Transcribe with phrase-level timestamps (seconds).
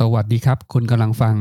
[0.00, 1.34] สวัสดีครับ คุณกำลังฟัง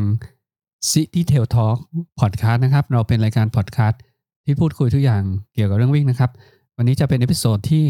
[0.91, 1.77] City Trail Talk
[2.19, 4.01] Podcast นะครับ เราเป็นรายการพอดแคสต์
[4.45, 6.31] ที่พูดคุยทุกอย่างเกี่ยวกับเรื่องวิ่งนะครับ
[6.77, 7.83] วันนี้จะเป็น episode ที่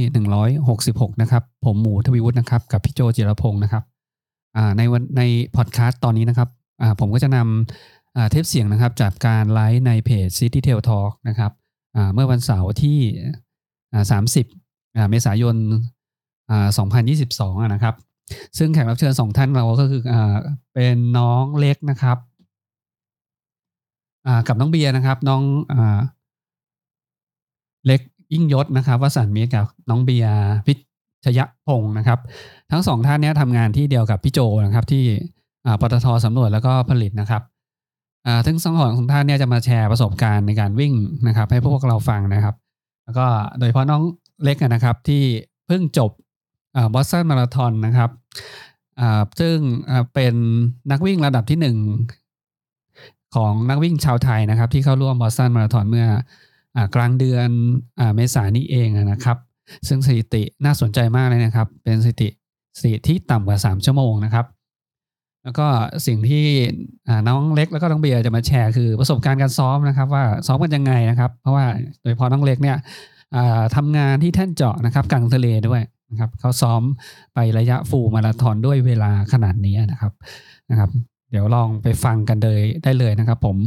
[0.53, 3.83] 166 นะครับ ผมหมูทวีวุฒินะครับ กับพี่โจจิรพงศ์นะครับ
[4.77, 5.21] ในวันใน
[5.55, 6.49] พอดแคสต์ตอนนี้นะครับ
[6.99, 11.51] ผมก็จะนำเทปเสียงนะครับ จากการไลฟ์ในเพจ City Trail Talk นะครับ
[12.13, 12.97] เมื่อวันเสาร์ที่
[14.19, 15.55] 30 เมษายน
[16.79, 17.95] 2022 นะครับ
[18.57, 20.35] ซึ่งแขกรับเชิญสองท่านเราก็คืออ่า
[20.73, 22.17] เป็นน้องเล็กนะครับ
[24.27, 25.41] อ่ากับน้องเบียร์นะครับ น้อง
[25.73, 25.99] อ่า
[27.85, 28.01] เล็ก
[28.33, 30.35] ยิ่งยศนะครับวสันต์มีกับน้องเบียร์
[30.67, 30.73] พิ
[31.25, 32.19] ชยพงศ์นะครับ
[32.71, 35.03] ทั้งสองท่านนี้ทำงานที่เดียวกับพี่โจนะครับที่
[35.81, 37.41] ปตทสำรวจแล้วก็ผลิตนะครับ
[38.47, 40.93] ทั้งสองของท่านเนี่ยจะมาแชร์ประสบการณ์ในการวิ่ง
[41.27, 42.55] นะครับ ให้พวกเราฟังนะครับ
[43.05, 43.25] แล้วก็
[43.59, 44.03] โดยเฉพาะน้อง
[44.43, 45.23] เล็กนะครับ ที่
[45.67, 46.11] เพิ่งจบ
[46.93, 48.09] บอสตันมาราธอนนะครับ
[49.39, 49.57] ซึ่ง
[50.13, 50.33] เป็น
[50.91, 51.77] นักวิ่งระดับที่หนึ่ง
[53.35, 56.07] ของนักวิ่งชาวไทยนะครับ ที่เข้าร่วมบอสตันมาราธอนเมื่อ
[56.95, 57.49] กลางเดือน
[57.99, 59.37] อเมษายนนี้เองนะครับ
[59.87, 62.29] ซึ่งสถิติน่าสนใจมากเลยนะครับ เป็นสถิติ
[62.79, 64.45] สถิติที่ต่ำกว่า 3 ชั่วโมงนะครับ
[65.43, 65.67] แล้วก็
[66.07, 66.45] สิ่งที่
[67.27, 71.65] น้องเล็กแล้วก็น้องเบียร์จะมาแชร์คือประสบการณ์การซ้อมนะครับ ว่าซ้อมกันยังไงนะครับ เพราะว่า
[72.01, 72.77] โดยเฉพาะน้องเล็กเนี่ย
[73.75, 75.81] ทำงานที่แท่นเจาะนะครับกลางทะเลด้วย
[76.13, 76.81] นะครับเขาซ้อม
[77.33, 80.13] ไประยะฟูมาราธอนด้วยเวลาขนาดนี้นะครับ
[80.69, 80.89] นะครับ
[81.31, 83.57] เดี๋ยวลองไปฟังกันเลยได้เลยนะครับผม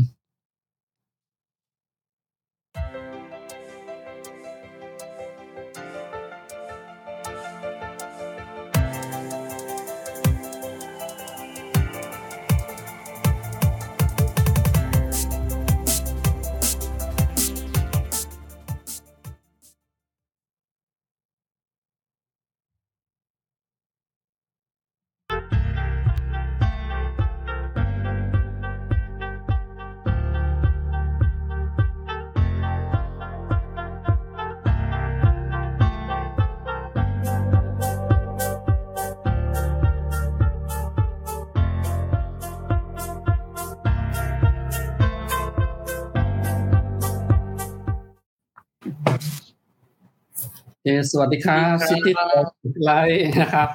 [51.10, 53.68] สวัสดีครับ City Trail นะครับ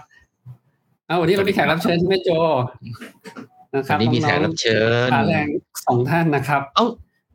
[1.07, 2.29] เอาวันนี้เรามีแขกรับเชิญใช่ไหมโจ
[3.75, 4.77] นะครับวันนี้มีแขกรับเชิ
[5.07, 5.47] ญแรง
[5.85, 6.85] สองท่านนะครับ เอ้า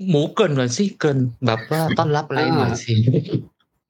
[0.09, 2.94] หมูเกินหน่อยสิเกินแบบว่าต้อนรับอะไรหน่อยสิ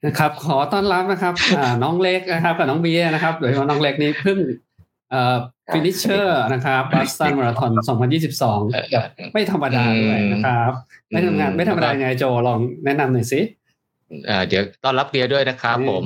[0.07, 1.35] นะครับ ขอต้อนรับนะครับ
[1.83, 4.39] น้องเล็กนะครับ กับน้องเบียนะครับโดยเฉพาะน้องเล็กนี่เพิ่ง
[5.11, 5.37] เอ่อ
[5.73, 7.71] finisher นะครับบอสตันมาราธอน
[8.33, 10.73] 2022 ไม่ธรรมดาเลยนะครับ
[11.11, 13.41] ไม่ทำงานไม่ธรรมดาไงโจลองแนะนำหน่อยสิ
[14.49, 16.05] เดี๋ยวต้อนรับเบียร์ด้วยนะครับผม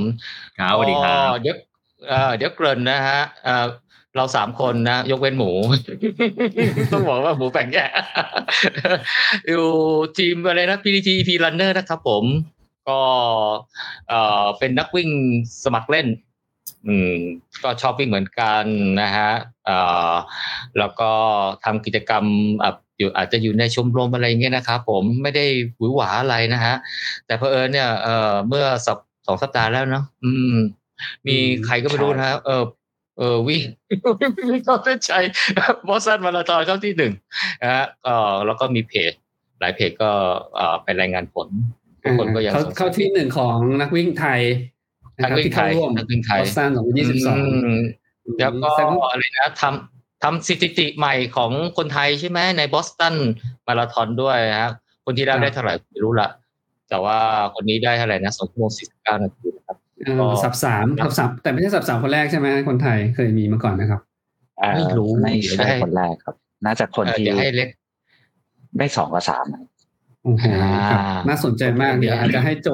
[0.59, 1.57] ครับสวัสดีครับเดี๋ยว
[2.37, 3.21] เดี๋ยวเกริ่นนะฮะ
[4.17, 5.51] เราสามคนนะ ยกเว้นหมู
[6.93, 7.91] ต้องบอกว่าหมูแบ่งแยก
[9.49, 9.67] อยู่
[10.19, 12.25] ทีมอะไรนะ PTT EP Runner นะครับผม
[12.89, 13.01] ก็
[14.59, 15.11] เป็นนักวิ่ง
[15.65, 16.07] สมัครเล่น
[16.87, 17.15] อืม
[17.63, 18.65] ก็ชอบวิ่งเหมือนกัน
[19.01, 19.33] นะฮะ
[20.79, 21.11] แล้วก็
[21.65, 22.25] ทำกิจกรรม
[23.01, 25.47] อยู่อาจจะอยู่ในชมรมอะไรเงี้ยนะครับผมไม่ได้
[25.77, 26.75] หวือหวาอะไรนะฮะ
[27.27, 30.57] แต่เพอเอิญเนี่ยเออเมื่อสัปสองสัปดาห์แล้วเนาะอืม
[31.27, 32.65] มีใครก็ไม่รู้นะเออ
[33.19, 33.63] เออวิ่ง
[34.51, 35.25] วิ่งเข้าเส้นชัย
[35.89, 37.13] บอสตันมาราธอนเข้าที่หนึ่ง
[37.63, 38.15] นะฮะก็
[38.47, 39.13] แล้วก็มีเพจ
[39.61, 40.11] หลายเพจก็
[40.57, 41.49] เอ่อไปรายงานผล
[42.03, 44.41] ทุกคนก็ยังเข้าที่หนึ่งของนักวิ่งไทย
[45.23, 47.37] นักวิ่งไทยนักวิ่งไทยบอสตันสองพันยี่สิบสอง
[48.39, 48.71] แล้วก็
[49.11, 53.15] อะไรนะทำ ทำสถิติใหม่ของคนไทยใช่ไหมในบอสตัน
[53.67, 54.73] มาราธอนด้วยครับ
[55.05, 56.29] คนที่ได้ได้เท่าไหร่ไม่รู้ละ
[56.89, 57.19] แต่ว่า
[57.55, 59.77] คนนี้ได้เท่าไหร่นะสองชั่วโมงสี่สิบเก้านาทีนะครับ
[60.45, 64.01] สับสามสับสามแต่ไม่ใช่สับสามคนแรกใช่ไหมคนไทยเคยมีมาก่อนนะครับ
[64.77, 67.69] ไม่รู้ไม่ใช่คนแรกครับ น่าจะคนที่ให้เล็ก
[68.79, 69.45] ได้สองกับสาม
[70.23, 70.45] โอ้โห
[71.29, 72.69] น่าสนใจมากเดี๋ยวอาจจะให้โจ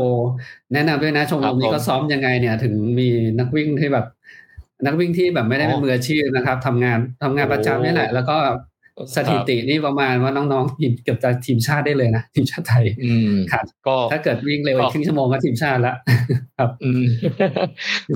[0.73, 3.09] แนะนำด้วยนะชมรมนี้ก็ซ้อมยังไงเนี่ย ถึงมี
[3.39, 4.07] นักวิ่งที่แบบ
[4.85, 8.37] นักวิ่งที่แบบไม่ได้เป็นมืออาชีพนะครับทำงานทำงานประจำนี่แหละ แล้วก็
[9.17, 12.85] สถิตินี่ประมาณว่าน้องๆทีมเกือบจะทีมชาติได้เลยนะทีมชาติไทย
[13.53, 15.95] ขาดก็ถ้าเกิดวิ่งเร็วครึ่งชั่วโมงก็ทีมชาติละ
[16.59, 16.71] ครับ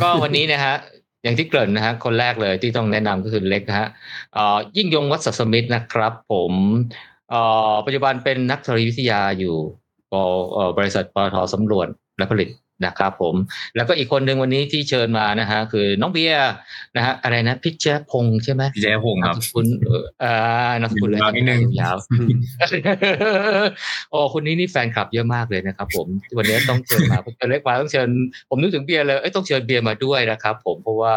[0.03, 0.75] ก็วันนี้นะฮะ
[1.23, 3.89] อย่างที่เกริ่นนะฮะคนแรกเลยที่ต้องแนะนำก็คือเล็กนะฮะ
[4.77, 6.53] ยิ่งยงวัฒสมิทธ์นะครับ ผม
[7.87, 9.55] ปัจจุบันเป็นนักธรณีวิทยาอยู่
[10.79, 12.49] บริษัทปตทสำรวจและผลิต
[12.85, 13.35] นะครับผม
[13.77, 16.53] แล้วก็อีกคนหนึ่งวันนี้ที่เชิญมานะฮะคือน้องเบียร์
[16.97, 21.97] นะฮะอะไรนะพิชเชอพงษ์ใช่ไหมพี่แจ๊พงศ์ครับนามสกุลเอ่ออ่านามสกุลอะไรยาวนิดนึงยาว
[24.11, 26.07] โอ้คนนี้นี่แฟนคลับเยอะมากเลยนะครับ ผม
[26.37, 28.09] วันนี้ต้องเชิญมาผมเล็กมาต้องเชิญ
[28.49, 31.15] ผมนึกถึงเบียร์เลยเอ้ยต้องเชิญเบียร์มาด้วยนะครับ ผมเพราะว่า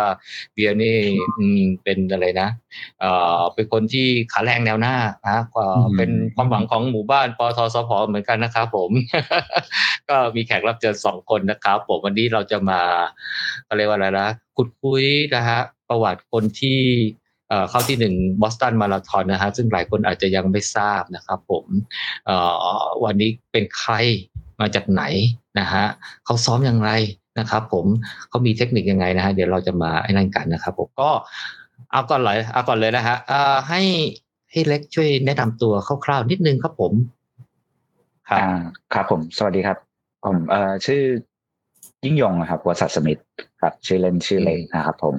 [0.54, 0.98] เบียร์นี่
[1.40, 2.50] อืมเป็นอะไรนะ
[3.00, 4.96] เอ่อเป็นคนที่ขาแรงแนวหน้า
[5.28, 8.90] นะก็อืมเป็นความหวังของหมู่บ้านปทสพเหมือนกันนะครับ ผม
[10.10, 12.82] ก็มีแขกรับเชิญสองคนนะครับผมวันนี้เราจะมา
[13.78, 15.04] เรียกว่าอะไรนะขุดคุย
[15.36, 15.60] นะฮะ
[15.90, 16.80] ประวัติคนที่
[17.70, 21.66] เข้าที่หนึ่งบอสตันมาราธอนนะฮะซึ่งหลายคนอาจจะยังไม่ทราบนะครับผม
[23.04, 23.94] วันนี้เป็นใคร
[24.62, 25.04] มาจากไหน
[25.60, 25.86] นะฮะ
[26.26, 26.92] เขาซ้อมอย่างไร
[27.40, 27.86] นะครับผม
[28.30, 31.10] เขามีเทคนิคยังไงนะฮะเดี๋ยวเราจะมาไอ้นั่นกันนะครับผมก็
[31.92, 33.16] เอาก่อนเลยเอาก่อนเลยนะฮะ
[33.70, 33.82] ให้
[34.52, 35.74] ให้เล็กช่วยแนะนำตัว
[36.06, 36.94] คร่าวๆนิดนึงครับผม
[38.30, 38.42] ครับ
[38.94, 39.78] ครับผม สวัสดีครับ
[40.26, 41.02] ผมเอ่อชื่อ
[42.04, 43.28] ยิ่งยงนะครับวสัตสมิทธิ์
[43.62, 45.16] ครับชื่อเล่นชื่อเล็กนะครับผม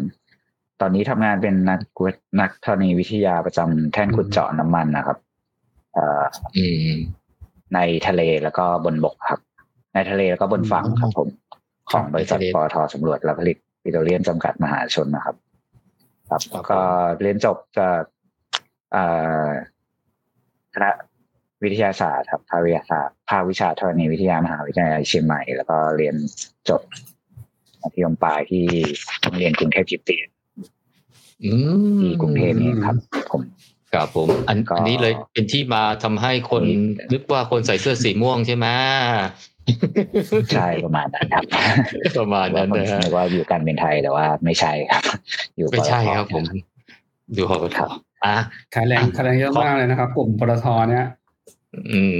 [0.80, 2.04] ตอนนี้ทำงานเป็นนักกุ
[2.40, 5.18] นักธรณีวิทยาประจำแท่นขุดเจาะน้ำมันนะครับ
[5.94, 6.24] เอ่อ
[6.56, 6.92] อืม
[7.74, 7.78] ใน
[8.08, 9.40] ทะเลแล้วก็บนบกครับ
[9.94, 11.28] ในทะเลแล้วก็บนฝั่งครับผม
[11.90, 15.36] ของบริษัทในทะเลปอทสำรวจและผลิตปิโตรเลียมจำกัดมหาชนนะครับ
[16.30, 16.78] ครับแล้วก็
[17.20, 18.02] เรียนจบจาก
[18.92, 19.04] เอ่
[19.46, 19.48] อ
[20.74, 20.90] คณะ
[21.62, 26.16] วิทยาศาสตร์ครับภาควิทยาศาสตร์ภาควิชาธรณีวิทยามหาวิทยาลัยเชียงใหม่ แล้วก็เรียน
[26.68, 26.82] จบ
[27.82, 28.64] มัธยมปลายที่
[29.22, 30.16] โรงเรียนกรุงเทพจิตติ
[31.44, 31.52] อื
[31.96, 32.96] มที่กรุงเทพนี่ครับ
[33.30, 33.42] ผม
[33.94, 36.78] ครับผม อันก็อันนี้เลยเป็นที่มาทำให้คนนี่
[37.12, 38.66] นึกว่าคนใส่เสื้อสีม่วงใช่ไหม
[40.54, 41.44] ใช่ประมาณนั้นครับ
[42.18, 45.02] ประมาณนั้นคนนะฮะนึกว่าอยู่การบินไทยแต่ว่าไม่ใช่ครับ
[45.56, 46.44] อยู่ไม่ใช่ปตทครับผม
[47.36, 47.90] ดูหอครับ
[48.24, 48.36] อะ
[48.74, 51.23] ขายแรงขายแรงเยอะมากเลยนะครับ กลุ่มปตทเนี่ยอืม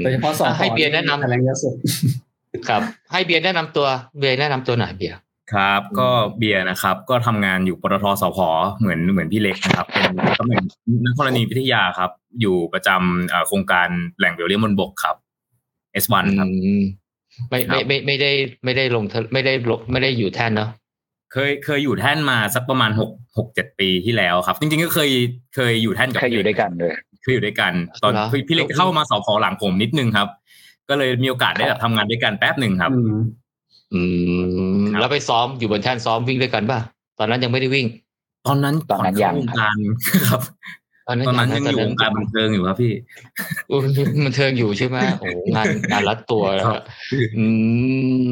[0.02, 1.74] โดยเฉพาะสออะให้เบียร์แนะนำขายแรงเยอะสุด
[2.68, 3.86] ครับ ให้เบียร์แนะนำตัว
[4.18, 5.16] เบียร์แนะนำตัวหน่อยเบียร์
[5.54, 6.08] ครับ ก็
[6.38, 8.38] เบียร์นะครับ ก็ทำงานอยู่ปตทสพ
[8.78, 10.62] เหมือนเหมือนพี่เล็กนะครับ เป็นก็เป็น
[11.04, 12.10] นักธรณีวิทยาครับ
[12.40, 15.16] อยู่ประจำเอ่อโครงการแหล่งเบลเลียมบนบกครับ
[16.02, 16.82] S1 ครับอืม
[17.48, 18.30] ไม่ครัไม่บไม่ไม่ได้
[18.64, 20.70] ไม่ได้ลงทะไม่ได้ลงไม่ได้อยู่แท่นเนาะ
[21.32, 25.10] เคยเคยอยู่แท่นมาสักประมาณหกหกเจ็ดปีที่แล้วครับ จริงๆก็เคย
[25.54, 27.72] เคยอยู่แท่นกับเคยอยู่ด้วยกันด้วยเคยอยู่ด้วยกัน
[28.02, 30.28] ตอนพี่พี่เล็กเข้ามาสพหลังผมนิดนึงครับ
[30.88, 33.16] ก็เลยมีโอกาสได้แบบทำงานด้วยกันแป๊บหนึ่งครับ อืม
[33.94, 34.02] อื
[34.78, 36.80] มครับแล้วไปซ้อมอยู่บนแท่นซ้อมวิ่งด้วยกันป่ะ
[37.18, 37.86] ตอนนั้นยังไม่ได้วิ่ง
[38.46, 39.76] ตอนนั้นตอนนั้นก่ยังเข้าวงการ
[40.28, 40.42] ครับ
[41.06, 42.92] ตอนนั้นยังอยู่วงการบันเทิงอยู่ครับพี่
[43.70, 43.92] อุ๊ยมัน
[44.36, 46.82] เทิงอยู่ใช่ไหมโอ้โหงานงานรัดตัวนะครัฮะบ
[47.38, 47.46] อื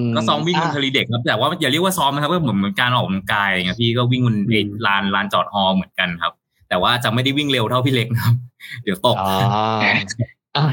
[0.03, 6.33] มก็ซ้อมวิ่งบนอะทะเลเด็กครับแต่ว่าอย่าเรียกว่าซ้อมนะครับก็เหมือนเหมือนการออกกำลังกายอะไรเงี้ยพี่ก็วิ่งบนไอ้ลานลานจอดฮอเหมือนกันครับ
[6.73, 8.35] แต่ว่าจะไม่ได้วิ่งเร็วเท่าพี่เล็กนะครับ
[8.85, 9.95] เดี๋ยวตกอ่า
[10.57, 10.65] อะ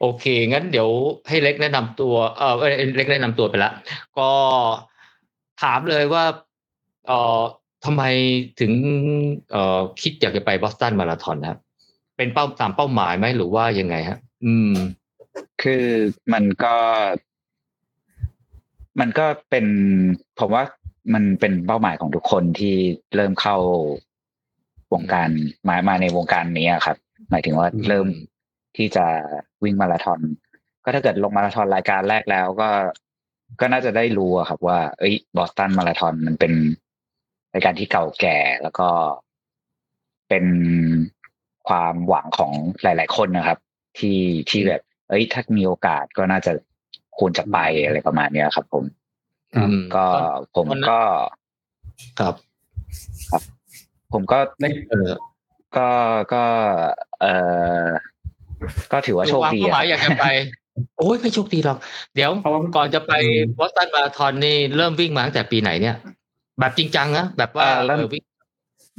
[0.00, 0.88] โอเค งั้นเดี๋ยว
[1.28, 3.72] ให้เล็กแนะนำตัว เออเอ้ยเล็กแนะนำตัวไปแล้ว
[4.18, 4.30] ก็
[5.62, 6.24] ถามเลยว่า
[7.06, 7.40] เอ่อ
[7.84, 8.02] ทำไม
[8.60, 8.72] ถึง
[9.50, 11.60] เอ่อคิดอยากจะไปบอสตันมาราธอนนะครับ
[12.16, 14.72] เป็นเป้าตามเป้าหมายไหมหรือว่ายังไงฮะ อืม
[15.62, 15.84] คือ
[16.32, 16.74] มันก็
[19.00, 19.66] มันก็เป็น
[20.38, 20.62] ผมว่า
[21.14, 22.74] มันเป็นเป้าหมายของทุกคนที่
[23.14, 23.56] เริ่มเข้า
[24.94, 25.28] วงการ
[25.68, 26.96] มามาในวงการนี้อะครับ
[27.30, 28.06] หมายถึงว่าอืมเริ่ม
[28.76, 29.06] ที่จะ
[29.64, 30.20] วิ่งมาราธอน
[30.84, 32.68] ก็ถ้าเกิดลงมาราธอนรายการแรกแล้วก็
[33.60, 36.52] ก็น่าจะได้รู้อะครับว่า เอ้ยบอสตันมาราธอนมันเป็น
[37.54, 38.88] รายการที่เก่าแก่แล้วก็
[40.28, 40.46] เป็น
[41.68, 42.52] ความหวังของ
[42.82, 43.58] หลาย ๆ คนนะครับ
[43.98, 44.20] ที่
[44.50, 46.52] ที่แบบ เอ้ย ถ้ามีโอกาสก็น่าจะ
[47.18, 48.84] ควรจะไปอะไรประมาณเนี้ยครับ ผม
[49.56, 50.06] ครับอืมก็
[50.54, 51.00] ผมตอนนั้นก็
[52.20, 52.34] ครับ
[54.12, 55.10] ผมก็เล็กเออ
[55.76, 55.88] ก็
[56.32, 56.42] ก็
[57.20, 57.26] เอ
[57.86, 57.88] อ
[58.92, 60.24] ก็ถือว่าโชคดีวางเป้าหมายอยากจะไป
[60.98, 61.78] โอ้ยไม่โชคดีหรอก
[62.14, 65.96] เดี๋ยวเพราะว่าก่อนจะไปอืมบอสตันมาราธอนนี่เริ่มวิ่งมาตั้งแต่ปีไหนเนี่ย
[66.58, 68.24] แบบจริงจังนะแบบว่าเอ่อเริ่มเออวิ่ง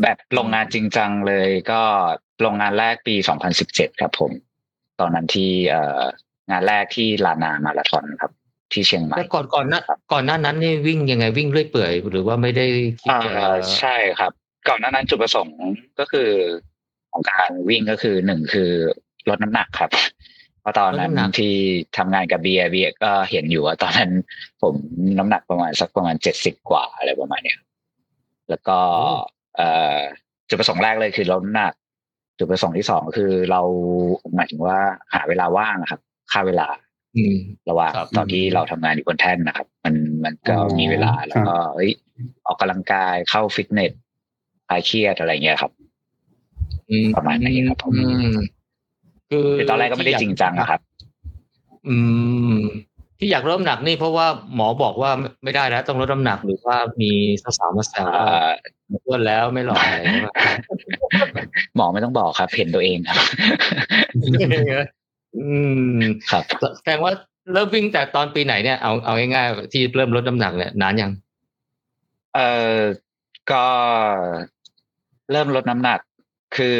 [0.01, 1.81] แบบลงงานจริงจังเลยก็
[2.45, 3.15] ลงงานแรกปี
[3.57, 4.31] 2017 ครับผม
[4.99, 6.03] ตอนนั้นที่เอ่อ
[6.51, 8.31] งานแรกที่ลานามาราธอนครับ
[8.71, 9.79] ที่เชียงใหม่แล้วก่อนก่อนหน้า
[10.13, 12.65] ก่อนหน้านั้นนี่วิ่งยังไงวิ่งเรื่อยเปื่อย หรือว่าไม่ได้
[13.01, 13.21] คิดอ่า
[13.55, 14.31] จะใช่ครับ
[14.67, 15.61] ก่อนหน้านั้นจุดประสงค์
[15.99, 16.29] ก็คือ
[17.11, 18.71] ของการวิ่งก็คือหนึ่งคือ
[19.29, 19.91] ลดน้ำหนักครับ
[20.61, 21.53] เพราะตอนนั้นที่
[21.97, 24.11] ทำงานกับเบียร์เบียร์ก็เห็นอยู่ว่าตอนนั้น
[24.61, 24.75] ผม
[25.17, 27.59] น้ำหนักประมาณสักประมาณเจ็ดสิบกว่าอะไรประมาณเนี้ย
[28.49, 28.79] แล้วก็
[29.55, 29.99] เอ่อ
[30.49, 31.73] จุดประสงค์แรกเลยคือลดน้ำหนัก
[32.37, 33.61] จุดประสงค์ที่สองก็คือเรา
[34.35, 34.77] หมายถึงว่า
[35.13, 36.01] หาเวลาว่างอะครับ
[36.31, 36.67] ค่าเวลา
[37.17, 37.37] อืม
[37.69, 41.91] ระหว่างครับตอนที่เราทำงานอยู่บนแท่นนะครับ มันมันก็อ๋อมีเวลาแล้วครับก็เอ้ย
[42.45, 43.91] ออกกำลังกายเข้าฟิตเนส
[44.69, 45.71] คลายเครียดอะไรเงี้ยครับ
[46.89, 48.33] อืมประมาณนี้ครับผมอืม
[49.29, 50.81] คือคือตอนแรกก็ไม่ได้จริงจังอะครับ
[51.87, 51.97] อื
[52.53, 52.55] ม
[53.19, 55.11] ที่อยากลดน้ำหนักนี่เพราะว่าหมอบอกว่า
[55.43, 57.11] ไม่ได้แล้วต้องลดน้ำหนักหรือว่ามี
[57.41, 58.49] สาวๆมาแซวว่าอ่า
[59.05, 60.33] อ้วนแล้วไม่หล่ออะไรอย่างเงี้ย
[61.75, 63.17] หมอไม่ต้องบอกครับเห็นตัวเองครับ
[65.37, 65.47] อื
[65.97, 65.99] ม
[66.31, 66.43] ครับ
[66.77, 67.11] แสดงว่า
[67.53, 71.11] เริ่มวิ่งแต่ตอนปีไหนเนี่ยเอาเอาง่ายๆที่เริ่มลดน้ำหนักเนี่ยนานยัง
[72.35, 72.39] เอ
[72.77, 72.79] อ
[73.51, 73.65] ก็
[75.31, 75.99] เริ่มลดน้ำหนัก
[76.57, 76.77] คือ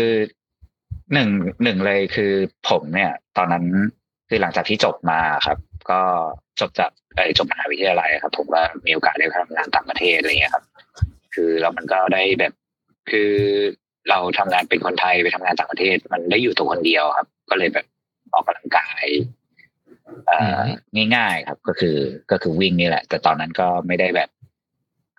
[1.14, 1.30] หนึ่ง
[1.64, 2.32] หนึ่งเลยคือ
[2.70, 3.66] ผมเนี่ย ตอนนั้น
[4.30, 5.58] คือหลังจากที่จบมาครับ
[5.92, 6.02] ก็
[6.60, 10.64] จบจากไอจบมหาวิทยาลัยครับ ผมก็มีโอกาสได้ไปทำงานต่างประเทศอะไรเงี้ยครับ
[11.34, 12.54] คือแล้วมันก็ได้แบบ
[13.12, 13.32] คือ
[14.10, 17.86] เราทำงานเป็นคนไทยไปทำงานต่างประเทศ มันได้อยู่ตัวคนเดียวครับ ก็เลยแบบ
[18.34, 19.06] ออกกำลังกาย
[20.28, 20.62] เอ่อ
[21.16, 21.98] ง่ายๆครับ ก็คือ
[22.32, 24.30] ก็คือวิ่งนี่แหละ แต่ตอนนั้นก็ไม่ได้แบบ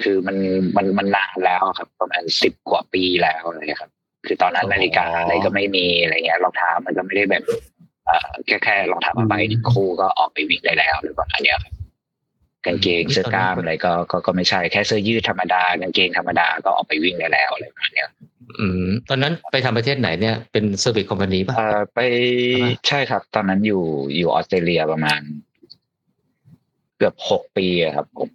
[0.02, 0.37] คือมัน
[0.76, 3.90] มันมันนานแล้วครับ ประมาณสิบกว่าปีแล้วอะไรเลยครับ
[4.26, 7.42] คือตอนนั้นนาฬิกาอะไรก็ไม่มีอะไรเงี้ยรองเท้ามันก็ไม่ได้แบบ
[8.07, 11.73] เอ่อแค่แค่รองเท้าผ้าใบหนึ่งคู่ก็ออกไปวิ่งได้แล้วหรือประมาณเนี้ยครับ
[12.66, 18.09] กางเกงเสื้อกล้ามอะไรก็ก็ก็ไม่ใช่แค่เสื้อยืดธรรมดากางเกงธรรมดาก็ออกไปวิ่งได้แล้วอะไรประมาณเนี้ย
[18.59, 22.00] อืมตอนนั้นไปทำประเทศไหนเนี่ยเป็น service company ป่ะเอ่อไป
[22.50, 23.83] ใช่ไหมใช่ครับ ตอนนั้นอยู่
[24.16, 25.21] อยู่ออสเตรเลียประมาณ
[26.97, 28.28] เกือบหกปีอะครับผม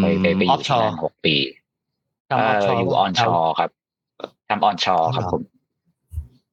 [0.00, 1.36] ไปไปไปอยู่ฟชอที่ร์นั่นหกปี
[2.30, 3.70] ทำ offshore เออยู่ onshore ครับ
[4.48, 5.42] ทำ onshore ครับผม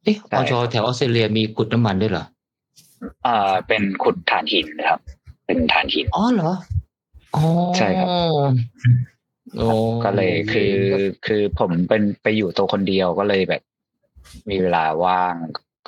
[0.04, 2.26] เอ๊ะใช่ onshore แถวออสเตรเลียมีขุดน้ำมันด้วยเหรอ
[3.24, 5.00] เอ่อเป็นขุดถ่านหินนะครับ
[5.46, 6.52] เป็นถ่านหินอ๋อเหรอ
[7.36, 7.44] อ๋อ
[7.78, 8.08] ใช่ครับ
[9.58, 9.68] โอ้
[10.04, 10.74] ก็เลยคือ
[11.26, 13.62] คือผมเป็นไปอยู่ตัวคนเดียวก็เลยแบบ
[14.50, 15.34] มีเวลาว่าง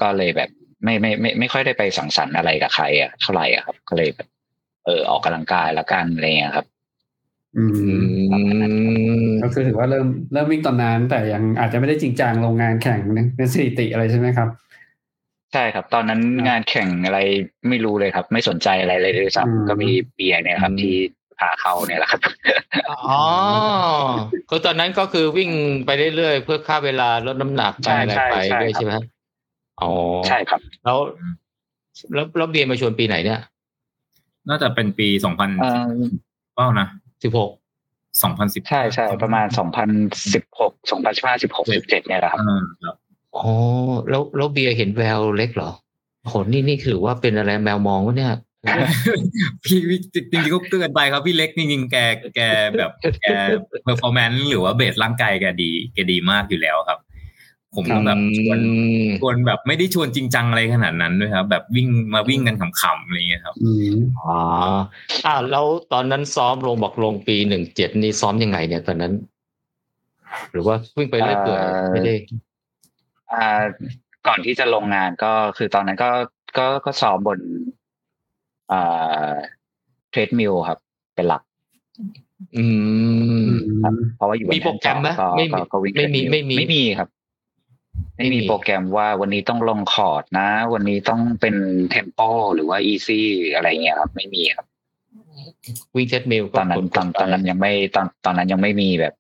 [0.01, 0.49] ก็เลยแบบ
[0.83, 4.27] ไม่ไม่ไม่ไม่ค่อยได้ไปสังสรรค์อะไรกับใครอะเท่าไหร่อะครับ ก็เลยแบบ
[4.85, 6.65] เออออกกำลังกายละกันอะไรเงี้ยครับ
[7.57, 12.99] อือืมมก็คือถือว่าเริ่มเริ่มวิ่งตอนนั้น แต่ยังอาจจะไม่ได้จริงจังลงงานแข่ง
[13.35, 14.49] เป็นสถิติอะไรใช่ไหมครับ
[15.53, 17.19] ใช่ครับ ตอนนั้นครับงานแข่งอะไร
[17.69, 20.95] ไม่รู้เลยครับ ไม่สนใจอะไรเลยด้วยอืมซ้ำก็มีเบียร์เนี่ยครับอืมที่
[21.39, 22.21] พาเข้าเนี่ยแหละครับ
[22.89, 23.21] อ๋อ
[24.49, 25.51] คือตอนนั้นก็คือวิ่ง
[25.85, 28.93] ไปเรื่อยๆเพื่อฆ่าเวลาลดน้ำหนักไปใช่อะไรใช่ไปใช่ด้วยครับใช่ไหม
[29.81, 29.91] อ๋อ
[30.27, 30.99] ใช่ครับ แล้ว
[32.13, 33.39] แล้วแล้วเบียร์มาชวนปีไหนเนี่ย
[34.49, 35.89] น่าจะเป็นปีสองพันเออ
[36.55, 36.87] เป้านะ
[37.23, 37.51] สิบหก
[38.23, 39.89] สองพันสิบใช่ใช่ประมาณสองพัน
[40.33, 42.39] สิบหกสองพันสิบห้าสิบหกสิบเจ็ดเนี่ยแหละครับ
[42.83, 42.95] ครับ
[43.35, 43.45] อ๋อ
[44.09, 45.71] แล้วแล้วเบียร์เห็นแววเล็กเหรอ
[46.25, 48.33] โหนี่นี่ถือว่าเป็นอะไรแมวมองวะเนี่ย
[49.65, 49.99] พี่พี่
[50.31, 51.97] จริงๆก็เกินไปครับพี่เล็กจริงๆแก
[52.35, 52.41] แก
[52.77, 52.91] แบบ
[53.21, 53.25] แก
[53.83, 56.99] performance หรือว่า base ร่างกายแกดีแกดีมากอยู่แล้วครับ
[57.75, 58.71] ผมก็แบบชวนอื
[59.03, 64.37] มชวนแบบไม่ได้ชวนจริงจังอะไรขนาดนั้นด้วยครับ แบบวิ่งมาวิ่งกันขำๆอะไรเงี้ยครับอืมอ๋อ
[65.25, 69.13] อ่าแล้วตอนนั้นซ้อมลงบอกลงปีหนึ่งเจ็ดนี่ซ้อมยังไงเนี่ยตอนนั้น
[70.51, 72.15] หรือว่าวิ่งไปเรื่อยเปื่อยเอ่อไม่ได้
[73.31, 73.45] อ่า
[74.27, 76.09] ก่อนที่จะลงงานก็คือตอนนั้นก็
[76.57, 77.39] ก็ก็ซ้อมบน
[78.71, 79.31] อ่า
[80.11, 80.77] treadmill ครับ
[81.15, 81.41] เป็นหลัก
[82.57, 82.65] อื
[83.45, 83.47] ม
[83.83, 87.09] ครับเพราะว่าอยู่บนมีโปรแกรมไหมก็ไม่มีก็ก็วิ่งไม่มี treadmill ไม่มีไม่มีครับ
[88.17, 91.55] ไม่มีไม่มีโปรแกรมว่าวันนี้ต้องลงคอร์ดนะ วันนี้ต้องเป็น
[91.89, 92.19] tempo
[92.55, 94.67] หรือว่า easy อะไรเงี้ยครับ ไม่มีครับ
[95.95, 99.13] วิ่งเทดมิลตอนนั้นตอนตอนนั้นยังไม่ตอนตอนนั้นยังไม่มีแบบ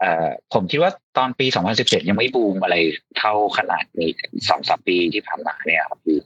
[0.00, 1.46] เอ่อผมคิดว่าตอนปี
[1.78, 2.76] 2017 ยังไม่บูมอะไร
[3.18, 4.10] เท่าขนาดนี้
[4.48, 6.18] สองสามปีที่ผ่านมาเนี่ยครับคือ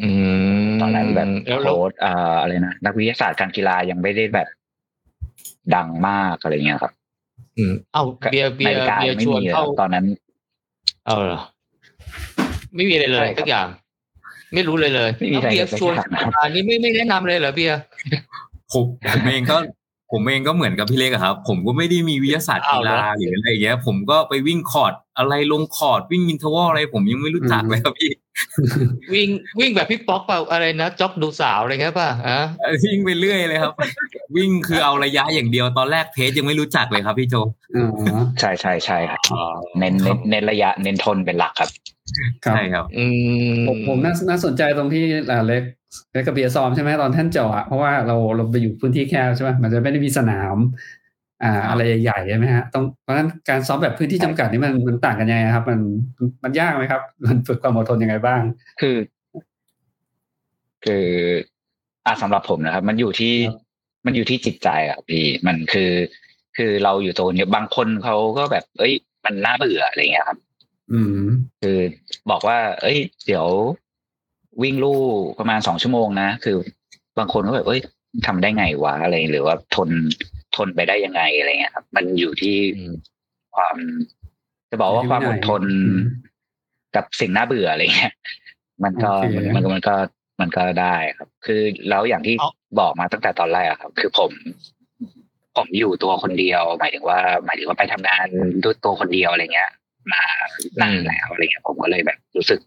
[0.00, 0.08] อื
[0.64, 4.48] มตอนนั้นแบบแล้วโค้ดเอ่ออะไรนะนักวิทยาศาสตร์การกีฬายังไม่ได้แบบ
[5.74, 6.92] ดังมากอะไรเงี้ยครับ
[7.58, 10.06] อืม เอ้าเบียร์เบียนาฬิร์กาเบียยัร์งไม่ชวนมีเลยคเข้ารับตอนนั้น
[11.08, 11.40] เอาเหรอ
[12.76, 13.66] ไม่มีอะไรเลยใช่ครับทุกอย่าง
[14.54, 17.78] ไม่รู้เลยเลยไม่มีอะไรแล้วเบียร์เลยชวนสักอย่างอันนี้ไม่ไม่แนะนำเลยเหรอเบียร์
[18.72, 19.56] ผมผมเองก็
[20.12, 28.10] ผมเองก็เหมือนกับพี่เล็กอะครับ ผมก็ไม่ได้มีวิทยาศาสตร์กีฬาหรืออะไรอย่างเงี้ย ผมก็ไปวิ่งคอร์ทอะไรลงคอร์ทวิ่ง interval อะไรผมยังไม่รู้จักเลยครับพี่
[29.14, 29.28] วิ่ง
[29.60, 32.38] วิ่งแบบพี่ป๊อกเปล่าอะไรนะ jog ดูสาวอะไรเงี้ยป่ะอะ
[32.84, 33.72] วิ่งไปเรื่อยเลยครับ
[34.36, 37.34] วิ่งคือเอาระยะอย่างเดียวตอนแรก pace ยังไม่รู้จักเลยครับพี่โจ
[37.76, 37.82] อ๋
[38.20, 39.20] อใช่ใช่ใช่ครับ
[39.78, 41.70] เน้นเน้นเน้นระยะเน้นทนเป็นหลักครับ
[42.44, 43.04] ครับใช่ครับ อื
[43.52, 45.77] มผมผมน่าน่าสนใจตรงที่อ่าเล็กเล็
[46.20, 50.56] กกับเบียร์ซ้อมใช่ไหมตอนท่านเจาะอะเพราะว่าเราเราไปอยู่พื้นที่แคบใช่ไหมมันจะไม่ได้มีสนาม
[51.42, 55.80] อ่า อะไรใหญ่ๆใช่ไหมฮะต้องเพราะฉะนั้นการซ้อมแบบพื้นที่จำกัดนี่มันมันต่างกันยังไงครับ มัน
[56.44, 58.40] มันยากไหมครับ มันฝึกความอดทนยังไงบ้าง
[58.80, 58.96] คือ
[60.84, 61.06] คือ
[62.06, 63.68] อะสำหรับผมนะครับ มันอยู่ที่ครับ
[64.06, 65.90] มันอยู่ที่จิตใจอะพี่มันคือ
[66.56, 68.92] คือเราอยู่ตัวเนี้ยบางคนเขาก็แบบ เอ้ย
[69.24, 70.38] มันน่าเบื่ออะไรเงี้ยครับ
[70.92, 71.24] อืม
[71.62, 71.78] คือ
[72.30, 73.46] บอกว่า เอ้ย เดี๋ยว
[74.62, 75.00] วิ่งลู่
[75.38, 76.56] ประมาณสองชั่วโมงนะ คือ
[77.18, 77.80] บางคนก็แบบเอ้ย
[78.26, 79.88] ทำได้ไงวะอะไรหรือว่าทน
[80.56, 82.94] ทนไปได้ยังไงอะไรเงี้ยครับ มันอยู่ที่อืม
[83.54, 83.76] ความ
[84.70, 86.00] จะบอกว่าความอดทนอืม
[86.96, 88.12] กับสิ่งน่าเบื่ออะไรเงี้ย
[88.84, 89.94] มันก็โอเคมันมันมันก็
[90.40, 92.50] มันก็ได้ครับ คือแล้วอย่างที่เอา
[92.80, 94.30] บอกมาตั้งแต่ตอนแรกอะครับ คือผม
[95.56, 98.26] ผมอยู่ตัวคนเดียว หมายถึงว่า หมายถึงว่าไปทำงาน
[98.64, 99.70] ด้วยตัวคนเดียวอะไรเงี้ย
[100.12, 100.22] มา
[100.80, 102.60] นานแล้วอะไรเงี้ย ผมก็เลยแบบรู้สึก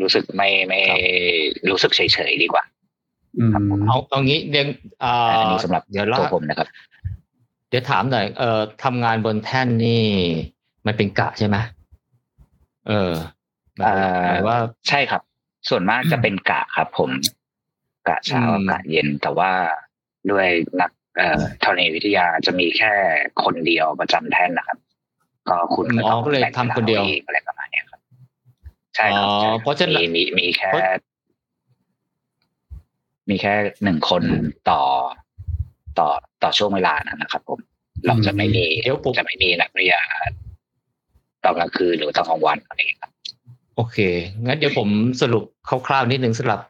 [0.00, 0.80] รู้สึกไม่ไม่
[1.70, 2.64] รู้สึกเฉยๆดีกว่า
[3.38, 3.52] อืม
[3.86, 4.66] เอาเอางี้เดี๋ยว
[5.00, 6.68] เอ่อันอนี้สำหรับเดี๋ยวเล่าตัวผมนะครับ
[7.68, 10.04] เดี๋ยวถามหน่อยเอ่อทำงานบนแท่นนี่
[10.86, 11.56] มันเป็นกะใช่ไหม
[12.88, 13.12] เออ
[13.76, 13.96] หมายเอ่อ
[14.26, 14.56] หมายว่า
[14.88, 15.22] ใช่ครับ
[15.68, 17.10] ส่วนมากจะเป็นกะครับ ผม
[18.08, 19.50] กะเช้าอืมกะเย็น แต่ว่า
[20.30, 20.46] ด้วย
[20.80, 22.92] นักเอ่อธรณีวิทยาจะมีแค่
[23.42, 24.78] คนเดียวประจำแท่นนะครับ
[25.48, 27.91] ก็คุณก็อ๋ต้อองก็เลยแบ่งทำคนเดียววลาอาองอะไรประมาณเนี้ยครับ
[28.96, 30.82] ใช่ครับอ๋อใช่คบเพราะฉะนั้นมีมีมีแค่เพราะ
[33.30, 34.22] มีแค่หนึ่งคน
[34.70, 34.80] ต่อ
[35.98, 36.08] ต่อ
[36.42, 37.58] ต่อช่วงเวลานั้นนะครับ ผม
[38.06, 39.94] เราจะไม่มีเดี๋ยวผมจะไม่มีนักเรีย
[40.28, 40.32] น
[41.44, 43.12] ตอนกลางคืนหรือตอนกลางวันอะไรอย่างเงี้ยครับ
[43.76, 43.98] โอเค
[44.44, 44.88] งั้นเดี๋ยวผม
[45.22, 45.44] สรุป
[45.86, 46.60] คร่าวๆนิดนึงสำหรับ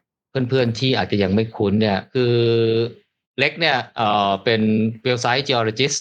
[0.48, 2.32] เพื่อนๆที่อาจจะยังไม่คุ้นเนี่ย คือ
[3.38, 4.60] เล็กเนี่ยเอ่อเป็น
[5.02, 5.98] เวลไซต์ geologist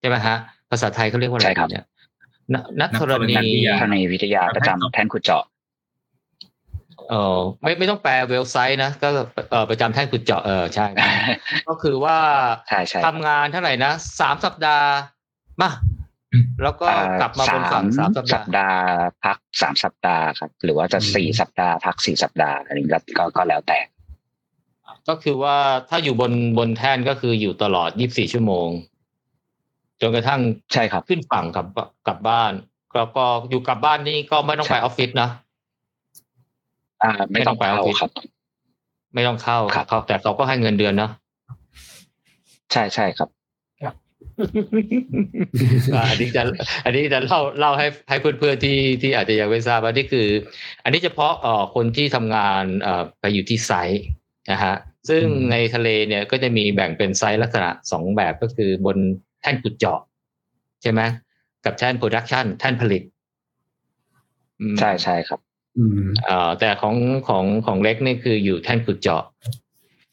[0.00, 0.36] ใช่ไหมฮะ
[0.70, 1.84] ภาษาไทยเขาเรียกว่าอะไรใช่ครับเนี่ย
[2.52, 5.44] นนักธรนักธรณีณีวิทยาธรณีวิทยาประจำแท่นขุดเจาะ
[7.10, 9.08] เออไม่ไม่ต้องแปลเวลไซต์นะ ก็
[9.50, 10.86] เออประจำแท่นขุดเจาะเออใช่
[11.68, 12.16] ก็คือว่า
[12.68, 14.88] ใช่ใช่ทำงานเท่าไหร่นะสามสัปดาห์
[15.62, 15.70] มา
[16.62, 16.86] แล้วก็
[17.20, 18.78] กลับมาบนฝั่งสามสัปสัดาปห์ดาห์
[19.24, 23.78] พักสามสัปดาห์ครับ หรือว่าจะอืมสี่สัปดาห์พักสี่สัปดาห์อะไรก็ก็ก็แล้วแต่
[25.08, 25.56] ก็คือว่า
[25.88, 28.68] ถ้าอยู่บนบนแท่นก็คืออยู่ตลอด24ชั่วโมง
[30.04, 30.40] จนกระทั่ง
[30.72, 31.66] ใช่ครับขึ้นฝั่งกลับ
[32.06, 32.52] กลับบ้าน
[32.96, 35.28] แล้วก็อยู่กลับบ้านนี่ก็ไม่ต้องไปออฟฟิศนะ
[37.02, 38.10] อ่า ไม่ต้องไม่ต้องไปเข้าออฟฟิศครับ
[39.14, 41.10] ไม่ต้องเข้าครับเข้าแต่เขาก็ให้เงินเดือนนะ
[42.72, 43.28] ใช่ใช่ครับ
[45.94, 46.42] อ่าอันนี้จะ
[46.84, 50.26] อันนี้จะเล่าเล่าให้ให้เพื่อนๆที่ที่อาจจะยังไม่ทราบว่านี่คือ
[50.84, 54.04] อันนี้เฉพาะเอ่อคนที่ทำงานเอ่อไปอยู่ที่ไซต์
[54.52, 54.74] นะฮะ
[55.08, 58.98] ซึ่งอืมในทะเลเนี่ยก็จะมีแบ่งเป็นไซต์ลักษณะสองแบบก็คือบน
[59.44, 60.00] แท่นขุดเจาะ
[60.82, 61.00] ใช่ไหม
[61.64, 63.02] กับแท่นโปรดักชันแท่นผลิต
[64.60, 65.40] อืมใช่ใช่ครับ
[65.78, 66.96] อืมเอ่อแต่ของ
[67.28, 69.22] ของของเล็กนี่คืออยู่แท่นขุดเจาะ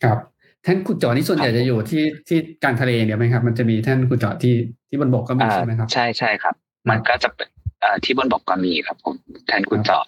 [0.04, 0.18] ครับ
[0.64, 4.56] แท่นขุดเจาะนี่ส่วนใหญ่จะอยู่ที่ที่กลางทะเลเนี่ยไหมครับ มันจะมีแท่นขุดเจาะที่
[4.90, 6.56] ที่บนบกก็มีอ่าใช่ไหมครับ ใช่ใช่ครับ
[6.90, 7.50] มันก็จะเป็น
[7.82, 9.16] เอ่อที่บนบกก็มีครับ ผม
[9.48, 10.04] แท่นขุดเจาะ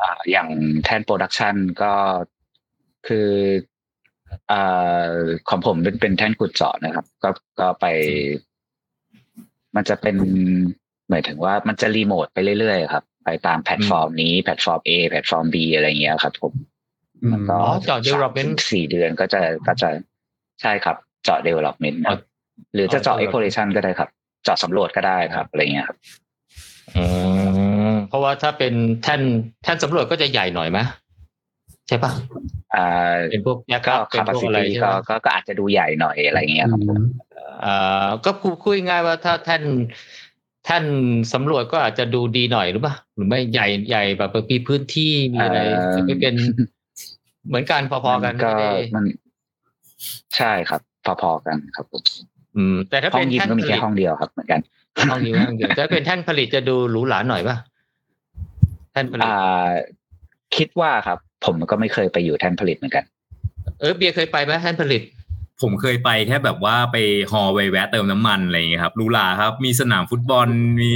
[0.00, 0.48] อ่าอย่าง
[0.84, 1.92] แท่นโปรดักชันก็
[3.06, 3.28] คือ
[4.50, 5.08] อ่า
[5.48, 7.28] ของผมเป็นเป็นแท่นขุดเจาะนะครับ ก็
[7.60, 7.86] ก็ไป
[9.76, 10.16] มันจะเป็น
[11.10, 16.52] หมายถึงว่ามันจะรีโมทไปเรื่อยๆครับ ไปตามแพลตฟอร์มนี้แพลตฟอร์ม A แพลตฟอร์ม B อะไรอย่างเงี้ยครับผม
[17.22, 19.88] อืมมันก็อ๋อเจาะ development สามถึงสี่เดือนก็จะก็จะ
[20.62, 22.16] ใช่ครับเจาะ development อ๋อ
[22.74, 24.08] หรือจะเจาะอ๋อ exploration ก็ได้ครับ
[24.44, 25.98] เจาะสำรวจก็ได้ครับอะไรเงี้ยครับ
[26.96, 27.04] อื
[27.92, 29.20] มเพราะว่าถ้าเป็นแท่น
[29.64, 30.78] แท่นสำรวจก็จะใหญ่หน่อยไหม
[31.88, 32.12] ใช่ปะ
[32.74, 37.02] อ่าเป็นพวกแยกก็เป็นพวกอะไร capacity ใช่ไหก็มก็ก็อาจจะดูใหญ่หน่อยอะไรเงี้ยครับผม
[37.64, 39.62] อ่าก็คุยคุยง่ายว่าถ้าแท่น
[40.64, 40.84] แท่น
[41.32, 46.34] สำรวจก็อาจจะดูดีหน่อยหรือเปล่าหรือไม่ใหญ่ใหญ่แบบมีพื้นที่มีอะไรเอ่อไม่เป็น
[47.48, 49.04] เหมือนกันพอๆกันก็ไม่ได้มัน
[50.36, 52.02] ใช่ครับ พอๆกันครับผม
[52.56, 54.60] อืม แต่ถ้าห้อเป็งนยิมแท่นก็ผมีลิแค่ตห้องเดียวครับเหมือนกัน
[55.10, 57.56] ห้องนี้ห้องเดียวถ้าเป็นแท่นผลิตจะดูหรูหราหน่อยป่ะ
[58.92, 59.68] แท่นผลิตอ่า
[60.56, 63.04] คิดว่าครับ ผมก็ไม่เคยไปอยู่แท่นผลิตเหมือนกัน
[63.80, 65.02] เออเบียร์เคยไปไหมแท่นผลิต
[65.62, 66.96] ผมเคยไปแค่แบบว่าไป
[67.30, 70.48] ฮอลไปแวะเติมน้ำมันอะไรอย่างเงี้ยครับรูลาครับ มีสนามฟุตบอล
[70.82, 70.94] มี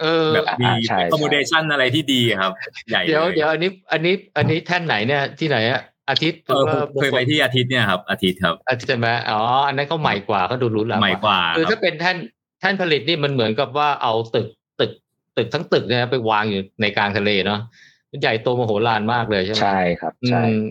[0.00, 2.52] เออแบบมีอ่าใช่ accommodation อะไรที่ดีครับ
[2.88, 12.16] ใหญ่เดี๋ยวลเดี๋ยวอันนี้อันนี้อันนี้แท่นไหนเนี่ยที่ไหนอะอาทิตย์เออผมเคยไปที่อาทิตย์เนี่ยครับ อาทิตย์ครับอาทิตย์ใช่ไหมอ๋ออันนั้นเขาใหม่กว่าเขาดูหรูหราใหม่กว่าคือครัถ้าบเป็นแท่น
[12.60, 14.46] แท่นผลิตนี่มันเหมือนกับว่าเอาตึก
[14.80, 14.90] ตึก
[15.36, 17.89] ตึกทั้งตึกเนี่ยไปวางอยู่ในกลางทะเลเนาะมัน
[18.20, 20.62] ใหญ่โตมโหฬารมากเลยใช่ไหมใช่ครับอืใช่ม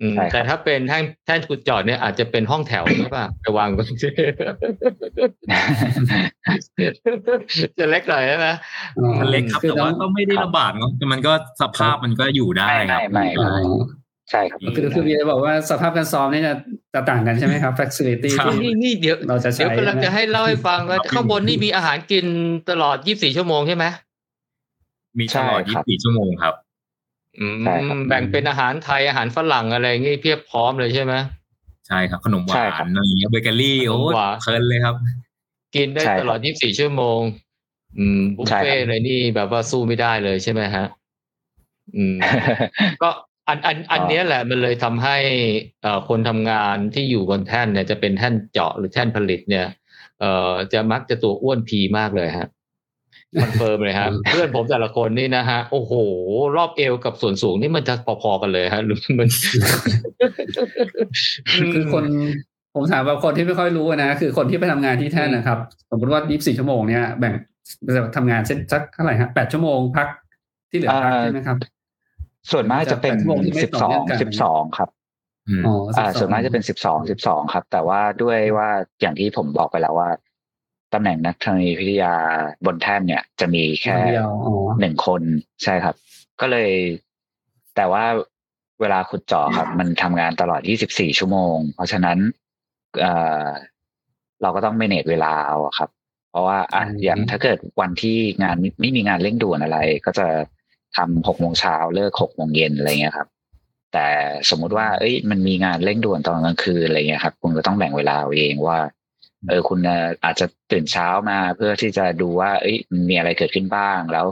[0.00, 3.86] อืมใช่ครับแต่ถ้าเป็นแท่นแท่นขุดเจอดเนี่ยอาจจะเป็นห้องแถวใช่ป่ะไปวางบน
[7.78, 8.46] จะเล็กหน่อยใช่ไหม
[8.98, 13.82] อ๋อมันเล็กครับคือแต่น้อว่างก็ไม่ได้ลำบากเนาะแต่มันก็สภาพมันก็อยู่ได้ไม่ครับไม่ไม่อ๋อ
[14.30, 16.54] ใช่ครับคือคือเบียร์บอกว่าสภาพการซ้อมนี่จะ
[16.94, 22.26] จะต่างกันใช่ไหมครับ facility ครับที่นี่นี่เดี๋ยวเราจะใช้เดี๋ยวกำลังจะให้เล่าให้ฟังว่าครับข้างบนนี่มีอาหารกิน
[22.70, 23.84] ตลอด 24 ชั่วโมงใช่ไหม
[25.18, 26.63] มีตลอดใช่ครับ24 ชั่วโมงครับอืมใช่ครับ
[28.08, 31.14] แบ่งเป็นอาหารไทยอาหารฝรั่งอะไรอย่างงี้เพียบพร้อมเลยใช่ไหม
[31.86, 34.96] ใช่ครับ ขนมหใช่วาครันบอะไรอย่างเงี้ยเบเกอรี่โอ้ขนมหวานเพลินเลยครับ
[35.74, 37.20] กินได้ใช่ตครับลอด 24 ชั่วโมง
[37.98, 40.84] อืมบุฟใช่ครับเฟ่ต์อะไรนี่แบบว่าสู้ไม่ได้เลยใช่ไหมฮะ
[41.96, 42.16] อืม
[43.02, 43.10] ก็
[43.48, 45.16] อันอันอันเนี้ยแหละมันเลยทำให้
[45.82, 49.66] เอ่อคนทำงานที่อยู่บนแท่นเนี่ยจะเป็นแท่นเจาะหรือแท่นผลิตเนี่ย
[50.20, 52.48] เอ่อจะมักจะตัวอ้วนพีมากเลยฮะ
[53.42, 55.92] confirm เลยฮะเพื่อนผมแต่ละคนนี่นะฮะ โอ้โห
[56.56, 59.28] รอบเอวกับส่วนสูงนี่มันจะพอๆกันเลยฮะหรือมัน
[61.74, 62.04] คือคน
[62.74, 65.58] ผมถามแบบคนที่ไม่ค่อยรู้นะ คือคนที่ไปทำงานที่แท่นนะครับ
[65.90, 67.34] สมมติว่า24ชั่วโมงเนี่ยแบ่ง
[68.16, 70.08] ทำงานเส้นสักเท่าไหร่ฮะแปดชั่วโมงพัก
[70.70, 71.56] ที่เหลือพักใช่ไหมครับ
[72.52, 74.88] ส่วนมากจะเป็นแปดชั่วโมงที่ไม่สิบต่สออเนื่งองกันสิบสองครับ
[75.48, 78.68] อืมอ๋ออ่า12ส่วนมากจะเป็นสิบสองสิบสองครับ แต่ว่าด้วยว่า
[79.00, 80.08] อย่างที่ผมบอกไปแล้วว่า
[80.94, 82.14] ตำแหน่งนักธรณีวิทยา
[82.66, 85.22] บนแท่นเนี่ย จะมีแค่เดียวอ๋อหนึ่งคน
[85.62, 85.94] ใช่ครับ
[86.40, 86.70] ก็เลย
[87.76, 88.04] แต่ว่า
[88.80, 92.18] เวลาขุดเจาะครับ มันทำงานตลอด 24 ชั่วโมง เพราะฉะนั้น
[93.00, 93.12] เอ่
[93.44, 93.46] อ
[94.42, 95.90] เราก็ต้องเมเนจเวลาเอาอะครับ
[96.30, 100.26] เพราะว่าอะอย่างถ้าเกิดวันที่งานไม่มีงานเร่งด่วนอะไร ก็จะ
[100.96, 103.28] ทำหกโมงเช้าเลิกหกโมงเย็นอะไรเงี้ยครับ
[103.92, 104.06] แต่
[104.50, 108.78] สมมุติว่า เอ้ย มันมีงานเร่งด่วนตอนกลางคืนอะไรเงี้ยครับ คุณก็ต้องแบ่งเวลาเอาเองว่า
[109.48, 109.78] เออคุณ
[110.24, 114.26] อาจจะตื่นเช้ามาเพื่อที่จะดูว่า เอ้ยมันมีอะไรเกิดขึ้นบ้างแล้ว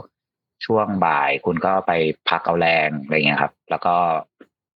[0.65, 1.91] ช่วงบ่ายคุณก็ไป
[2.29, 3.95] พักเอาแรงอะไรเงี้ยครับ แล้วก็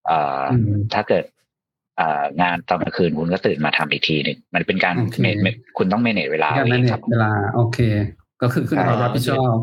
[0.06, 1.24] เอ่ออมถ้าเกิด
[1.96, 5.46] เอ่องานตอนกลางคืนคุณก็ตื่นมาทำอีกทีหนึ่งมันเป็นการโอเคเมเม
[5.78, 7.78] คุณต้องเมเนจเวลาการเอาแมเองเนครัจบเวลา โอเค
[8.42, 9.56] ก็คือขึ้นกับใช่รับผิดชอบ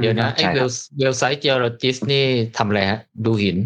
[0.00, 2.24] เดี๋ยวนะไอ้ใช่เวครัลบเวลไซต์เจอร์จิสนี่
[2.58, 3.56] ทำอะไรฮะ ดูหิน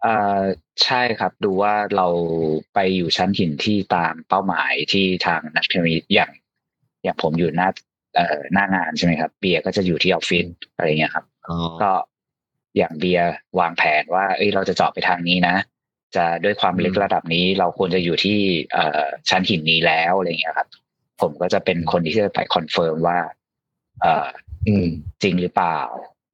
[0.00, 0.40] เอ่อ
[0.82, 2.06] ใช่ครับ ดูว่าเรา
[2.74, 6.30] ไปอยู่ชั้นหินที่ตามเป้าหมายที่ทางนักพิมีอย่าง
[7.02, 7.68] อย่างผมอยู่หน้า
[8.16, 11.90] เอ่อหน้างานใช่ไหมครับ เบียร์ก็จะอยู่ที่ออฟฟิศอะไรเงี้ยครับอ๋อก็
[12.76, 13.26] อย่างเบียร์
[13.58, 15.56] วางแผนว่าเอ้ยเราจะเจาะไปทางนี้นะ
[16.16, 18.38] จะด้วยความลึกระดับนี้เราควรจะอยู่ที่
[18.72, 20.68] เอ่อชั้นหินนี้แล้วอะไรเงี้ยครับ
[21.20, 23.18] ผมก็จะเป็นคนที่จะไป confirm ว่า
[24.00, 24.28] เอ่อ
[24.68, 24.86] อืม
[25.22, 25.80] จริงหรือเปล่า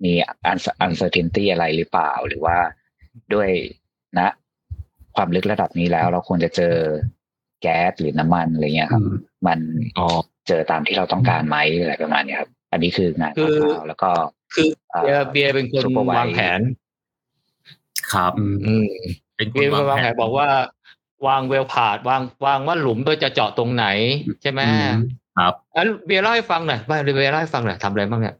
[0.05, 0.13] มี
[0.47, 2.57] อัน uncertainty อะไรหรือเปล่า หรือว่า
[3.35, 3.51] ด้วย
[4.19, 4.29] นะ
[5.17, 6.75] ความลึกระดับนี้แล้ว เราควรจะเจอ
[7.63, 9.15] แก๊สหรือน้ำมันอะไรเงี้ยครับอืม
[9.47, 9.59] มัน
[9.99, 10.07] อ๋อ
[10.49, 14.11] เจอตามที่เราต้องการไหมอะไรประมาณเนี้ยครับ อันนี้คืองานคือคร่าวๆแล้วก็
[14.55, 16.61] คือเอ่อเบียร์เบียร์เป็นคน supervise วางแผน
[18.13, 18.89] ครับอืมอืม
[19.37, 20.49] เป็นคเบียนร์เป็นคนวางวางแผแผนนบอกว่า
[21.27, 23.87] วางเวลพาดวางวางว่าหลุมโดยจะเจาะตรงไหน
[24.43, 24.93] ใช่ไหมอืม
[25.39, 28.40] ครับอะเบียร์เล่าให้ฟังหน่อยไม่เบียร์เล่าให้ฟังหน่อยทำอะไรบ้างเนี่ยอื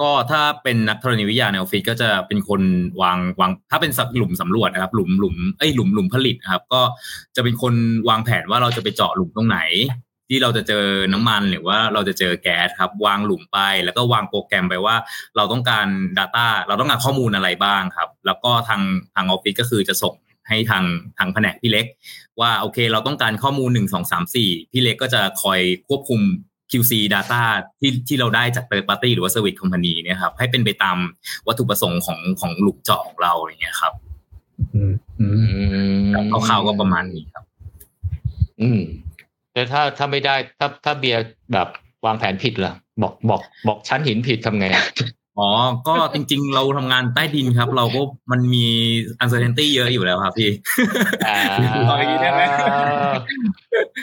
[0.00, 2.62] ก็ถ้าเป็นนักธรณีวิทยาในออฟฟิศก็จะเป็นคน
[3.02, 6.82] วางวาง ถ้าเป็นหลุมสำรวจนะครับ หลุมหลุมเอ้ยหลุมหลุมผลิตนะครับ ก็
[7.36, 7.74] จะเป็นคน
[8.08, 9.60] วางแผนว่าเราจะไปเจาะหลุมตรงไหน
[10.30, 14.96] ที่เราจะเจอน้ำมันหรือว่าเราจะเจอแก๊สครับ วางหลุมไป แล้วก็วางโปรแกรมไปว่า
[15.36, 15.86] เราต้องการ
[16.18, 18.82] Data เราต้องการข้อมูลอะไรบ้างครับ แล้วก็ทาง
[19.14, 20.14] ทางออฟฟิศก็คือจะส่ง
[20.48, 20.84] ให้ทาง
[21.18, 21.86] ทางแผนกพี่เล็ก
[22.40, 26.20] ว่าโอเค เราต้องการข้อมูลหนึ่งสองสามสี่พี่เล็กก็จะคอยควบคุม
[26.70, 27.42] QC Data
[27.80, 30.96] ที่ที่เราได้จาก third party หรือว่า service company เนี่ยครับให้เป็นไปตาม
[31.46, 33.92] วัตถุประสงค์ของของหลุมเจาะของเราอย่างเงี้ยครับ
[34.74, 35.80] อืมอืมอื
[36.24, 37.44] มคร่าวๆก็ประมาณนี้ครับ
[38.60, 38.80] อืม
[39.52, 41.20] แต่ถ้าถ้าไม่ได้ถ้าถ้าเบียร์
[41.52, 41.68] แบบ
[42.06, 44.66] วางแผนผิดล่ะ บอกบอกบอกชั้นหินผิดทำไง
[45.38, 45.50] อ๋อ
[45.88, 48.00] ก็จริงๆ เราทำงานใต้ดินครับ เราก็
[48.32, 48.66] มันมี
[49.22, 50.50] uncertainty เยอะอยู่แล้วครับพี่
[51.26, 51.38] อ่า
[51.86, 52.42] เอาอย่างนี้ได้ไหม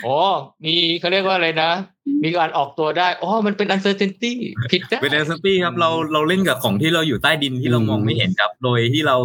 [0.04, 0.16] โอ้
[0.64, 1.70] มีเขาเรียกว่าอะไรนะ
[2.24, 4.32] มีการออกตัวได้อ๋อมันเป็น uncertainty
[4.72, 9.16] ผิดได้เป็น uncertainty ครับเราเราเล่นกับของที่เราอยู่ใต้ดินที่เรามองไม่เห็นครับ โดยที่เรา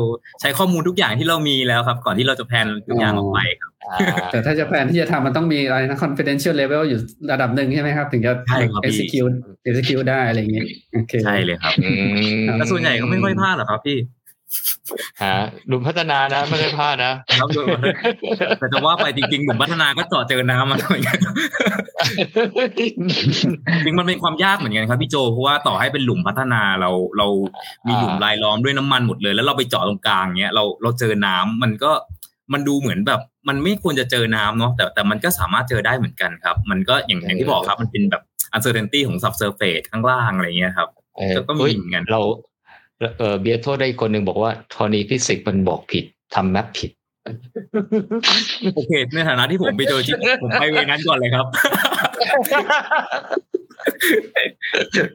[0.41, 3.97] ใช้ข้อมูลทุกอย่างที่เรามีแล้วครับ ก่อนที่เราจะแพลนทุกอย่างออกไปครับอ่า
[4.31, 6.99] แต่ถ้าจะแผนที่จะทำมันต้องมีอะไรนะ confidential level อยู่
[7.31, 9.35] ระดับหนึ่งใช่ไหมครับ ถึงจะใช่ครับพี่ execute
[9.69, 11.89] execute ได้อะไรอย่างเงี้ยโอเคใช่เลยครับอื
[12.43, 13.97] มแต่ส่วนใหญ่ก็ไม่ค่อยพลาดหรอกครับพี่
[15.23, 15.35] ฮะ
[15.67, 17.65] หลุมพัฒนานะไม่ได้พลาดนะครับโดย
[18.59, 21.17] แต่จะว่าไปจริงๆหนุ่มพัฒนาก็เจาะเจอน้ำมาเหมือนกัน
[23.85, 27.27] จริงมันเป็นความยากเหมือนกันครับพี่โจเพราะว่าต่อให้เป็นหลุมพัฒนาเราเรา
[27.87, 31.91] มีหลุมรายล้อมด้วยน้ำมันหมดเลย แล้วเราไปเจาะตรงกลางเนี้ยเราเราเจอน้ำมันก็
[32.53, 38.23] มันดูเหมือนแบบ มันไม่ควรจะเจอน้ำเนาะแต่แต่มันก็สามารถเจอได้เหมือนกันครับ มันก็อย่างอย่างที่บอกครับ มันเป็นแบบ
[38.55, 42.21] uncertainty ของ subsurface ข้างล่างอะไรเงี้ยครับเออก็มีเฮ้ยเหมือนกันเรา
[43.17, 46.91] เออเบียร์โทษได้อีกคนหนึ่งบอกว่าธรณีฟิสิกส์มันบอกผิดทำแมปผิด
[48.75, 51.45] โอเคในฐานะที่ผมไปเจอที่ผมไปเวนั้นก่อนเลยครับ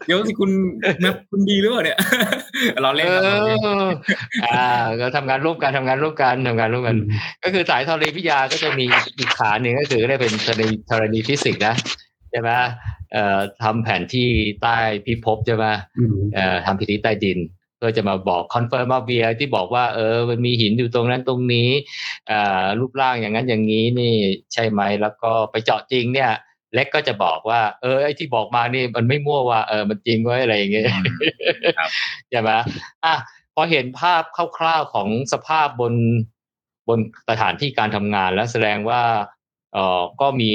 [0.06, 0.50] เดี๋ยวสิคุณ
[1.00, 1.98] แมปคุณดีหรือเปล่าเนี่ย
[2.82, 3.68] เราเล่นเอครับเราเล่นอ
[4.44, 4.66] อ่า
[5.00, 6.96] ก็ทำงานร่วมกันทำงานร่วมกันทำงานร่วมกัน
[7.44, 8.86] ก็คือสายธรณีวิทยาก็จะมี
[9.18, 11.74] อีกขาหนึ่งก็คือได้เป็นธรณีธรณีฟิสิกส์นะ
[12.30, 12.50] ใช่ไหม
[13.12, 14.28] เอ่อทำแผนที่
[14.62, 15.64] ใต้พิภพใช่ไหม
[15.98, 17.38] อืมเอ่อทำพิธีใต้ดิน
[17.84, 21.68] ก็จะมาบอก confirm ว่าเบียร์ที่บอกว่าเออมันมีหินอยู่ตรงนั้นตรงนี้
[22.30, 24.14] อ่ารูปร่างอย่างนั้นอย่างนี้นี่
[24.52, 26.30] ใช่ไหมแล้วก็ไปเจาะจริงเนี่ย
[26.74, 30.84] เล็กก็จะบอกว่า เออไอ้ที่บอกมานี่มันไม่มั่วว่าเออมันจริงไว้อะไรอย่างเงี้ย
[31.78, 31.90] ครับ
[32.30, 32.50] ใช่ไหม
[33.04, 33.14] อะ
[33.54, 34.22] พอเห็นภาพ
[34.58, 35.94] คร่าวๆของสภาพบน
[36.88, 39.02] บนสถานที่การทำงานแล้วแสดงว่า
[39.72, 40.52] เออก็มี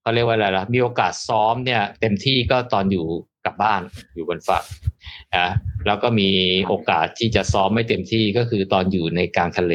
[0.00, 3.06] เขาเรียกว่าอะไรล่ะมีโอกาสซ้อมเนี่ย เต็มที่ก็ตอนอยู่
[3.46, 3.82] กับบ้าน
[4.14, 4.64] อยู่บนฝั่ง
[5.34, 5.46] อะ
[5.86, 6.30] แล้วก็มี
[6.66, 9.74] โอกาสที่จะซ้อมไม่เต็มที่ก็คือตอนอยู่ในกลางทะเล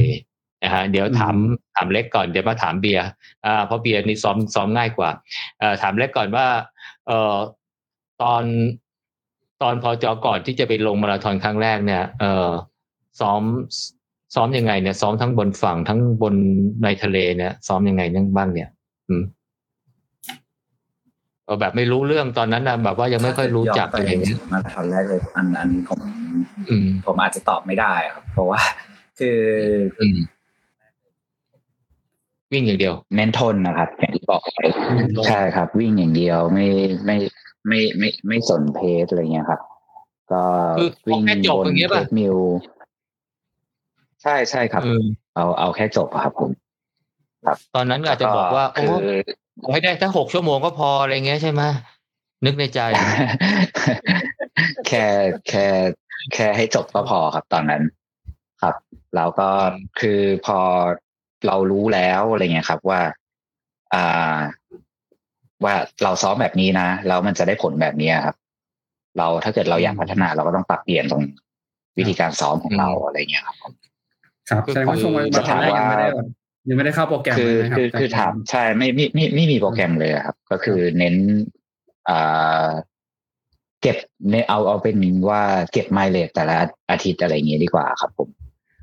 [0.64, 1.36] นะฮะเดี๋ยวถาม
[1.76, 3.06] ถามเล็กก่อนเดี๋ยวมาถามเบียร์
[3.46, 5.10] อ่าเพราะเบียร์นี่ซ้อมซ้อมง่ายกว่า
[5.60, 6.48] เอ่อถามเล็กก่อนว่า
[7.08, 7.36] เอ่อ
[8.22, 8.44] ตอน
[9.62, 12.50] ตอนพอจอก่อนที่จะไปลงมาราธอนครั้งแรกเนี่ย เอ่อ
[13.20, 13.42] ซ้อม
[14.36, 16.36] ซ้อมยังไงเนี่ย ซ้อมทั้งบนฝั่งทั้งบน
[16.84, 18.70] ในทะเลเนี่ย ซ้อมยังไงนั่งบ้างเนี่ย
[19.08, 19.41] อืมเออ
[21.60, 26.00] แบบไม่รู้เรื่องตอนนั้นนะแบบว่ายังไม่ค่อยรู้จักไปอะไรอย่างเงี้ยมาตอนแรกเลยอันอันผม
[26.70, 28.62] อืมผมอาจจะตอบไม่ได้ครับเพราะว่า
[29.20, 29.38] คือ
[30.00, 30.18] อืม
[32.52, 34.60] วิ่งอย่างเดียว เน้นทนนะครับอย่างที่บอกไป
[35.28, 36.68] ใช่ครับ วิ่งอย่างเดียวไม่
[37.06, 37.16] ไม่
[37.68, 39.62] ไม่ไม่ไม่สนเพจอะไรเงี้ยครับ
[40.32, 40.44] ก็
[40.78, 42.38] คือวิ่งเอาแค่จบบนอย่างเงี้ยเพป่ะจมิว
[44.24, 45.04] ใช่ใช่ครับ เออ
[45.36, 46.52] เอาเอาแค่จบอะครับผม
[47.76, 49.16] ตอนนั้นก็อาจจะบอกว่าโอ้คือ
[49.64, 51.62] ขอให้ได้ทั้งหกชั่วโมงก็พออะไรเงี้ยใช่ไหม
[52.46, 52.80] นึกในใจ
[54.88, 55.06] แค่
[55.50, 55.66] แค่
[56.34, 57.84] แค่ให้จบก็พอครับตอนนั้น
[58.62, 58.76] ครับ
[59.16, 59.50] แล้วก็
[60.00, 60.60] คือพอ
[61.48, 63.02] เรารู้แล้วอะไรเงี้ยครับว่า
[63.94, 64.38] อ่า
[65.64, 68.36] ว่าเราซ้อมแบบนี้นะแล้วมันจะได้ผลแบบนี้ครับ
[69.18, 71.24] เราถ้าเกิดเราอยากพัฒนา เราก็ต้องปรับเปลี่ยนตรง
[71.98, 73.56] วิธีการซ้อมของเราอะไรเงี้ยครับ
[74.50, 76.28] ครับคือแสดงว่าช่วงมาราธอนแรกยังไม่ได้แบบ
[76.68, 81.16] ยังไม่ได้เข้าโปรแกรมคือเลยนะครัคือคือถามใช่ไม่ไม่ไม่ไม่มีโปรแกรมเลยอะครับ ก็คือเน้น
[82.10, 82.70] อ่า
[83.82, 83.98] เก็บ
[84.30, 84.98] เนเอาเอาเป็น
[85.30, 86.58] ว่าเก็บไมล์เลทแต่ละ
[86.92, 88.30] อาทิตย์อะไรอย่างเงี้ยดีกว่าครับ ผม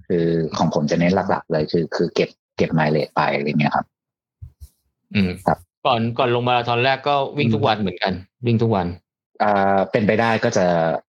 [0.09, 3.87] คือของผมจะเน้นหลัก ๆ เลยคือ คือเก็บเก็บไมล์เลทไปอะไรเงี้ยครับ
[5.14, 8.12] อืมครับ ก่อนก่อนลงมาราธอนแรกก็วิ่งทุกวันเหมือนกัน
[8.47, 8.87] วิ่งทุกวัน
[9.43, 10.67] อ่าเป็นไปได้ก็จะ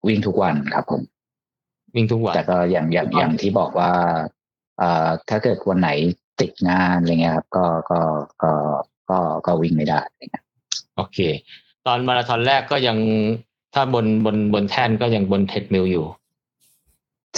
[0.09, 1.03] วิ่งทุกวันครับผม
[1.95, 3.93] วิ่งทุกวันแต่ก็อย่างอย่างอย่างที่บอกว่า
[4.83, 5.91] อ่าถ้าเกิดวันไหน
[6.41, 8.01] ติดงานอะไรเงี้ยครับ ก็ก็
[8.43, 8.53] ก็
[9.11, 10.45] ก็ก็วิ่งไม่ได้อะไรเงี้ย
[10.97, 11.19] โอเค
[11.87, 12.99] ตอนมาราธอนแรกก็ยัง
[13.75, 16.07] ถ้าบนบนบนแท่นก็ยังบน treadmill อยู่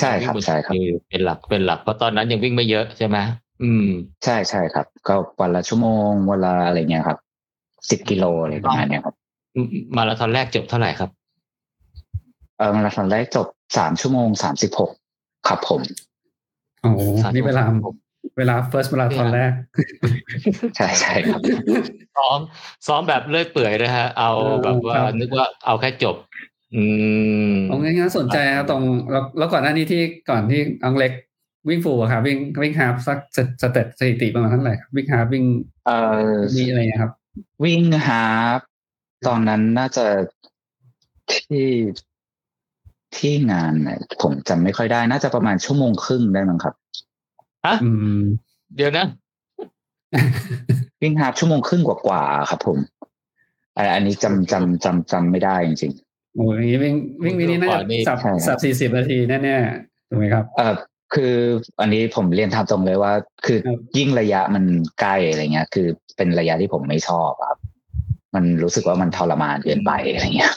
[0.01, 3.17] ใช่ครับวิ่งนใช่ครับ treadmill อยู่เป็นหลักเป็นหลักเพราะตอนนั้นยังวิ่งไม่เยอะใช่ไหม
[3.63, 3.87] อืม
[4.25, 7.19] ใช่ใช่ครับ ก็วันละชั่วโมงวันละอะไรเงี้ยครับ
[7.91, 9.15] สิบกิโลอะไรประมาณเนี้ยครับ
[9.97, 11.11] มาราธอนแรกจบเท่าไหร่ครับ
[12.59, 13.47] เออมาราธอนแรกจบ
[13.79, 14.91] สามชั่วโมงสามสิบหก
[15.49, 15.81] ครับผม
[16.83, 17.95] โอ้โหสามนี่เวลาชั่วโมง
[18.39, 19.53] เวลา first มาราธอนแรก
[20.77, 21.41] ใช่ใช่ครับ
[22.17, 22.39] ซ้อม
[22.87, 26.17] ซ้อมแบบเลื่อยเปื่อยนะฮะ เอาเออแบบว่าครับนึกว่าเอาแค่จบ
[26.75, 26.85] อื
[27.51, 31.13] มตรงนี้น่าสนใจครับตรงแล้วแล้วก่อนหน้านี้ที่ก่อนที่อังเล็ก
[31.69, 35.45] วิ่งฟูลอะครับวิ่งวิ่งฮาฟสักสสเต็ปสถิติประมาณเท่าไหร่ครับ วิ่งฮาฟวิ่ง
[35.87, 35.91] เอ
[36.33, 37.13] อมีอะไรเงี้ยครับ
[37.65, 38.27] วิ่งฮา
[38.59, 38.61] ฟ
[39.27, 40.05] ตอนนั้นน่าจะ
[41.33, 41.67] ที่
[43.17, 43.91] ที่งานไหน
[44.23, 46.75] ผมจำไม่ค่อยได้ น่าจะประมาณชั่วโมงครึ่งได้มั้งครับ
[47.67, 48.23] ฮะอืม
[48.77, 49.07] เดี๋ยวนะ
[51.01, 52.79] วิ่งฮาฟชั่วโมงครึ่งกว่าๆครับ ผม
[53.77, 55.93] อันอันนี้จำจำจำจำไม่ได้จริง
[56.37, 60.75] โอ้ยอย่างนี้วิ่งวิ่งวินี่น่าจะสับใช่ครับสับสี่สิบนาทีแน่ๆถูกไหมครับๆเออ
[61.15, 61.35] คือ
[61.81, 63.13] อันนี้ผมเรียนทำตรงเลยว่า
[63.47, 64.65] คือครับยิ่งระยะมัน
[65.01, 67.59] ใกล้อะไรเงี้ย คือเป็นระยะที่ผมไม่ชอบอะครับ
[68.35, 70.55] มันรู้สึกว่ามันทรมานเกินไปอะไรเงี้ย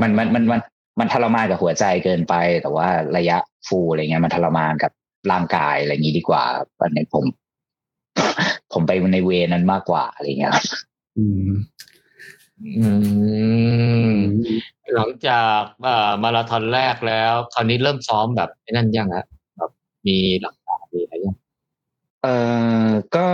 [0.00, 0.60] มันมันมันมัน
[1.00, 4.92] มันทรมานกับหัวใจเกินไป แต่ว่าระยะฟูลอะไรเงี้ยมันทรมานกับ
[5.30, 6.42] ร่างกายอะไรอย่างนี้ดีกว่า
[6.80, 7.24] อันนี้ผม
[8.72, 10.64] ผมไปในเวนั้นมากกว่าอะไรเงี้ยครับ
[11.18, 11.50] อืม
[12.62, 12.88] อื
[14.10, 14.12] ม
[14.94, 19.70] หลังจากอ่ามาราธอนแรกแล้ว คราวนี้เริ่มซ้อมแบบไอ้นั่นยังฮะแบบ
[20.06, 21.36] มีหลักการมีอะไรยัง
[22.22, 22.28] เอ
[22.84, 23.28] อก็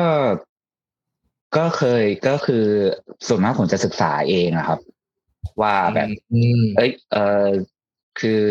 [1.56, 2.64] ก็เคยก็คือ
[3.26, 4.80] ส่วนมากผมจะศึกษาเองอะครับ
[5.62, 7.48] ว่าแบบอืมเอ้ยเออ
[8.20, 8.44] คือ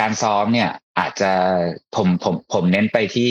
[0.00, 1.32] การซ้อมเนี่ย อาจจะ
[1.96, 3.30] ผมผมผมเน้นไปที่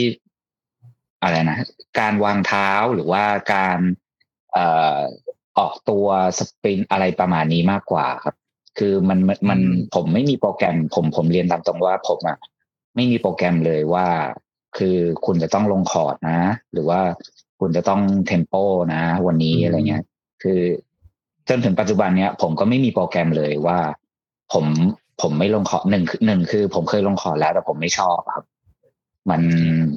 [1.22, 1.58] อะไรนะ
[2.00, 3.24] การวางเท้าหรือว่า
[3.54, 3.78] การ
[4.52, 4.98] เอ่อ
[5.58, 6.06] ออกตัว
[6.38, 8.34] สปรินต์อะไรประมาณนี้มากกว่าครับ
[8.78, 9.60] คือมันมันมัน
[9.94, 12.38] ผมไม่มีโปรแกรม ผมผมเรียนตามตรงว่าผมอะ
[12.94, 14.06] ไม่มีโปรแกรมเลยว่า
[14.76, 16.40] คือคุณจะต้องลงคอร์ทนะ
[16.72, 17.00] หรือว่า
[17.60, 18.54] คุณจะต้อง tempo
[18.94, 20.04] นะ วันนี้อืมอะไรเงี้ย
[20.42, 20.60] คือ
[21.48, 23.78] จนถึงปัจจุบันเนี้ย ผมก็ไม่มีโปรแกรมเลยว่า
[24.52, 24.66] ผม
[25.22, 28.44] ผมไม่ลงคอร์ทหนึ่งคือหนึ่งคือ ผมเคยลงคอร์ทแล้วแต่ผมไม่ชอบครับ
[29.30, 29.40] มัน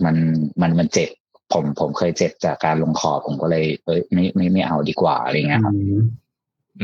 [0.05, 0.15] มัน
[0.61, 1.09] มันมันเจ็บ
[1.53, 5.99] ผมผมเคยเจ็บจากการลงคอร์ทผมก็เลยเอ้ยไม่ไม่ไม่เอาดีกว่าอะไรเงี้ยครับอืม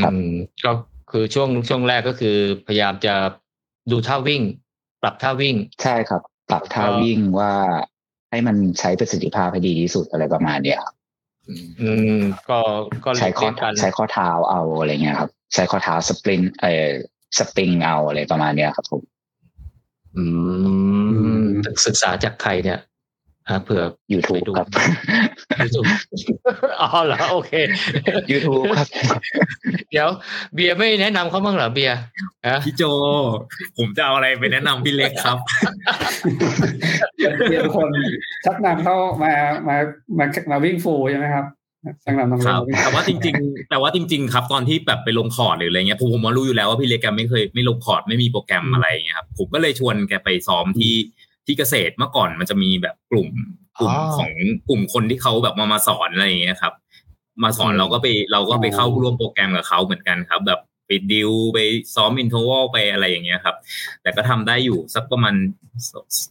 [0.01, 0.31] ครับอืม
[0.65, 0.71] ก็
[1.11, 3.13] คือช่วงช่วงแรกก็คือ พยายามจะ
[3.91, 4.41] ดูท่าวิ่ง
[5.01, 7.51] ปรับท่าวิ่ง ใช่ครับ ปรับท่าก็วิ่งว่า
[8.29, 10.95] ให้มันใช้ประสิทธิภาพให้ดีที่สุดอะไรประมาณเนี้ยครับ
[11.81, 12.19] อืม
[12.49, 12.59] ก็
[13.05, 16.89] ก็ใช้ข้อเรียกกันใช้ข้อเท้าเอาอะไรเงี้ยครับ ใช้ข้อเท้าสปรินเอ่อ
[17.37, 19.01] สปริงเอาอะไรประมาณเนี้ยครับผม
[20.15, 20.23] อื
[21.45, 21.47] ม
[21.85, 22.79] ศึกษาจากใครเนี่ย
[23.49, 24.67] ฮะเผื่อ YouTube ไปดูครับ
[25.61, 25.87] YouTube
[26.81, 27.51] อ๋อเหรอโอเค
[28.31, 28.87] YouTube ครับ
[29.91, 30.07] เดี๋ยว
[30.53, 31.97] เบียร์ไม่แนะนำเขาบ้างเหรอเบียร์
[32.47, 32.83] ฮะพี่โจ
[33.77, 35.37] ผมจะเอาอะไรไปแนะนำพี่เล็กครับ
[37.37, 37.89] เพื่อนทุกคน
[38.45, 39.33] ชักนำเข้ามา
[39.67, 39.75] มา
[40.17, 41.45] มามาวิ่งฟูลใช่ไหมครับ
[42.05, 50.93] ชักนำน้องครับๆวิ่งแต่ว่าจริง ๆ แต่ว่าจริง ๆ ครับ ตอนที่แบบไปลงคอร์ดหรืออะไรเงี้ยผมผมมารู้อยู่แล้วว่าพี่เล็กแกไม่เคยไม่ลงคอร์ดไม่มีโปรแกรมอะไรเงี้ยครับผมก็เลยชวนแกไปซ้อมที่
[51.45, 53.29] ที่เกษตรเมื่อก่อนมันจะมีแบบกลุ่ม
[53.79, 54.31] กลุ่มของ
[54.67, 56.73] กลุ่มคนที่เขาแบบมามาสอนอะไรอย่างเงี้ยครับ
[57.43, 61.59] มาสอนเราก็ไปเราก็ไปเข้าร่วมโปรแกรมกับเขาเหมือนกันครับ แบบไปดิวไป
[61.95, 63.55] ซ้อมอินโทรวไปอะไรอย่างเงี้ยครับ
[64.01, 65.35] แต่ก็ทำได้อยู่สักประมาณ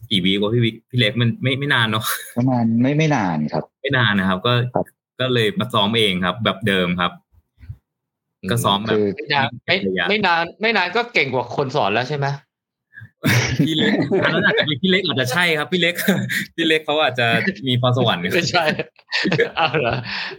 [0.09, 2.05] กี่วีว่าพี่วิพี่เล็กมันไม่ไม่นานเนาะ
[2.37, 4.85] ประมาณไม่ไม่นานครับ ไม่นานนะครับ ก็ครับ
[5.19, 7.11] ก็เลยมาซ้อมเองครับ แบบเดิมครับ
[8.51, 9.75] ก็ซ้อมแบบคือไม่นานไม่
[10.09, 12.27] ไม่นานไม่นานก็เก่งกว่าคนสอนแล้วใช่ไหม
[13.67, 15.95] พี่เล็กอันนั้นอาจจะพี่เล็กอาจจะใช่ครับพี่เล็ก
[16.55, 17.27] พี่เล็กเขาอาจจะ
[17.67, 18.65] มีพรสวรรค์ไม่ใช่
[19.59, 19.95] อ้าวเหรอ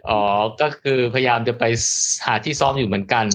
[0.09, 0.21] อ๋อ
[0.61, 1.65] ก็คือพยายามจะไป
[2.25, 3.27] หาที่ซ้อมอยู่เหมือนกัน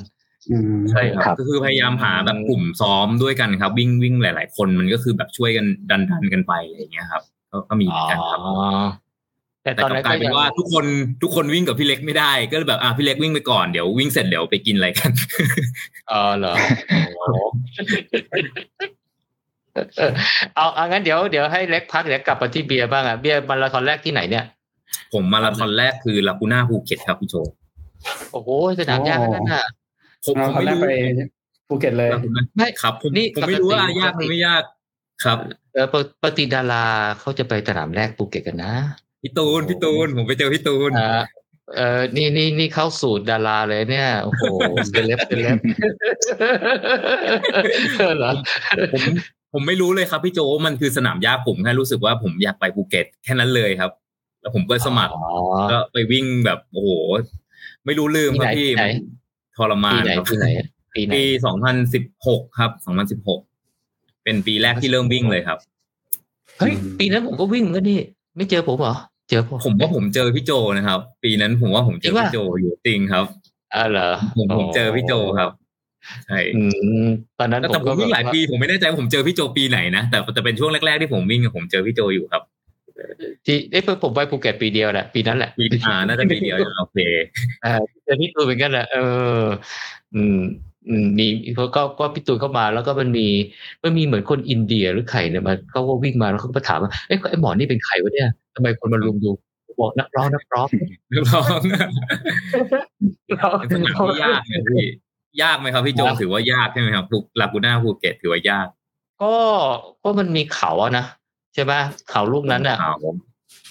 [0.51, 8.55] อืมใช่คครัรับบก็คือพยายามหาแบบกลุ่มซ้อมด้วยกันครับ วิ่งวิ่งหลาย ๆ คนมันก็คือแบบช่วยกันดันดันกันไปอะไรอย่างเงี้ยครับ ก็ก็มีเหมือนกันครับอ๋อ
[9.63, 10.85] แต่แต่ตอนกลันั้บนกลายเป็นว่าทุกคน
[11.21, 15.11] ทุกคนวิ่งกับพี่เล็กไม่ได้ ก็เลยแบบอะพี่เล็กวิ่งไปก่อนเดี๋ยววิ่งเสร็จเดี๋ยวไปกินอะไรกัน
[16.09, 16.53] เออเหรอ
[16.89, 16.99] โอ้
[17.31, 17.37] โห
[20.55, 24.45] เอาเอางั้นเดี๋ยวเดี๋ยวให้เล็กพักเดี๋ยวกลับมาที่เบียร์บ้างอะเบียร์มาราธอนแรกที่ไหนเนี่ย
[25.13, 27.35] ผมมาราธอนแรกคือลากูน่าภูเก็ตครับพี่โจ
[28.31, 29.65] โอ้โหสนามยากนั่นน่ะ
[30.25, 30.87] ผมเราผมตอนไม่แรกรู้ไป
[31.67, 32.09] ภูเก็ตเลย
[32.55, 34.63] ไม่ครับผมนี่ผมไม่รู้ว่าปกติยากหรือไม่ยาก
[35.23, 35.37] ครับ
[35.73, 36.85] เออปกปกติดารา
[37.19, 38.73] เขาจะไปสนามแรกภูเก็ตกันนะ
[39.21, 41.21] พี่ตูนพี่ตูนผมไปเจอพี่ตูนอ่า
[41.77, 44.43] เออนี่นี่นี่เข้าสูตรดาราเลยเนี่ย โอ้โห
[44.89, 45.57] เซเลบเซเลบ
[48.17, 48.31] เหรอ
[48.93, 49.03] ผม
[49.53, 53.91] ผมไม่รู้เลยครับพี่โจมันคือสนามยากผมแค่รู้สึกว่าผมอยากไปภูเก็ตแค่นั้นเลยครับ
[54.41, 55.31] แล้วผมก็สมัครอ๋อ
[55.71, 56.89] ก็ไปวิ่งแบบโอ้โห
[57.85, 58.85] ไม่รู้ลืมครับที่พี่ไหน
[59.57, 60.47] ทรมาปีนไหนครับปีไหน
[60.95, 63.39] ปีไหนปีสองพันสิบหกครับสองพันสิบหก
[64.23, 65.57] เป็นปีแรกที่เริ่มวิ่งเลยครับ
[66.59, 67.99] เฮ้ยปีนั้นผมก็วิ่งก็นี่
[68.35, 68.95] ไม่เจอผมเหรอ
[69.31, 73.25] เจอผมผมว่าผมเจอพี่โจนะครับ ปีนั้นผมว่าผมเจอพี่โจอยู่จริงครับ
[73.75, 75.49] อ่าเหรอผมผมเจอพี่โจครับ
[76.27, 76.63] ใช่อื
[77.05, 77.07] ม
[77.39, 82.41] ตอนนั้นแต่ผมวิ่งหลายปีผมไม่แน่ใจว่าผมเจอพี่โจปีไหนนะแต่จะเป็นช่วงแรกๆที่ผมวิ่งอะผมเจอพี่โจอยู่ครับ
[83.45, 86.97] ที่เอ้ยผมไปภูเก็ตปีเดียวแหละปีนั้นแหละปีอ่าน่าจะปีเดียวโอเค
[87.63, 88.97] เออเจอพี่ตูนเหมือนกันแหละเอ
[89.41, 89.43] อ
[90.15, 90.70] อืมอื
[91.03, 93.27] มมีก็ก็ก็พี่ตูนเข้ามาแล้วก็มันมี
[93.83, 99.31] มันมีเหมือนคนอินเดียหรือใครเนี่ยมันเขาก็วิ่งมาแล้วเขาก็มาถามว่าเอ้ยไอ้หมอนี่เป็นใครวะเนี่ยทำไมคนมารุมดู
[99.79, 100.67] บอกนักร้องนักร้อง
[101.09, 101.59] เรียบร้อย
[103.39, 104.85] ร้องเป็นสนามที่ยากไหมพี่
[105.41, 108.67] ยากไหมครับพี่โจครับถือว่ายากใช่ไหมครับภูลากูน่าภูเก็ตถือว่ายาก
[109.21, 109.33] ก็
[110.03, 111.05] ก็มันมีเขาอะนะ
[111.53, 111.73] ใช่ไหม
[112.09, 113.15] เขาลูกนั้นอะครับผม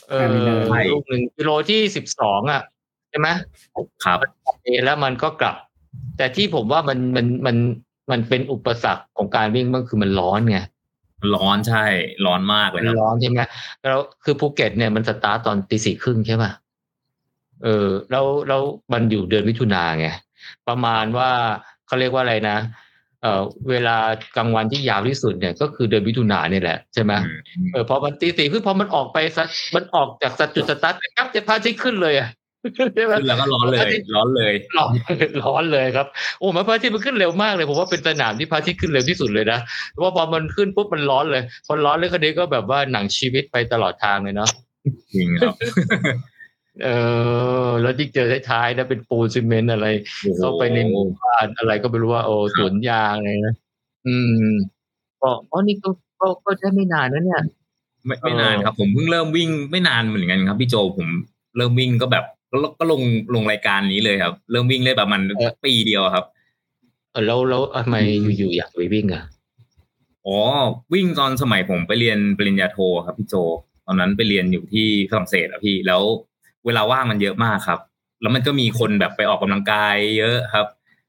[0.09, 0.27] เออ
[0.69, 2.63] ใช่ลูกหนึ่งกิโลที่สิบสองอะ
[3.11, 3.29] ใช่ไหม
[4.05, 4.19] ครับ
[4.85, 5.57] แล้วมันก็กลับ
[6.17, 7.57] แต่ที่ผมว่ามันมันมัน
[8.11, 10.59] มันเป็นอุปสรรคของการวิ่งมันคือมันร้อนไง
[11.35, 11.85] ร้อนใช่
[12.27, 13.41] ร้อนมากเลยมันครับร้อนใช่ไหม
[13.83, 16.51] แล้วคือภูเก็ตเนี่ยมันสตาร์ตตอนตีสี่ครึ่งใช่ป่ะ
[17.65, 20.07] เออแล้วแล้วมันอยู่เดือนมิถุนาไง
[20.69, 21.31] ประมาณว่า
[21.87, 22.59] เขาเรียกว่าอะไรนะ
[23.23, 23.97] เออเวลา
[24.37, 32.39] กลางวันที่ยาวที่สุดเนี่ยก็คือเดือนมิถุนาเนี่ยแหละใช่ไหมอืมเออพอมันตีสี่คือพอมันออกไปสักมันออกจากสักจุดสตาร์ทครับพระอาทิตย์ขึ้นเลยอะใช่ไหม
[32.77, 32.91] ขึ้น
[33.27, 34.93] แล้วก็ร้อนเลย ร้อนเลยร้อน
[35.43, 36.07] ร้อนเลยครับ
[36.39, 39.59] โอ้มันพระอาทิตย์มันขึ้นเร็วมากเลยผมว่าเป็นสนามที่พระอาทิตย์ขึ้นเร็วที่สุดเลยนะ
[39.91, 44.51] เพราะว่าพอมันขึ้นปุ๊บมันร้อนเลยพอร้อนเลยคดีก็แบบว่าหนังชีวิตไปตลอดทางเลยเนาะ
[45.15, 45.55] จริงครับ
[46.85, 46.89] เอ
[47.67, 49.87] อแล้วที่เจอท้ายๆนะเป็นปูนซีเมนต์อะไร
[50.39, 53.57] เข้าไปในหมู่บ้านอะไรก็ไม่รู้ว่าโอ้สวนยางอะไรนะ
[54.07, 54.17] อื
[54.51, 54.53] ม
[55.23, 55.89] ก็อ๋อนี่ก็
[56.21, 57.43] ก็ก็ได้ไม่นานนะเนี่ย
[58.07, 61.09] ไม่ไม่นานครับ ผมเพิ่งเริ่มวิ่งไม่นานเหมือนกันครับพี่โจผม
[61.57, 63.03] เริ่มวิ่งก็แบบ แล้วก็ลง
[63.35, 65.21] ลงรายการนี้เลยครับ เริ่มวิ่งได้ประมาณ
[65.65, 66.25] ปีเดียวครับ
[67.13, 67.97] เออแล้วแล้วทำไม
[68.39, 69.25] อยู่ๆอยากไปวิ่งอะ
[70.27, 70.39] อ๋อ
[70.95, 73.35] วิ่งตอนสมัยผมไปเรียนปริญญาโทครับพี่โจ
[73.87, 76.03] ตอนนั้นไปเรียนอยู่ที่ฝรั่งเศสอะพี่แล้ว
[76.67, 77.81] เวลาว่างมันเยอะมากครับ
[78.21, 80.67] แล้วมันก็มีคนแบบไปออกกำลังกายเยอะครับ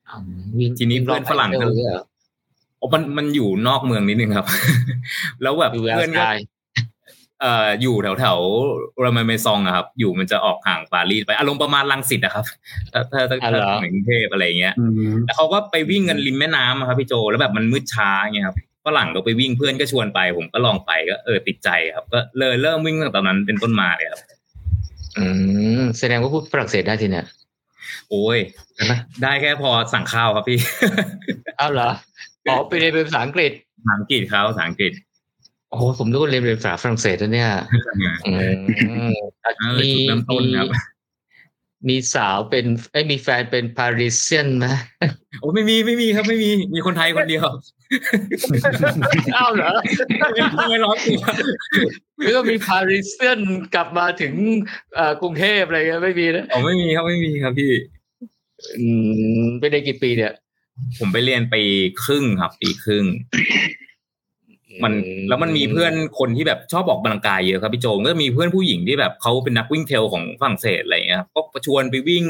[0.10, 2.04] อืมวิ่งทีนี้เพื่อนฝรั่งก็วิ่รอบไอเฟลเลยเหรอ
[2.80, 4.48] อ๋อมันมันอยู่นอกเมืองนิดนึงครับ
[5.42, 6.44] แล้วแบบอยู่แวร์เพื่อนก็ซายน์
[7.42, 12.46] เอ่ออยู่แถวแถวๆรามาเมซองอะครับ อยู่มันจะออกห่างปารีสไปอารมณ์ประมาณลังสิตอะครับ
[12.94, 24.22] ถ้าถ้าถ้าอ๋อเหรอถ้าเหมือนกรุงเทพอะไรเงี้ยอืมแล้วเขาก็ไปวิ่งกันริมแม่น้ำอะครับพี่โจแล้วแบบมันมืดช้าเงี้ยครับฝรั่งก็ไปวิ่งเพื่อนก็ชวนไป ผมก็ลองไปก็เออติดใจครับ ก็เลยเริ่มวิ่งตั้งแต่ตอนนั้นเป็นต้นมาเลยครับ
[25.18, 25.26] อื
[25.80, 27.26] มแสดงว่าพูดฝรั่งเศสได้ทีเนี่ย
[28.10, 28.40] โอ้ย
[29.24, 30.60] ได้แค่พอสั่งข้าวครับพี่
[31.60, 31.90] อ้าวเหรอ
[32.50, 34.92] อ๋อไปเรียนเป็นภาษาอังกฤษภาษาอังกฤษครับภาษาอังกฤษ
[35.72, 37.52] โอ้โหผมนึกว่าเรียนเรียนภาษาฝรั่งเศสนะเนี่ย
[38.26, 38.32] อื
[39.12, 39.16] ม
[39.60, 40.68] นั่นเลยจุดเริ่มต้นครับ
[41.90, 44.68] มีสาวเป็นไอ้ยมีแฟนเป็นปารีเซียนไหม
[45.40, 47.46] โอ้ไม่มีไม่มีครับไม่มีมีคนไทยคนเดียว
[49.36, 49.72] อ้าวเหรอ
[50.70, 51.22] ไม่ร้อนตัว
[52.20, 53.40] หรือว่ามีปารีเซียน
[53.76, 54.34] กลับมาถึง
[54.96, 57.72] เอ่อกรุงเทพอะไรเงี้ยไม่มีนะอ๋อไม่มีครับไม่มีครับพี่
[58.80, 58.88] อื
[59.42, 60.34] มไปได้กี่ปีเนี่ย
[61.00, 61.64] ผมไปเรียนปี
[62.04, 63.06] ครึ่งครับปีครึ่ง
[64.84, 64.94] มัน
[65.30, 72.26] แล้วมันมีเพื่อนคนที่แบบชอบออกกำลังกายเยอะครับพี่โจงก็มีเพื่อนผู้หญิงที่แบบเขาเป็นนักวิ่งเทรลของฝรั่งเศสอะไรเงี้ยครับก็ชวนไปวิ่ง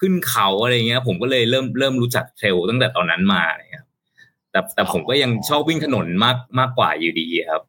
[0.00, 3.90] ขึ้นเขาอะไรเงี้ย ผมก็เลยเริ่มเริ่มรู้จักเทรลตั้งแต่ตอนนั้นมาอะไรเงี้ยครับ
[4.50, 7.62] แต่แต่ผมก็ยังชอบวิ่งถนนมากมากกว่าอยู่ดีครับ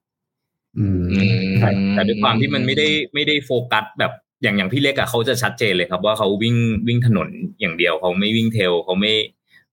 [0.78, 4.12] อืมอืมแต่แต่ด้วยความที่มันไม่ได้ไม่ได้โฟกัสแบบ
[4.44, 6.56] อย่างอย่างพี่เล็กอะเขาจะชัดเจนเลยครับ ว่าเขาวิ่ง
[6.88, 9.14] วิ่งถนนอย่างเดียวเขาไม่วิ่งเทรลเขาไม่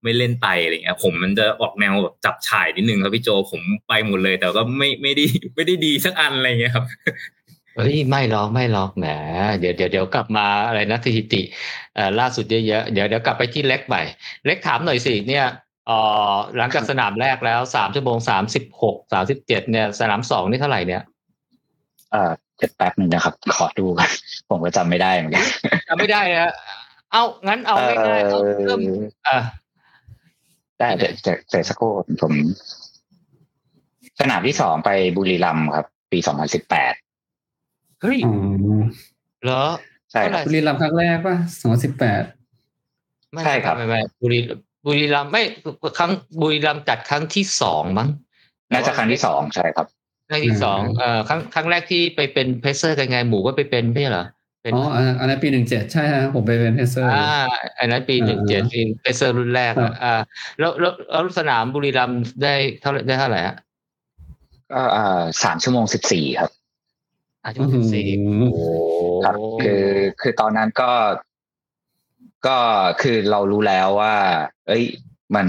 [0.03, 5.25] ไม่เล่นไตอะไรเงี้ยผมมันจะออกแนวแบบจับฉ่ายนิดนึงครับพี่โจผมไปหมดเลย แต่ก็ไม่ไม่ได้
[5.55, 6.85] ไม่ได้ดีสักอันอะไรเงี้ยครับ
[7.77, 9.07] เฮ้ยไม่หรอกไม่หรอกแหม
[9.59, 11.43] เดี๋ยวเดี๋ยวเดี๋ยวกลับมาอะไรนะสถิติ
[11.95, 14.03] เอ่อล่าสุดเยอะๆเดี๋ยวเดี๋ยวกลับไปที่เล็กใหม่
[14.47, 15.47] เล็กถามหน่อยสิเนี่ย
[15.87, 15.99] เอ่
[16.33, 21.03] อหลังจากสนามแรกแล้วสามชั่วโมงสามสิบหกสามสิบเจ็ดเนี่ยสนามสองนี่เท่าไหร่เนี่ย
[22.11, 24.09] เอ่อเดี๋ยวแป๊บหนึ่งนะครับ ขอดูกัน
[24.49, 25.45] ผมก็จำไม่ได้เหมือนกัน
[25.89, 26.53] จำไม่ได้นะ
[27.13, 28.81] เอางั้นเอาง่ายๆเอาเริ่ม
[29.29, 29.39] อะ
[30.81, 31.91] ได้เดี๋ยวจะเดี๋ยวสักครู่
[32.23, 32.33] ผม
[34.21, 36.95] สนามที่สองไปบุรีรัมย์ครับ ปีสองพันสิบแปด
[38.03, 38.35] เฮ้ยอ๋อ
[39.45, 39.65] เหรอ
[40.11, 42.23] ใช่ครับเท่าไหร่บุรีรัมย์ครั้งแรกป่ะสองสิบแปด
[43.33, 44.39] ไม่ใช่ครับไม่ไม่บุรี
[44.87, 45.43] บุรีรัมย์ไม่
[45.99, 48.09] ครั้งบุรีรัมย์จัดครั้งที่สองมั้ง
[48.73, 49.87] น่าจะครั้งที่สองใช่ครับ
[50.31, 54.27] ครั้งที่สองเอ่อครั้งครั้งแรกที่ไปเป็น pacer กันไงหมูก็ไปเป็นไม่ใช่เหรอ
[54.63, 57.43] เป็นอ๋ออันอันนั้นปีหนึ่งเจ็ดใช่ฮะผมไปเป็น pacer อ่า
[57.79, 58.63] อันนั้นปีอ่าหนึ่งเจ็ด
[59.01, 60.15] pacer รุ่นแรกครัอะบอ่า
[60.59, 63.57] แล้วแล้วแล้วสนามบุรีรัมย์ได้เท่าไหร่ได้เท่าไหร่ฮะ
[64.73, 66.51] ก็อ่าสามชั่วโมงสิบสี่ครับ
[67.43, 68.07] อ่าชั่วโมงสิบสี่
[68.53, 68.63] โอ้
[69.25, 69.85] ครับคือ
[70.21, 70.91] คือตอนนั้นก็
[72.47, 72.59] ก็
[73.03, 74.15] คือเรารู้แล้วว่า
[74.69, 74.85] เอ้ย
[75.35, 75.47] มัน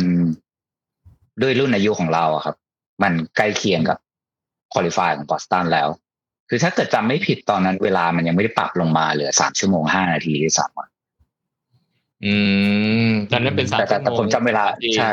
[1.42, 2.56] ด้วยรุ่นอายุของเราอะครับ
[3.04, 3.98] มันใกล้เคียงกับ
[4.74, 5.88] คุริฟายของบอสตันแล้ว
[6.54, 10.90] คือถ้าเกิดจำไม่ผิดตอนนั้นเวลามันยังไม่ได้ปรับลงมาเหลือสามชั่วโมงห้านาทีด้วยซ้ำอะ
[12.26, 12.34] อื
[13.08, 14.64] มตอนนั้นเป็นสามแต่แต่แต่ผมจำเวลา
[14.98, 15.12] ใช่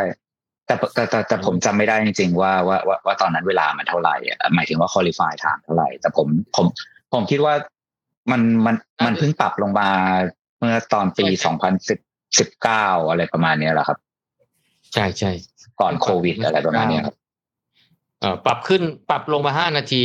[0.66, 6.66] แต่แต่แต่แต่ผมจำไม่ได้จริงๆว่าว่าว่าว่าตอนนั้นเวลามันเท่าไหร่อะหมายถึงว่าคุริฟายถามเท่าไหร่ แต่ผมผม
[7.12, 7.54] ผมคิดว่า
[8.30, 8.74] มันมัน
[9.04, 9.88] มันเพิ่งปรับลงมา
[10.58, 11.98] เมื่อตอนปีสองพันสิบ
[12.38, 13.98] สิบเก้าอะไรประมาณเนี้ยแหละครับ
[14.94, 15.30] ใช่ใช่
[15.80, 17.16] ก่อนโควิดอะไรประมาณเนี้ยครับ
[18.20, 20.02] เอ่อปรับขึ้นปรับลงมาห้านาที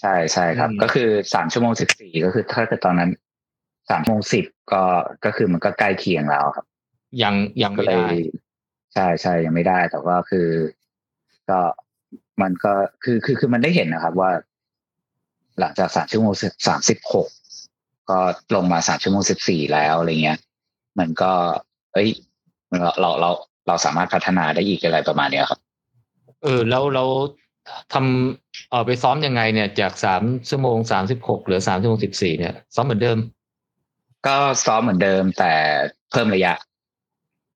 [0.00, 3.10] ใช่ใช่ครับอืมก็คือสามชั่วโมงสิบสี่ก็คือถ้าเกิดตอนนั้น
[3.90, 4.82] สามโมงสิบก็
[5.24, 6.66] ก็คือมันก็ใกล้เคียงแล้วครับ
[7.22, 8.08] ยังยังก็ไม่เลยได้
[8.94, 10.48] ใช่ใช่ยังไม่ได้ แต่ว่าคือ
[11.50, 11.60] ก็
[12.42, 12.72] มันก็
[13.04, 14.30] คือคือคือมันได้เห็นนะครับ ว่า
[15.60, 16.34] หลังจากสามชั่วโมง
[16.68, 17.28] สามสิบหก
[18.10, 18.18] ก็
[18.54, 20.38] ลงมาสามชั่วโมงสิบสี่แล้วอะไรเงี้ย
[20.98, 21.32] มันก็
[21.92, 22.10] เอ้ย
[22.80, 23.30] เราเราเรา
[23.66, 25.60] เราสามารถพัฒนาได้อีกอะไรประมาณเนี้ยครับ
[26.42, 27.04] เออแล้วเรา
[27.92, 33.18] ทำเออไปซ้อมยังไงเนี่ย จากสามชั่วโมงสามสิบหกเหลือสามชั่วโมงสิบสี่เนี่ย ซ้อมเหมือนเดิม
[34.26, 34.36] ก็
[34.66, 35.52] ซ้อมเหมือนเดิมแต่
[36.10, 36.52] เพิ่มระยะ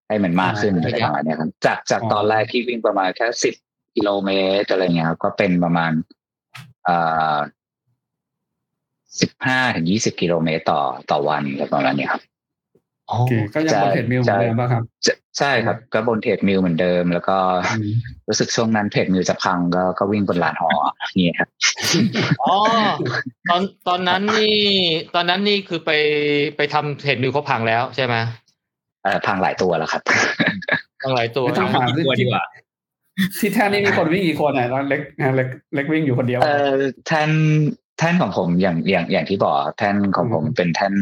[0.08, 3.54] ให้มันมากขึ้นอ่าอะไรประมาณเนี้ยครับ จากจากอ๋อตอนแรกที่วิ่งประมาณแค่สิบ
[3.96, 4.30] กิโลเม
[4.62, 5.92] ตรอะไรเงี้ยครับก็เป็นประมาณ
[6.88, 7.38] อ่า
[9.20, 12.37] สิบห้าถึงยี่สิบกิโลเมตรต่อต่อวันอะไรประมาณเนี้ยครับอ๋อ
[13.08, 17.36] โอเคก็ยังบน treadmill เหมือนเดิมป่ะครับจะใช่ครับ ก็บน treadmill เหมือนเดิม แล้วก็
[17.70, 17.90] อืม
[18.28, 20.70] รู้สึกช่วงนั้น treadmill จะพังก็ก็วิ่งบนลาน ฮ.
[21.18, 21.48] นี่ครับ
[22.42, 22.54] อ๋อ
[23.50, 24.58] ตอนตอนนั้นนี่
[25.14, 25.90] ตอนนั้นนี่คือไป
[26.56, 28.14] ไปทำเทรดมิลเขาพังแล้วใช่ไหม
[29.04, 30.02] เอ่อพังหลายตัวแล้วครับ
[31.02, 32.44] ทั้งหลายตัวไม่ต้องถามกี่ตัวดีกว่า
[33.38, 35.00] ที่แท่นนี่มีคนวิ่งกี่คนอะแล้วเล็ก
[35.36, 36.70] เล็กเล็กวิ่งอยู่คนเดียว เอ่อ
[37.06, 37.30] แท่น
[37.98, 40.94] แท่นของผมอย่างอย่างอย่างที่บอกครับแท่นของผมอืมเป็นแท่น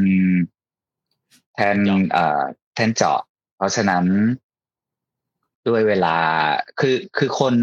[1.56, 1.76] แท่น
[2.12, 2.42] เอ่อ
[2.74, 3.20] แท่นเจาะ
[3.56, 4.04] เพราะฉะนั้น
[5.68, 6.16] ด้วยเวลา
[6.80, 7.54] คือคือคน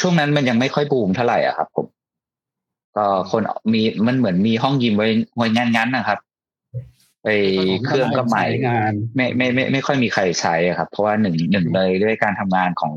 [0.00, 1.86] ช่วงนั้นมันยังไม่ค่อยบูมเท่าไหร่อะครับ ผม
[2.96, 6.18] ก็คนมีมันเหมือนมีห้องยิมไว้ไว้งั้นๆนะครับ
[7.22, 7.28] ไป
[7.84, 12.92] เครื่องก็ใหม่ใช้งานไม่ไม่ไม่ไม่ค่อยมีใครใช้อะครับ เพราะว่าหนึ่งหนึ่งเลยด้วยการทำงานของ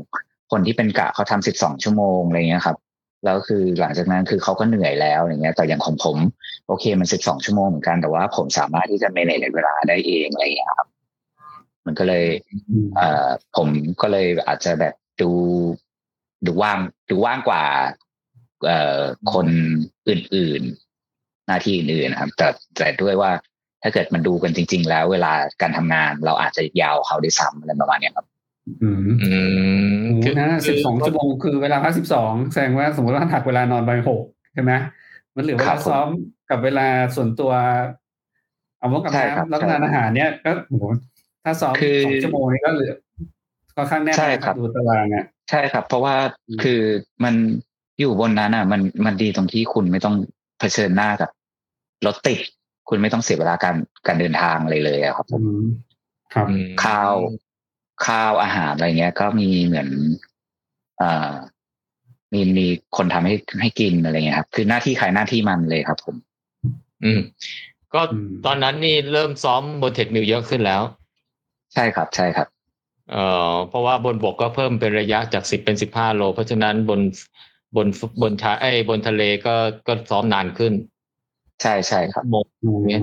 [0.50, 2.76] คนที่เป็นกะเขาทำสิบสองชั่วโมงอะไรเงี้ยครับ
[3.24, 6.16] แล้วคือหลังจากนั้นคือเขาก็เหนื่อยแล้วอย่างเงี้ยแต่อย่างของผม
[6.66, 10.88] โอเคมันสิบสองชั่วโมงเหมือนกันแต่ว่าผมสามารถที่จะ manage เวลาได้เองอะไรเงี้ยครับ
[11.86, 12.24] มันก็เลย
[12.70, 13.68] อืมเอ่อผม
[14.02, 15.30] ก็เลยอาจจะแบบดู
[16.46, 16.78] ดูว่าง
[17.10, 17.64] ดูว่างกว่า
[18.66, 19.00] เอ่อ
[19.34, 19.46] คน
[20.08, 23.30] อื่นๆ หน้าที่อื่นๆนะครับ แต่แต่ด้วยว่า
[23.82, 28.26] ถ้าเกิดมันดูกันจริง ๆ แล้วเวลาการทำงานเราอาจจะยาวเขาได้วยซ้ำอะไรประมาณเนี้ยครับ
[28.82, 29.34] อืมอืมโอ้คื
[29.79, 29.79] อ
[30.38, 34.22] นะคืสิบสองชั่วโมงคือเวลาพักสิบสองแสดงว่าสมมติว่าหักเวลานอนไปหก
[34.54, 34.72] ใช่ไหม
[35.36, 36.08] มันเหลือเวครัลาบผมซ้อม
[36.50, 37.52] กับเวลาส่วนตัว
[38.78, 40.84] เอาวกกับใช่ครับน้ำรับประทานใช่อาหารเนี้ยก็โห
[41.44, 42.94] ถ้าซ้อมคือสองชั่วโมงนี้ก็เหลือ
[43.76, 46.14] ค่อนข้างแน่นใช่นะครับดูตารางอะใช่ครับ เพราะว่า
[46.48, 46.80] อืมคือ
[47.24, 47.34] มัน
[48.00, 50.14] อยู่บนนั้นอะ มันมันดีตรงที่คุณไม่ต้อง
[50.58, 51.30] เผชิญหน้ากับ
[52.06, 52.40] รถติด
[52.88, 53.76] คุณไม่ต้องเสียเวลาการ
[54.06, 55.60] การเดินทางเลยเลยอะครับผอืมม
[56.34, 57.14] ครับอืมข้าว
[58.06, 59.88] ข้าวอาหารอะไรเงี้ย ก็มีเหมือน
[61.02, 61.34] อ่า
[62.32, 66.16] มีมีคนทำให้ให้กินอะไรเงี้ยครับ คือหน้าที่ใครหน้าที่มันเลยครับผม
[67.04, 67.20] อืม
[67.94, 70.82] ก็อืมตอนนั้นนี่เริ่มซ้อมบน treadmill เยอะขึ้นแล้ว
[71.74, 72.48] ใช่ครับ ใช่ครับ
[73.10, 77.00] เอ่อเพราะว่าบนบกก็เพิ่มเป็นระยะจากสิบเป็นสิบห้าโล เพราะฉะนั้นบน
[77.76, 77.86] บน
[78.22, 79.54] บนชาไอ้ยบนทะเลก็
[79.86, 80.72] ก็ซ้อมนานขึ้น
[81.62, 83.02] ใช่ใช่ครับโมงอืมเนี่ย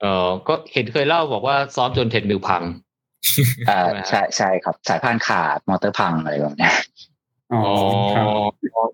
[0.00, 2.62] เอ่อก็เห็นเคยเล่าบอกว่าซ้อมจน treadmill พัง
[3.68, 6.74] อ่าใช่ไหมฮะใช่ใช่ครับ สายพานขาดมอเตอร์พังอะไรแบบเนี้ย
[7.52, 7.62] อ๋อ
[8.14, 8.26] ครับ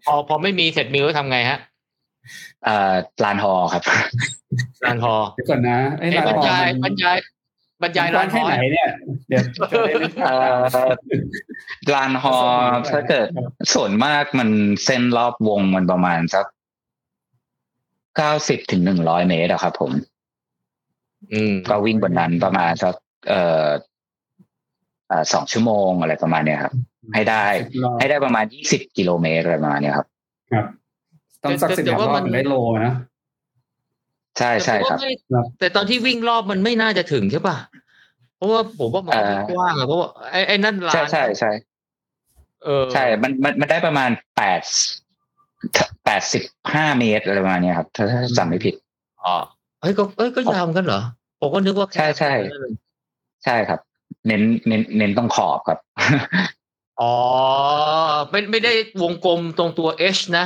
[0.07, 1.59] พอพอไม่มีเทรดมิลก็ทำไงฮะ
[2.65, 3.83] เอ่อลานฮอครับ
[4.85, 7.17] ลานฮอเดี๋ยวก่อนนะไอ้เอ้ยลานบรรฮอยายมันบรรยาย
[7.83, 8.89] บรรยายมันกลาว้างนฮแค่อไหนเนี่ย
[9.29, 10.33] เดี๋ยวจะได้นึกภาพ
[10.73, 10.91] เอ่อ
[11.95, 12.37] ลานฮอ
[12.93, 13.27] ถ้าเกิด
[13.75, 14.49] ส่วนมากมัน
[14.85, 16.47] เส้นรอบวงมันประมาณสัก
[18.17, 19.93] เก้าสิบถึงหนึ่งร้อยเมตรอะครับผม
[21.33, 22.95] อืมก็วิ่งบนนั้นประมาณสัก
[23.29, 23.71] เอ่อเอ่อ
[25.33, 26.75] สองชั่วโมงอะไรประมาณเนี้ยครับ
[27.15, 27.47] ให้ได้
[27.85, 30.07] รอบให้ได้ประมาณยี่สิบกิโลเมตรอะไรประมาณเนี้ยครับ
[30.53, 30.67] ครับ
[31.45, 32.55] ต้องสักแต่สิบแต่รว่าอบมันถึงได้โล
[32.87, 32.93] นะ
[34.39, 37.57] ใช่ใช่ครับแต่ผมว่าไม่ครับ แต่ตอนที่วิ่งรอบมันไม่น่าจะถึงใช่ป่ะ
[38.37, 41.51] เพราะว่าผมว่ามันเอ่อกว้างอะเพราะว่าไอ้ไอ้นั่นลานใช่ใช่ใช่
[42.65, 44.61] เออใช่ มันมันมันได้ประมาณแปด
[46.05, 46.43] แปดสิบ
[46.75, 48.75] ห้าเมตรอะไรประมาณเนี้ยครับถ้าถ้าจำไม่ผิด
[49.25, 49.35] อ๋อ
[49.81, 51.01] เฮ้ยก็เอ้ยก็ยาวเหมือนกันเหรอ
[51.41, 52.33] ผมก็นึกว่าแค่ใช่ใช่
[53.45, 53.81] ใช่ครับ
[54.27, 55.79] เน้นเน้นเน้นตรงขอบครับ
[57.01, 57.15] อ๋อ
[58.31, 58.73] ไม่ไม่ได้
[59.03, 60.45] วงกลมตรงตัว H นะ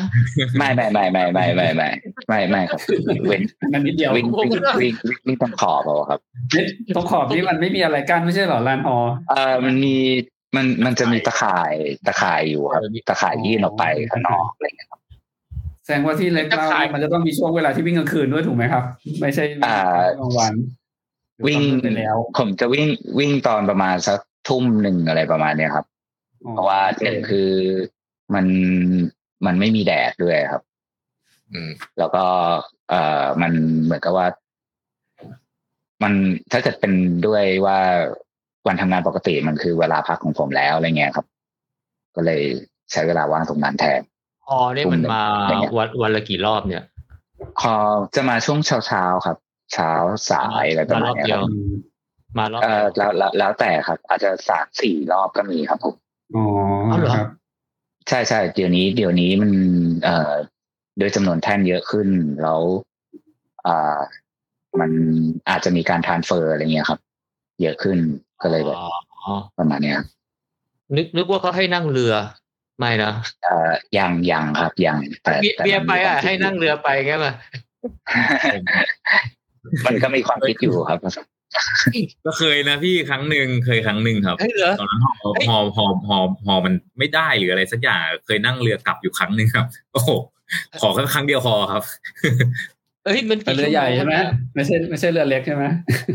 [0.58, 1.88] ไม่ไม่ไม่ไม่ไม่ไม่ไม่
[2.28, 2.80] ไม่ไม่ครับ
[3.28, 4.50] เว้นนั่นนิดเดียววิ่งวิ่ง
[4.80, 6.20] วิ่งวิ่งวิ่งตรงขอบเอาครับ
[6.54, 6.64] นี่
[6.96, 9.96] ตรงขอบนี่มันไม่มีอะไรกั้นไม่ใช่เหรอลานฮอเอ่อมันมี
[10.56, 11.72] มันมันจะมีตะข่าย
[12.06, 15.00] ตะข่ายอยู่ครับเออมีตะข่ายยื่นออกไปข้างนอกอะไรเงี้ยครับ
[15.84, 18.84] แสดงว่าที่เล็กเล่าจะขายเนี่ยมันจะต้องมีช่วงเวลาที่วิ่งกลางคืนด้วยถูกไหมครับ
[19.20, 19.76] ไม่ใช่อ่า
[20.18, 20.79] กลางวันหรือ
[21.47, 22.86] วิ่งตอนมืดไปแล้ว ผมจะวิ่ง
[23.18, 24.18] วิ่งตอนประมาณสัก
[24.49, 25.86] ทุ่มหนึ่งอะไรประมาณเนี้ยครับ
[26.45, 27.51] อ๋อเพราะว่าหนึ่งคือ
[28.34, 28.47] มัน
[29.47, 30.62] มันไม่มีแดดด้วยครับ
[31.53, 32.24] อืม แล้วก็
[32.88, 33.53] เอ่อมัน
[33.84, 34.26] เหมือนกับว่า
[36.03, 36.12] มัน
[36.53, 36.93] ถ้าเกิดเป็น
[37.26, 37.78] ด้วยว่า
[38.66, 41.26] วันทำงานปกติมันคือเวลาพักของผมแล้วอะไรเงี้ยครับ
[42.16, 42.43] ก็เลย
[42.93, 44.01] ใช้เวลาว่างตรงนั้นแทน
[44.49, 46.84] อ๋อนี่มันมาอะไรเงี้ยวันวันละกี่รอบเนี่ย
[47.61, 47.72] พอ
[48.14, 49.36] จะมาช่วงเช้าเช้าๆครับ
[49.72, 49.92] เช้า
[50.30, 51.70] สายอะไรประมาณเนี้ยครับอืม
[52.38, 55.94] มารอบเอ่อแล้วแล้วแล้วแต่ครับ อาจจะสามสี่รอบก็มีครับผม
[56.36, 56.44] อ๋อ
[56.86, 57.28] เอาเหรอครับ
[58.08, 59.50] ใช่ใช่เดี๋ยวนี้ เดี๋ยวนี้มัน
[60.04, 60.32] เอ่อ
[60.98, 62.08] โดยจำนวนแท่นเยอะขึ้น
[62.42, 62.60] แล้ว
[63.66, 63.98] อ่า
[64.80, 64.90] มัน
[65.48, 67.00] อาจจะมีการทานเฟอร์อะไรเงี้ยครับ
[67.62, 67.98] เยอะขึ้น
[68.42, 70.06] ก็เลยแบบอ๋อประมาณเนี้ยครับ
[70.96, 72.12] นึกนึกว่าเขาให้นั่งเรือ
[72.78, 73.12] ไม่นะ
[73.44, 77.32] เอ่อยังยังครับยังแต่เบียแต่เบียร์ไปอะมันมีให้นั่งเรือไปไงป่ะ
[79.86, 80.98] มันก็มีความคิดอยู่ครับ
[82.26, 90.10] ก็เคยนะพี่ครั้งหนึ่งเคยครั้งหนึ่งครับเฮ้ยเหรอตอนนั้นฮอเฮ้ยฮอฮอฮอฮอมันไม่ได้หรืออะไรสักอย่างเคยนั่งเรือกลับอยู่ครั้งหนึ่งครับ โอ้โห
[90.82, 91.82] ขอแค่ครั้งเดียวพอครับ
[93.04, 95.64] เอ้ยมันเป็นกี่เรือใหญ่ใช่ไหมชั่วโงไม่ใช่ไม่ใช่เรือเล็กใช่ไหม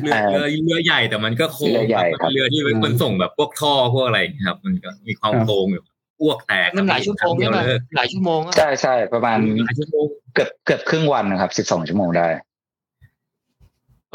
[0.03, 5.83] เรือเอ่อเรือเรือใหญ่แต่มันก็โค้งเรือใหญ่ครับครับเรือที่ไว้อืมขนส่งแบบพวกท่อพวกอะไรอย่างเงี้ยครับ มันก็มีความครับโค้งอยู่
[6.21, 12.27] อ้วกแตกมันหลายชั่วโมงครั้ใช่เดียวไหมเลยหลายชั่วโมงอะใช่ใช่ประมาณหลายชั่วโมงเกือบเกือบครึ่งวันนะครับสิบสองชั่วโมงได้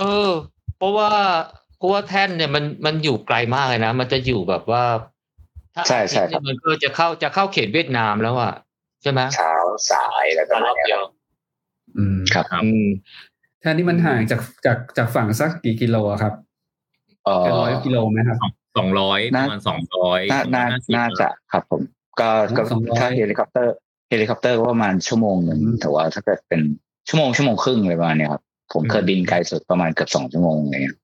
[0.01, 0.31] เออ
[0.77, 1.11] เพราะว่า
[1.77, 4.85] เพราะว่าแท่นเนี่ยมันมันอยู่ไกลมากเลยนะ มันจะอยู่แบบว่า
[5.75, 8.53] ถ้าใช่ใช่ครับมันก็จะเข้าจะเข้าเขตเวียดนามแล้วอะ
[9.03, 9.55] ใช่ไหมเช้า
[9.91, 11.11] สายอะไรประมารมาอณบเนี้ยเดีคยวรับ
[11.97, 12.87] อืมครับครับอืม
[13.61, 16.35] แท่นนี้มันห่างจากจากจากฝั่งสักกี่กิโลอะครับ
[17.25, 18.37] เอ่อเป็นร้อยกิโลไหมครับ
[18.79, 20.65] สองร้อยประมาณสองร้อยน่าน่า
[20.97, 21.83] น่าจะครับผม
[22.21, 23.75] ก็ก็สองร้อยถ้าเฮลิคอปเตอร์
[24.11, 26.61] เฮลิคอปเตอร์ก็ประมาณชั่วโมงหนึ่งอืมแต่ว่าถ้าเกิดเป็น
[27.09, 28.43] ชั่วโมงชั่วโมงครึ่งอะไรประมาณเนี้ยครับ
[28.73, 30.97] ผมเคยบินไกลสุดประมาณเกือบสองชั่วโมงอะไรเงี้ย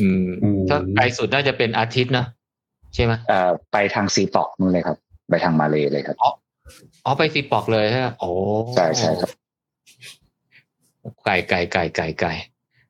[0.00, 2.26] อืมอืมถ้าไกลสุดน่าจะเป็นอาทิตย์นะ
[2.94, 4.96] ใช่ไหมเอ่อไปทางซีปอกนู่นเลยครับ
[5.30, 6.16] ไปทางมาเลยเลยครับ
[7.04, 8.28] อ๋อไปซีปอกเลยใช่ไหมโอ้
[8.74, 9.30] ใช่ใช่ครับ
[11.24, 12.30] ไกลไกลไกลไกลไกล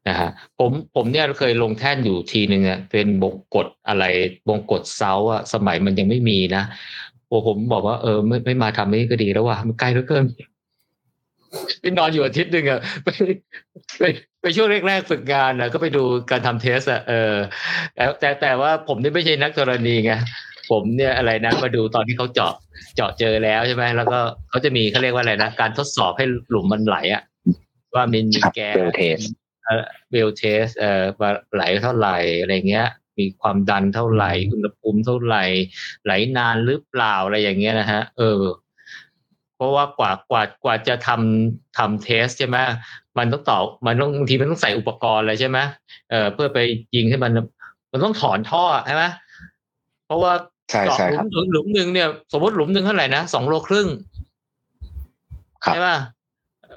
[0.09, 4.05] นะฮะผมผมเนี่ยเคยลงแท่นอยู่ทีหนึ่งอะเป็นบงกฎอะไร
[4.49, 6.63] บงกฎเซาอะสมัยมันยังไม่มีนะ
[7.27, 10.25] โอ้ผมบอกว่าเออไม่ไม่มาทำนี่ก็ดีแล้วว่ะมันไกลเหลือเกิน
[11.81, 13.29] ไปนอนอยู่อาทิตย์หนึ่งอะไปไป
[13.99, 14.05] ไป
[14.43, 17.35] ไปช่วงแรกๆฝึกงานนะก็ไปดูการทำเทสอะเออ
[17.95, 20.13] แต่แต่แต่ว่าผมนี่ไม่ใช่นักธรณีไง
[20.71, 22.55] ผมเนี่ยอะไรนะมาดูตอนที่เขาเจาะ
[22.97, 24.19] เจาะเจอแล้วใช่ไหมแล้วก็
[24.51, 27.23] เขาจะมีเขาเรียกว่าอะไรนะการทดสอบให้หลุมมันไหลอะ
[27.95, 32.89] ว่ามันมีครับแก๊ well test well test เอ่อว่าไหลเท่าไหร่อะไรเงี้ย
[33.19, 35.45] มีความดันเท่าไหร่อุณหภูมิเท่าไหร่
[36.05, 38.41] ไหลนานหรือเปล่าอะไรอย่างเงี้ยนะฮะเออ
[39.57, 42.57] เพราะว่ากว่ากว่ากว่าจะทำทำ test ใช่ไหม
[43.19, 45.59] มันต้องต่อมันต้องบางทีมันต้องใส่อุปกรณ์อะไรใช่ไหม
[46.11, 46.59] เออเพื่อไป
[46.97, 47.33] ยิงให้มัน
[47.93, 49.05] มันต้องถอนท่อใช่ไหม
[50.07, 50.33] เพราะว่า
[50.71, 53.89] ใช่เจาะใช่หลุครัมบหลุมหลุมหนึ่งเนี่ย สมมติหลุมหนึ่งเท่าไหร่นะสองโลครึ่ง
[55.65, 55.99] ครับใช่ป่ะ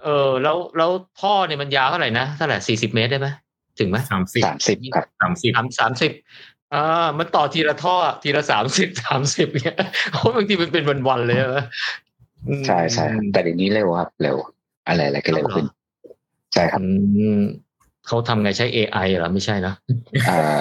[0.03, 3.27] เออแล้วแล้วท่อเนี่ยมันยาวเท่าไหร่นะเท่าไหร่สี่สิบเมตรได้ไหม
[3.79, 6.11] ถึงไหมสามสิบสามสิบครับสามสิบสามสามสิบ
[6.73, 9.77] อ่ามันต่อทีละท่อทีละสามสิบสามสิบเนี่ย
[10.11, 12.06] โอ้ยบางทีมันเป็นวันๆเลยนะอืม
[12.65, 14.35] ใช่ใช่ครับแต่เดี๋ยวนี้เร็วครับ เร็ว
[14.87, 15.65] อะไรอะไรก็เร็วขึ้น
[16.53, 16.87] ใช่ครับอื
[17.39, 17.41] ม
[18.07, 19.73] เขาทำไงใช้ AI เหรอไม่ใช่นะ
[20.27, 20.59] เอ่อ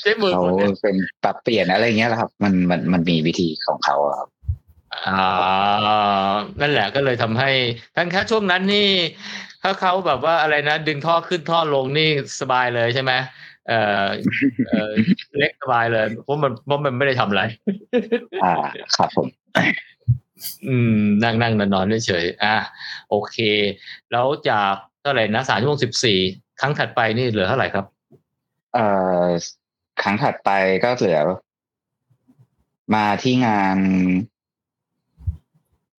[0.00, 4.28] ใช้มือเขาคนเนี่ยเป็นปรับเปลี่ยนอะไรเงี้ยแหละครับ มันมันมันมีวิธีของเขาอะครับ
[5.08, 7.50] อ่านั่นแหละก็เลยทำให้
[7.96, 8.88] ทั้งแค่ช่วงนั้นนี่
[9.62, 12.08] ถ้าเขาแบบว่าอะไรนะดึงท่อขึ้นท่อลงนี่
[12.40, 13.12] สบายเลยใช่ไหม
[13.68, 13.72] เอ
[14.02, 14.04] อ
[14.68, 14.90] เออ
[15.38, 17.42] เล็กสบายเลยเพราะมันเพราะมันไม่ได้ทำอะไร
[18.44, 18.54] อ่า
[18.96, 19.26] ครับผม
[20.66, 22.56] อืม นั่งนั่งนอนนอนเฉยๆอะ
[23.10, 23.36] โอเค
[24.12, 24.72] แล้วจาก
[25.02, 26.18] เท่าไหร่นะสามชั่วโมงสิบสี่
[26.60, 27.84] ครั้งถัดไปนี่เหลือเท่าไหร่ครับ
[28.74, 28.86] เอ่
[29.20, 29.24] อ
[30.02, 30.50] ครั้งถัดไป
[30.84, 31.20] ก็เหลือ
[32.94, 33.78] มาที่งาน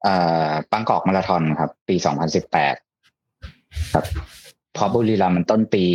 [0.04, 0.16] เอ่
[0.48, 2.76] อปังกอกมาราธอนครับ ปีสองพันสิบแปด
[3.94, 4.06] ครับ
[4.74, 5.86] เพราะบุรีรัมย์มันต้นปี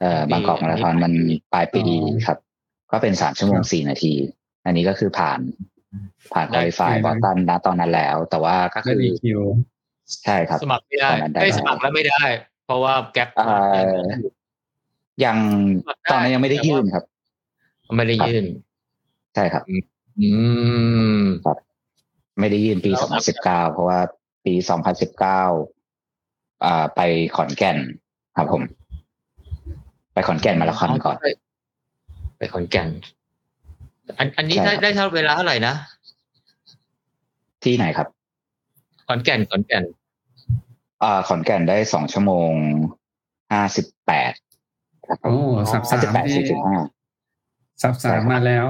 [0.00, 1.12] เอ่อบางกอกมาราธอนมัน
[1.52, 1.82] ปลายปี
[2.26, 2.38] ครับ
[2.92, 4.14] ก็เป็นสามชั่วโมงสี่นาที
[4.64, 5.40] อันนี้ก็คือผ่าน
[6.32, 9.40] ผ่านคุริฟายบอสตันนะตอนนั้นแล้ว แต่ว่าก็ได้คือดีคิว
[10.24, 12.22] ใช่ครับ สมัครไม่ได้ตอนนั้นได้ได้สมัครแล้วไม่ได้
[12.66, 13.46] เพราะว่าแก๊ปเอ่
[13.94, 13.96] อ
[15.24, 15.36] ยัง
[16.10, 17.04] ตอนนั้นยังไม่ได้ยื่นครับ
[17.96, 18.44] ไม่ได้ยื่น
[19.34, 19.62] ใช่ครับ
[20.20, 20.28] อื
[21.18, 21.20] ม
[22.40, 23.08] ไม่ได้ยื่นปีแล้ว
[23.42, 24.00] 2019เพราะว่า
[24.44, 24.54] ปี
[25.78, 27.00] 2019อ่า ไป
[27.36, 27.76] ขอนแก่น
[28.36, 28.62] ครับผม
[30.14, 31.16] ไปขอนแก่นมาราธอนก่อน
[32.38, 32.88] ไปขอนแก่น
[34.18, 35.74] อันอันนี้ใช่ได้ครับได้เท่าเวลาเท่าไหร่นะ
[37.64, 38.08] ที่ไหนครับ
[39.06, 39.84] ขอนแก่นขอนแก่น
[41.02, 42.52] อ่า ขอนแก่นได้สองชั่วโมง
[43.52, 44.32] ห้าสิบแปด
[45.06, 45.36] ครับผมโอ้
[45.72, 46.76] สับห้าสาสิบมแปดที่สี่สิบห้า
[47.82, 48.66] สับสามมาแล้ว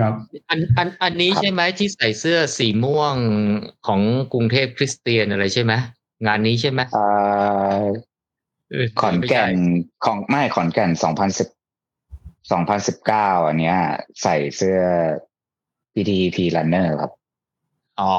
[0.00, 0.14] ครับ
[0.50, 3.14] อันอันอันนี้ครับใช่ไหมที่ใส่เสื้อสีม่วง
[3.86, 4.00] ของ
[4.32, 5.72] กรุงเทพคริสเตียนอะไรใช่ไหม
[6.26, 7.84] งานนี้ใช่ไหมอ่า
[8.70, 11.48] เออขอนแก่นไม่ใช่ของไม่ขอนแก่นสองพันสิบ
[12.50, 13.76] สองพันสิบเก้าอันเนี้ย
[14.22, 14.78] ใส่เสื้อ
[15.92, 17.12] PTP Runner ครับ
[18.00, 18.14] อ๋อ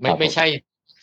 [0.00, 0.46] ไม่ครับผมไม่ใช่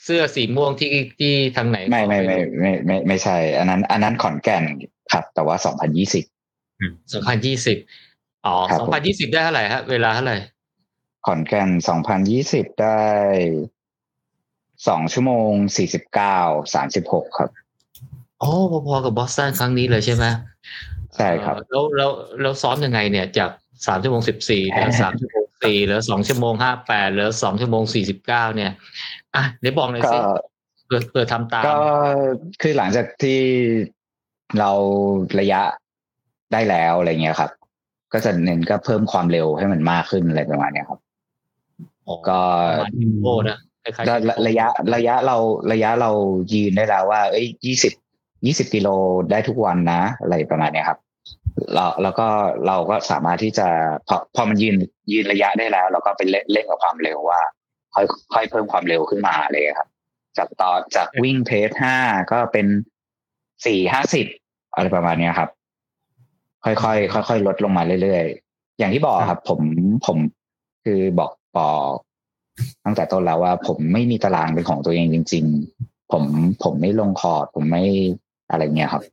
[0.04, 4.64] เสื้อสีม่วงที่ที่ทางไหนไม่ไม่ไม่ไม่ไม่ไม่ไม่ใช่ อันนั้น อันนั้นขอนแก่น
[5.12, 6.26] ครับแต่ว่าสองพันยี่สิบ
[7.14, 7.78] สองพันยี่สิบ
[8.46, 10.38] อ๋อครับสองผมพันยี่สิบได้เท่าไหร่ฮะ เวลาเท่าไหร่
[11.26, 13.04] ขอนแก่นสองพันยี่สิบได้
[14.88, 16.38] สองชั่วโมงสี่สิบเก้า
[16.74, 17.50] สามสิบหกครับ
[18.42, 18.52] อ๋อ
[18.88, 20.26] พอๆกับบอสตันครั้งนี้เลยใช่ไหม
[21.18, 22.10] ใช่ครับเอ่อแล้วแล้ว
[22.42, 23.50] แล้วซ้อมยังไงเนี่ยจาก
[23.88, 28.72] สามชั่วโมงสิบสี่เหลือสามชั่วโมงสี่เหลือสองชั่วโมงห้าแปดเหลือสองชั่วโมงสี่สิบเก้าเนี่ย
[29.36, 30.18] อะเดี๋ยวบอกหน่อยก็สิ
[30.86, 31.78] เผื่อเผื่อทำตามก็
[32.62, 33.40] คือหลังจากที่
[34.60, 34.72] เรา
[35.40, 35.62] ระยะ
[36.54, 37.52] ได้แล้วอะไรเงี้ยครับ
[38.14, 41.00] ก็จะเน้นก็เพิ่มความเร็วให้มันมากขึ้นอะไรประมาณเนี้ยครับ
[42.08, 42.40] อ๋อก็
[42.70, 45.38] ประมาณทิมโปนะคล้ายๆระเทมโประยะระยะเรา
[45.72, 46.12] ระยะเรา
[46.54, 47.94] ยืนได้แล้วว่า เอ้ยยี่สิบ
[48.46, 48.90] ยี่สิบกิโล
[49.32, 51.00] ได้ทุกวันนะ อะไรประมาณเนี้ยครับ
[51.74, 52.28] เราแล้วก็
[52.68, 53.68] เราก็สามารถที่จะ
[54.08, 54.76] พอพอมันยืน
[55.12, 57.42] ยืนระยะได้แล้วเราก็ไปเล่นเล่นกับความเร็วว่า
[57.96, 59.88] ค่อยค่อยเพิ่มความเร็วขึ้นมาเลยครับ
[60.38, 61.98] จากตอนจากวิ่งเพจห้า
[62.32, 62.68] ก็เป็น
[63.66, 64.26] สี่ห้าสิบ
[64.76, 65.50] อะไรประมาณเนี้ยครับ
[66.66, 69.60] ค่อยค่อยๆค่อยๆลดลงมาเรื่อยๆ อย่างที่บอกครับ ผม
[70.06, 70.18] ผม
[70.86, 71.94] คือบอกบอก
[72.86, 75.46] ตั้งแต่ต้นแล้วว่า ผมไม่มีตารางเป็นของตัวเองจริง
[75.80, 76.24] ๆ ผม
[76.64, 77.84] ผมไม่ลงคอร์ดผมไม่
[78.50, 79.04] อะไรเงี้ยครับ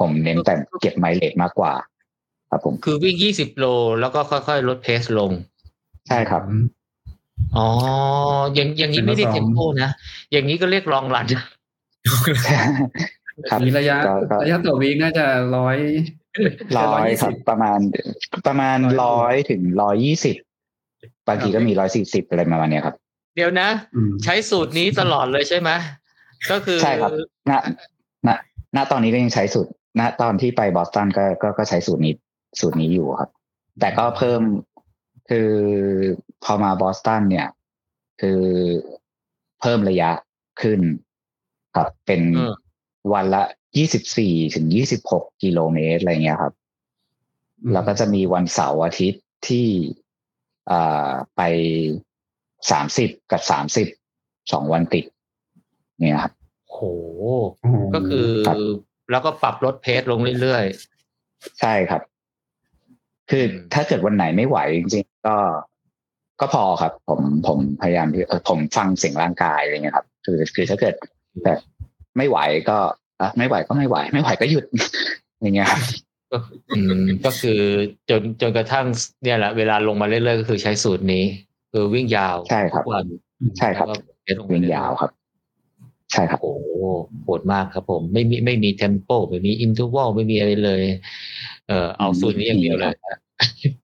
[0.00, 1.72] ผมเน้นแต่เก็บไมล์เลทมากกว่า
[2.50, 3.64] ครับผมคือวิ่งยี่สิบโล
[4.00, 5.30] แล้วก็ค่อยๆ ลดเพสลง
[6.08, 6.42] ใช่ครับ
[7.56, 7.68] อ๋อ
[8.54, 9.90] อย่างอย่างนี้ไม่ได้เป็นเทรอบสองมโปนะ
[10.32, 11.26] อย่างนี้ก็เรียกลองรัน
[13.50, 15.26] ครับมีระยะก็ก็ระยะต่อวีคน่าจะ
[15.56, 15.76] ร้อย
[16.78, 17.78] ร้อยครับประมาณ
[18.46, 20.36] ประมาณ120ร้อยถึงร้อยยี่สิบ
[21.28, 22.94] บางทีก็มีร้อยสี่สิบอะไรประมาณเนี้ยครับ
[23.36, 25.70] เดี๋ยวนะอืมใช้สูตรนี้ตลอดเลยใช่ไหม
[26.50, 27.10] ก็คือใช่ครับ
[27.50, 27.52] ณ
[28.26, 28.28] ณ
[28.76, 32.14] ณตอนนี้ก็ยังใช้สูตร ณตอนที่ไปบอสตันก็ก็ก็ใช้สูตรนี้
[32.60, 33.30] สูตรนี้อยู่ครับ
[33.80, 34.42] แต่ก็เพิ่ม
[35.30, 35.50] คือ
[36.44, 37.48] พอมาบอสตันเนี่ย
[38.20, 38.42] คือ
[39.60, 40.10] เพิ่มระยะ
[40.62, 40.80] ขึ้น
[41.76, 42.54] ครับ เป็นเออ
[43.12, 43.42] วันละ
[43.76, 46.54] ยี่สิบสี่ถึงยี่สิบหกกิโลเมตรอะไรเงี้ยครับ
[47.72, 49.66] แล้วก็จะมีวันเสาร์อาทิตย์ที่
[50.70, 51.42] อ่าไป
[52.70, 53.88] สามสิบกับสามสิบ
[54.52, 55.04] สองวันติด
[56.00, 56.32] เนี่ยครับ
[56.70, 56.78] โห
[57.64, 58.56] อืมก็คือครับ
[59.10, 60.64] แล้วก็ปรับลดเพจลงเรื่อย
[61.60, 62.02] ใช่ครับ
[63.30, 65.36] คืออมถ้าเกิดวันไหนไม่ไหวจริงๆ ก็
[66.40, 70.94] ก็พอครับ ผมผมพยายามที่เออผมฟังเสียงร่างกายอะไรเงี้ยครับ คือคือถ้าเกิด
[71.44, 71.58] แบบ
[72.16, 72.38] ไม่ไหว
[72.68, 72.78] ก็
[73.20, 74.64] อะไม่ไหวก็ไม่ไหว ไม่ไหวก็หยุด
[75.42, 76.38] อย่างเงี้ยครับๆก็
[76.76, 77.60] อืมก็คือ
[78.10, 78.86] จนจนกระทั่ง
[79.22, 81.24] เนี่ยแหละเวลาลงมาเรื่อยๆก็คือใช้สูตรนี้
[81.72, 83.06] คือวิ่งยาวใช่ครับทุกวัน
[83.58, 85.10] ใช่ครับแล้วก็เพจลงมวิ่งเรื่อยๆยาวครับ
[86.12, 86.86] ใช่ครับโอ้ โห
[87.24, 90.82] โหดมากครับผม ไม่มีไม่มีเทมโปไม่มีอินท r ว a ลไม่มีอะไรเลย
[91.68, 92.94] เออเอาสูตรนี้อย่างเดียวเลย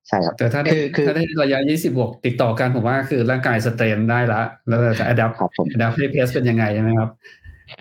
[0.07, 7.09] ใช่ครับ แต่ถ้าได้คือคือถ้าได้ระยะ 20 บวกติดต่อกันผมว่าคือร่างกายสเตรนได้ละ แล้วจะ adapt ครับผม adapt ให้เพสเป็นยังไงใช่ไหมครับ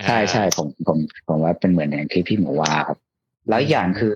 [0.06, 0.98] ใช่ใช่ผมผม
[1.28, 2.98] ผมว่าเป็นเหมือนอย่างที่พี่หมูว่าครับ
[3.48, 4.14] แล้วอีกอย่างคือ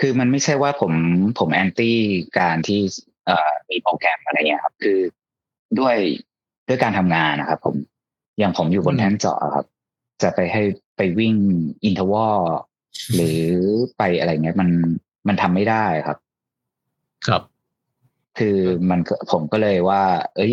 [0.00, 0.92] คือมันไม่ใช่ว่าผม
[1.38, 1.96] ผมแอนตี้
[2.38, 2.80] การที่
[3.26, 4.98] เอ่อมีโปรแกรมอะไรเงี้ยครับ คือ
[5.78, 5.96] ด้วย
[6.68, 7.76] ด้วยการทำงานนะครับ ผม
[8.38, 9.66] อย่างผมอยู่บนอืมแท่นเจาะครับ
[10.22, 10.62] จะไปให้
[10.96, 11.34] ไปวิ่ง
[11.84, 12.38] อินทวอล
[13.14, 13.42] หรือ
[13.98, 14.68] ไปอะไรเงี้ยมัน
[15.28, 16.18] มันทำไม่ได้ครับ
[17.26, 17.42] ครับ
[18.38, 18.58] คือ
[18.90, 20.02] มันก็ผมก็เลยว่า
[20.36, 20.52] เอ้ย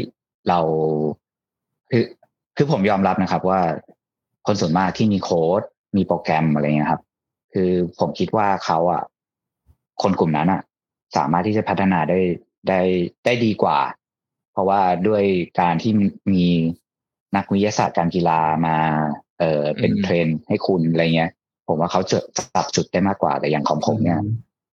[0.49, 0.59] เรา
[1.91, 2.03] คือ
[2.55, 3.61] คือผมยอมรับนะครับ ว่า
[4.47, 5.61] คนส่วนมากที่มีโค้ด
[5.97, 7.01] มีโปรแกรมอะไรเงี้ยครับ
[7.53, 9.03] คือผมคิดว่าเขาอะ
[10.01, 10.61] คนกลุ่มนั้นอะ
[11.17, 12.19] สามารถที่จะพัฒนาได้
[12.67, 12.81] ได้
[13.25, 13.79] ได้ดีกว่า
[14.51, 15.23] เพราะว่าด้วย
[15.59, 15.91] การที่
[16.33, 16.45] มี
[17.35, 18.77] นักวิทยาศาสตร์การกีฬามา
[19.41, 21.31] เออเป็นอืมเทรนให้คุณอะไรเงี้ย
[21.67, 22.19] ผมว่าเขาจะ
[22.55, 24.19] จับจุดได้มากกว่าแต่อย่างของผมเนี่ย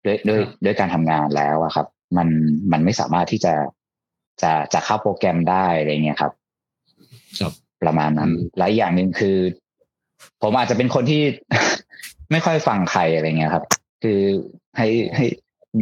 [0.04, 1.86] ด้วยด้วยครับด้วยการทำงานแล้วอะครับ
[2.16, 2.28] มัน
[2.72, 3.54] มันไม่สามารถที่จะ
[4.42, 6.32] จะจะเข้าโปรแกรมได้อะไรเงี้ยครับ
[7.40, 7.52] ครับ
[7.82, 9.36] ประมาณนั้นอืมและอีกอย่างหนึ่งคือ
[10.42, 11.22] ผมอาจจะเป็นคนที่
[12.30, 13.64] ไม่ค่อยฟังใครอะไรเงี้ยครับ
[14.02, 14.20] คือ
[14.76, 15.24] ให้ให้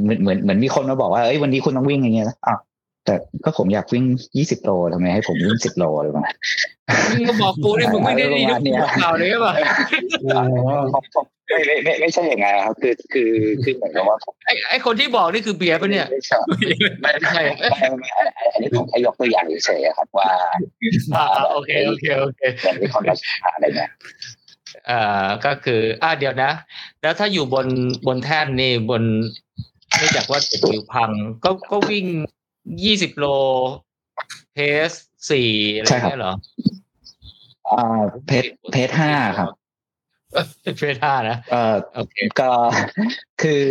[0.03, 2.59] เหมือนเหมือนเหมือนมีคนมาบอกว่าเอ้ยวันนี้คุณต้องวิ่งอย่างเงี้ยนะอ้าว
[3.05, 4.05] แต่ก็ผมอยากวิ่ง
[4.36, 6.24] ยี่สิบโลทำไมให้ผมวิ่งสิบโลเลยมั้ง
[7.12, 9.52] มึงก็บอกกูนี่มึงไม่ได้ยกหัวข่าวเลยป่ะ
[10.26, 10.42] อ๋อ
[10.94, 13.30] ผมผมไม่ไม่ไม่ไม่ใช่อย่างไงนครับ คือคือ
[13.62, 16.38] คือเหมือนกับว่าผมไอ้ไอ้คนที่บอกนี่คือเบียร์ปะเนี่ยไม่ใช่
[17.02, 18.11] ไม่ใช่ไม่ไม่ไม่
[18.52, 20.30] อันนี้ผมแค่ยกตัวอย่างเฉยๆครับว่า
[21.16, 23.90] อ่าโอเคโอเคโอเคเหมือนมีคนมาหาอะไรเงี้ย
[24.90, 26.50] อ่าก็คือ อ่าเดี๋ยวนะ
[27.02, 27.66] แล้วถ้าอยู่บน
[28.07, 29.02] บนแท่นนี่บน
[29.96, 31.11] เนื่องจากว่าติดผิวพัง
[31.44, 32.07] ก็ก็วิ่ง
[32.84, 33.26] ยี่สิบโล
[34.54, 34.58] เพ
[34.88, 34.90] ส
[35.30, 36.34] สี่อะไรเงี้ยเหรอ
[37.70, 39.50] อ่าเพจเพจห้าครับ
[40.78, 42.50] เพสห้านะเอ่อโอเคก็
[43.42, 43.64] คือ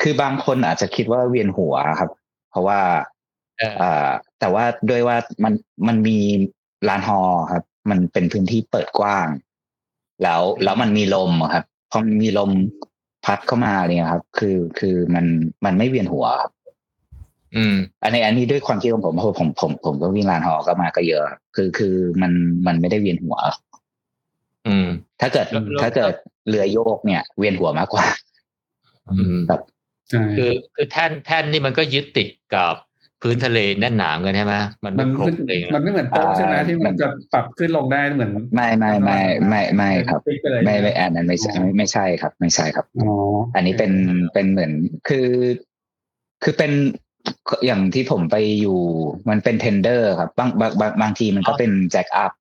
[0.00, 2.10] คือบางคนอาจจะคิดว่าเวียนหัวครับ
[2.50, 2.80] เพราะว่า
[3.58, 4.08] เอออ่า
[4.40, 5.52] แต่ว่าด้วยว่ามัน
[5.88, 6.18] มันมี
[6.88, 7.20] ลานฮอ
[7.52, 9.26] ครับ มันเป็นพื้นที่เปิดกว้าง
[10.22, 12.50] แล้วแล้วมันมีลมอะครับพอมันมีลม
[13.24, 15.26] พัดเข้ามาเนี่ยครับ คือคือมัน
[15.64, 16.52] มันไม่เวียนหัวครับ
[17.56, 22.32] อืม อันนี้อันนี้ด้วยความคิดของผมเพราะผมผมผมก็วิ่งลานฮอก็มาก็เยอะครับคือคือมัน
[22.66, 23.36] มันไม่ได้เวียนหัว
[24.66, 24.86] อืม
[25.20, 26.14] ถ้าเกิดแล้วแล้วถ้าเกิด
[26.48, 28.04] เรือโยกเนี่ย เวียนหัวมากกว่า
[29.10, 29.60] อืมครับ
[30.10, 32.74] ใช่คือคือแท่นแท่นนี่มันก็ยึดติดกับ
[33.22, 34.54] พื้นทะเลแน่นหนาเหมือนกันใช่ไหม
[34.84, 43.12] มันมัไม่นครบมันเองมันไม่เหมือนโต๊ะใช่ไหมอ่าที่มันจะปรับขึ้นลงได้เหมือน ไม่ไม่ไม่ไม่ไม่ครับฟิกปเลยไม่ไม่อันนั้นไม่ใช่อ๋อไม่ไม่ใช่ครับ ไม่ใช่ครับอ๋อ
[43.54, 43.92] อันนี้เป็น
[44.34, 44.72] เป็นเหมือน
[45.08, 45.28] คือ
[46.42, 46.72] คือเป็น
[47.66, 48.80] อย่างที่ผมไปอยู่
[49.28, 52.32] มันเป็นเทนเดอร์ครับบางบางบางบางทีมันก็เป็นแจ็คอัพ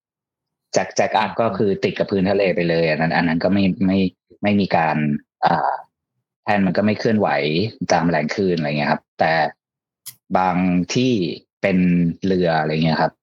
[0.74, 4.00] แจ็คแจ็คอัพก็คือติดกับพื้นทะเลไปเลย อันนั้น อันนั้นก็ไม่ไม่
[4.44, 4.98] ไม่มีการ
[5.46, 5.74] อ่า
[6.44, 7.28] แทนมันก็ไม่เคลื่อนไหว
[7.92, 9.34] ตามแรงคลื่นอะไรเงี้ยครับ แต่
[10.38, 10.56] บาง
[10.94, 11.14] ที่
[11.62, 11.78] เป็น
[12.26, 13.14] เรืออะไรเงี้ยครับ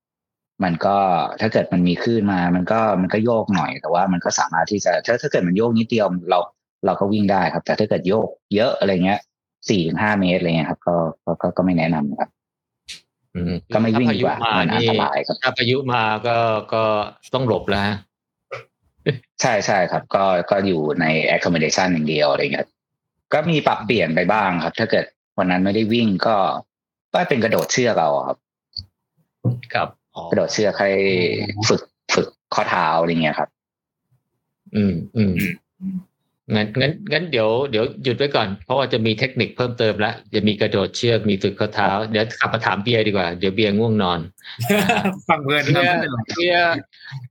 [0.65, 0.97] มันก็
[1.41, 6.39] ถ้าเกิดมันมีคลื่นมา มันก็มันก็โยกหน่อยแต่ว่ามันก็สามารถที่จะถ้าถ้าเกิดมันโยกนิดเดียวเรา
[6.87, 9.21] เราก็วิ่งได้ครับ แต่ถ้าเกิดโยกเยอะอะไรเงี้ย
[9.69, 12.31] สี่ถึงห้าเมตรอะไรเงี้ยครับ ก็ก็ก็ก็ไม่แนะนำครับ
[13.35, 16.37] อืมก็ไม่วิ่งดีกว่าถ้พมันอันนี่ตรายครับถ้าพายุมาก็
[16.75, 16.85] ก็
[17.35, 17.97] ต้องหลบแล้วฮะ
[19.41, 22.67] ใช่ใช่ครับ ก็ก็อยู่ใน accommodation อย่างเดียวอะไรเงี้ย
[23.33, 25.05] ก็มีปรับเปลี่ยนไปบ้างครับ ถ้าเกิด
[25.39, 26.37] วันนั้นไม่ได้วิ่งก็
[27.13, 28.39] ก็เป็นกระโดดเชือกเอาครับ
[29.75, 30.91] ครับอ๋อกระโดดเชือกให้
[31.69, 31.83] ฝึก
[32.15, 33.49] ฝึกข้อเท้าอะไรเงี้ยครับ
[34.75, 35.33] อืมอืม
[36.55, 44.21] งั้นงั้นงั้นเดี๋ยวเดี๋ยวหยุดไว้ก่อน เพราะว่าจะมีเทคนิคเพิ่มเติมแล้วจะมีกระโดดเชือกมีฝึกข้อเท้า เดี๋ยวกลับมาถามเบียร์ดีกว่า เดี๋ยวเบียร์ง่วงนอน
[45.29, 46.73] ฟังเพลินครับเบียร์ไม่เป็นไรเบียร์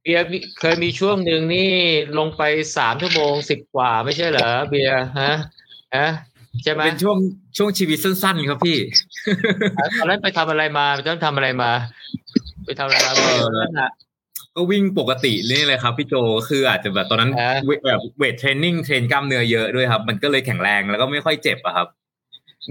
[0.03, 1.69] เบียร์มีเคยมีช่วงหนึ่งนี่
[2.17, 2.43] ลงไป
[2.77, 5.33] สามชั่วโมงสิบกว่าไม่ใช่เหรอเบียร์ฮะ
[5.95, 6.07] ฮะ
[6.63, 7.17] ใช่ไหมเป็นช่วง
[7.57, 8.77] ช่วงชีวิตสั้นๆครับพี่
[9.99, 11.71] ตอนนั้นไปทำอะไรมาตอนนั้นทำอะไรมา
[12.65, 13.89] ไปทำอะไรมาเออนั่นน่ะ
[14.55, 16.13] ก็วิ่งปกตินี่เลยครับพี่โจ
[16.49, 21.87] คืออาจจะแบบตอนนั้นอ่าเวแบบ weight training train กล้ามเนื้อเยอะด้วยครับ มันก็เลยแข็งแรงแล้วก็ไม่ค่อยเจ็บอะครับ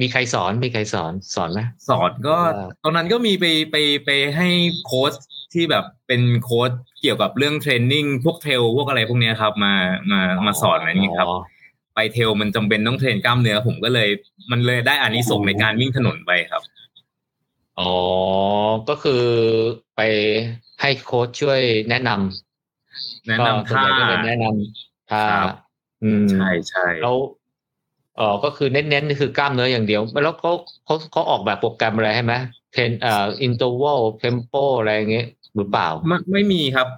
[0.00, 4.48] มีใครสอนมีใครสอนสอนไหมสอนก็อ่าตอนนั้นก็มีไปไปไปให้
[4.86, 5.12] โค้ช
[5.54, 6.70] ที่แบบเป็นโค้ช
[7.02, 9.74] เกี่ยวกับเรื่อง training พวก trail พวกอะไรพวกเนี้ยครับ มา
[10.10, 11.28] มามาสอนอะไรอย่างนี้ครับ
[11.94, 14.08] ไป trail มันจำเป็นต้อง train กล้ามเนื้อผมก็เลย
[14.50, 16.62] มันเลยได้อานิสงส์ในการวิ่งถนนไปครับ
[17.78, 17.92] อ๋อ
[18.88, 19.24] ก็คือ
[19.96, 20.00] ไป
[20.80, 21.60] ให้โค้ชช่วย
[21.90, 25.56] แนะนำแนะนำก็ส่วนท่าใหญ่ก็เลยแนะนำท่าครับ
[26.02, 27.16] อืมใช่ใช่แล้ว
[28.16, 30.52] เออก็คือเน้นๆนี่คือกล้ามเนื้ออย่างเดียว แล้วเขา
[30.84, 32.34] เขาเขาออกแบบโปรแกรมอะไรให้ไหม
[32.72, 35.26] เทนเอ่อ interval tempo อะไรอย่างเงี้ย
[35.56, 36.88] หรือเปล่าไม่ไม่มีครับ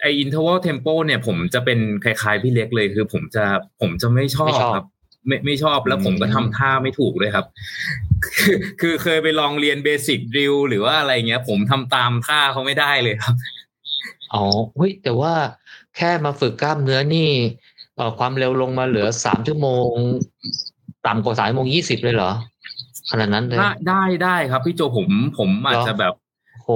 [0.00, 3.44] ไอ interval tempo เนี่ยผมจะเป็นคล้ายๆพี่เล็กเลยคือผมจะ
[3.80, 4.86] ผมจะไม่ชอบไม่ชอบครับ
[5.26, 7.46] ไม่ไม่ชอบแล้วผมก็อืมทำท่าไม่ถูกเลยครับ
[8.36, 13.34] คือคือเคยไปลองเรียนเบสิ c ด r ิลหรือว่าอะไรเงี้ย ผมทำตามท่าเขาไม่ได้เลยครับ
[14.32, 14.44] อ๋อ
[14.76, 15.32] เฮ้ยแต่ว่า
[15.96, 17.30] แค่มาฝึกกล้ามเนื้อนี่
[17.96, 19.92] เอ่อความเร็วลงมาเหลือสามชั่วโมง
[21.06, 22.30] ต่ำกว่าสามชั่วโมงยี่สิบเลยเหรอ
[23.10, 25.08] ขนาดนั้นเลยได้ได้ได้ครับ พี่โจผม
[25.38, 26.14] ผมอาจเหรอจะแบบ
[26.62, 26.68] โห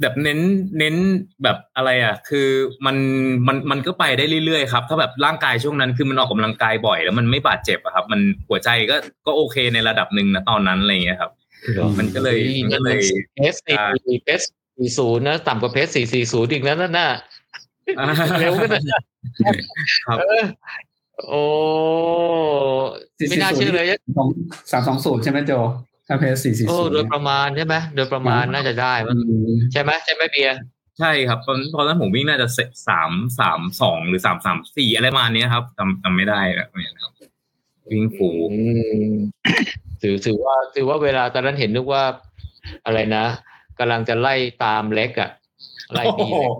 [0.00, 0.40] แบบเน้น
[0.78, 0.94] เน้น
[1.42, 2.48] แบบอะไรอะ คือ
[2.86, 2.96] มัน
[3.46, 11.30] มันมันก็ไปได้เรื่อยๆครับถ้าแบบร่างกายช่วงนั้นคือมันออกกำลังกายบ่อย แล้วมันไม่บาดเจ็บอะครับ มันหัวใจก็ก็โอเคในระดับหนึ่งนะตอนนั้นอะไรอย่างเงี้ยครับ
[11.98, 13.00] มันก็เลยมันก็เลย
[13.34, 13.76] เพสสี่
[14.24, 14.40] เพส
[14.76, 17.10] สี่ศูนย์นะต่ำกว่าเพสสี่สี่ศูนย์อีกนะนั่นน่ะ
[18.40, 18.82] เร็วขึ้นนะ
[20.06, 20.44] ครับเออ
[21.28, 21.42] โอ้
[23.28, 23.86] ไม่น่าเชื่อเลย
[24.16, 24.28] ของ
[24.70, 25.52] สามสองศูนย์ใช่ไหมโจ
[26.08, 29.16] ถ้าเพสสี่สี่โอ้ศูนย์โดยประมาณใช่ไหมโดยประมาณน่าจะได้มั้ง
[29.72, 30.58] ใช่ไหมใช่ไหมเบียร์
[30.98, 32.46] ใช่ครับตอนตอนนั้นผมวิ่งน่าจะ
[32.88, 37.12] สามสามสองหรือสามสามสี่อะไรประมาณเนี้ยครับจำจำไม่ได้แล้วเนี่ยครับ
[37.90, 38.62] วิ่งฟูอื
[39.10, 39.12] ม
[40.02, 42.04] ถือถือว่าถือว่าเวลาตอนนั้นเห็นนึกว่า
[42.84, 43.24] อะไรนะ
[43.78, 44.34] กำลังจะไล่
[44.64, 45.30] ตามเล็กอะ
[45.92, 46.50] ไล่ดีเลย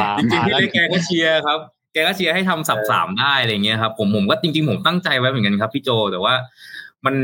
[0.00, 1.58] มาจริงๆพี่มาแล้วเล็กแกก็เชียร์ครับ
[1.92, 6.34] แกก็เชียร์ให้ทำสับสามได้อะไรเงี้ยครับผมผมก็จริง ๆ ผมตั้งใจไว้เหมือนกันครับพี่โจแต่ว่า
[7.04, 7.14] มัน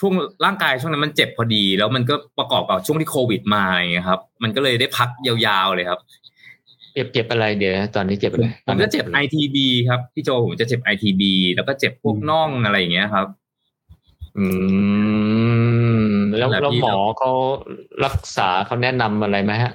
[0.00, 0.12] ช่วง
[0.44, 6.00] ร่างกายช่วงนั้นมันเจ็บพอดี แล้วมันก็ประกอบกับช่วงที่โควิดมาอย่างเงี้ยครับ มันก็เลยได้พักยาวๆเลยครับ
[6.94, 9.56] เจ็บเจ็บอะไรเดี๋ยวตอนนี้เจ็บอะไรผมจะเจ็บ ITB
[9.88, 11.22] ครับพี่โจผมจะเจ็บ ITB
[11.54, 13.26] แล้วก็เจ็บพวกน่องอะไรอย่างเงี้ยครับ
[14.38, 14.46] อื
[16.08, 17.30] ม แล้วนั่นแหละแล้วพี่หมอเขา
[18.04, 19.72] รักษาเขาแนะนำอะไรไหมฮะ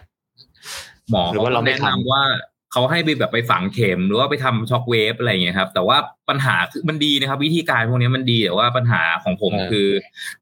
[1.12, 2.24] หมอหรือว่าเราไม่แนะทำนำว่า
[2.72, 5.98] เขาให้ไปแบบไปฝังเข็มหรือว่าไปทำช็อคเวฟอะไรอย่างเงี้ยครับ แต่ว่า
[6.30, 9.88] ปัญหาคือมันดีนะครับ วิธีการพวกนี้มันดีแต่ว่าปัญหาของผมคือ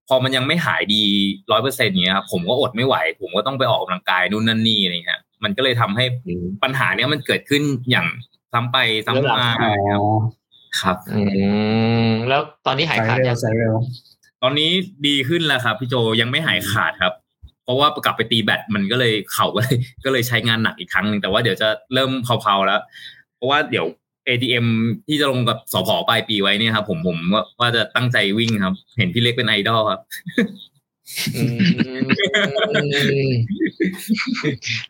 [0.08, 1.04] พอมันยังไม่หายดี
[1.52, 7.62] ร้อยเปอร์เซ็นต์เงี้ยครับผมก็อดไม่ไหว ผมก็ต้องไปออกกำลังกายนู่นนั่นนี่อะไรเงี้ยมันก็เลยทำให้อืมปัญหาเนี้ยมันเกิดขึ้น
[7.92, 8.08] อย่าง
[8.54, 9.70] ซ้ำไปซ้ำมาอ๋
[10.00, 10.04] อ
[10.82, 11.22] ครับอื
[12.08, 13.74] มแล้วตอนนี้หายสายขาดเร็ยัวงสายเร็ว
[14.44, 14.70] ตอนนี้
[15.08, 17.29] ดีขึ้นแล้วครับพี่โจยังไม่หายขาดครับเพ
[17.70, 22.82] ราะว่ากลับไปตีแบตมันก็เลยเข่าก็เลยก็เลยใช้งานหนักอีกครั้งหนึ่งแต่ว่าเดี๋ยวจะเริ่มเผาๆแล้ว
[23.36, 23.86] เพราะว่าเดี๋ยว
[24.28, 24.67] ATM
[25.07, 27.17] ที่จะลงกับสพปลายปีไว้เนี่ยครับผมผม
[27.59, 30.01] ว่าจะตั้งใจวิ่งครับ เห็นพี่เล็กเป็นไอดอลครับ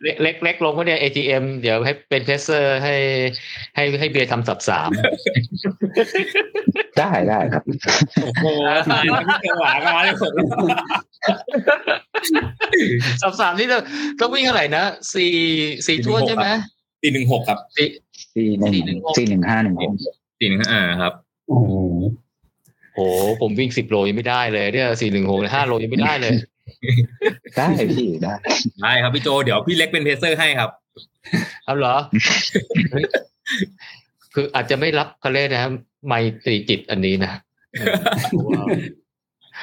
[0.02, 2.94] เล็กเล็กเล็กลงก็เนี่ย ATM เดี๋ยวให้เป็นเพสเซอร์ให้
[3.76, 4.90] ให้ให้เบียร์ทำสับสาม
[6.98, 7.62] ได้ได้ครับ
[8.22, 8.44] โอ้โห
[8.92, 10.32] ตายแล้วพี่จังหวะมาเลยผม
[13.22, 13.82] สับสามนี่ต้อง
[14.20, 15.32] ต้องวิ่งเท่าไหร่นะสี่
[15.86, 16.48] สี่ท้วนใช่ไหม
[17.02, 17.88] สี่หนึ่งหกครับสี่
[18.34, 19.92] สี่หนึ่งสี่หนึ่งห้าหนึ่งหก
[20.38, 21.12] สี่หนึ่งอ่าครับ
[21.48, 21.72] โอ้โห
[22.29, 23.02] โห
[23.42, 26.32] ผมวิ่งสิบโลยังไม่ได้เลยเนี่ยสี่หนึ่งหกห้าโลยังไม่ได้เลย
[27.56, 28.34] ได้พี่ได้
[28.82, 30.70] ได้ครับพี่โจเดี๋ยวพี่เล็กเป็นเพเซอร์ให้ครับ
[31.64, 31.94] เอาเหรอ
[32.90, 33.04] เฮ้ย
[34.34, 35.72] คืออาจจะไม่รับเขาเรียกนะ
[36.06, 36.12] ไม
[36.44, 37.32] ตรีจิตอันนี้นะ
[38.28, 38.62] เพราะว่า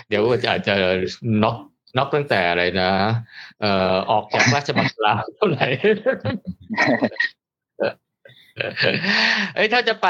[0.07, 0.75] เดี๋ยวจะอาจจะ
[1.43, 1.57] น็อก
[1.97, 2.91] น็อกตั้งแต่อะไรนะ
[3.61, 5.67] เอ่อออกจากราชบัลลังก์เท่าไหร่
[9.55, 10.07] เอ้ยถ้าจะไป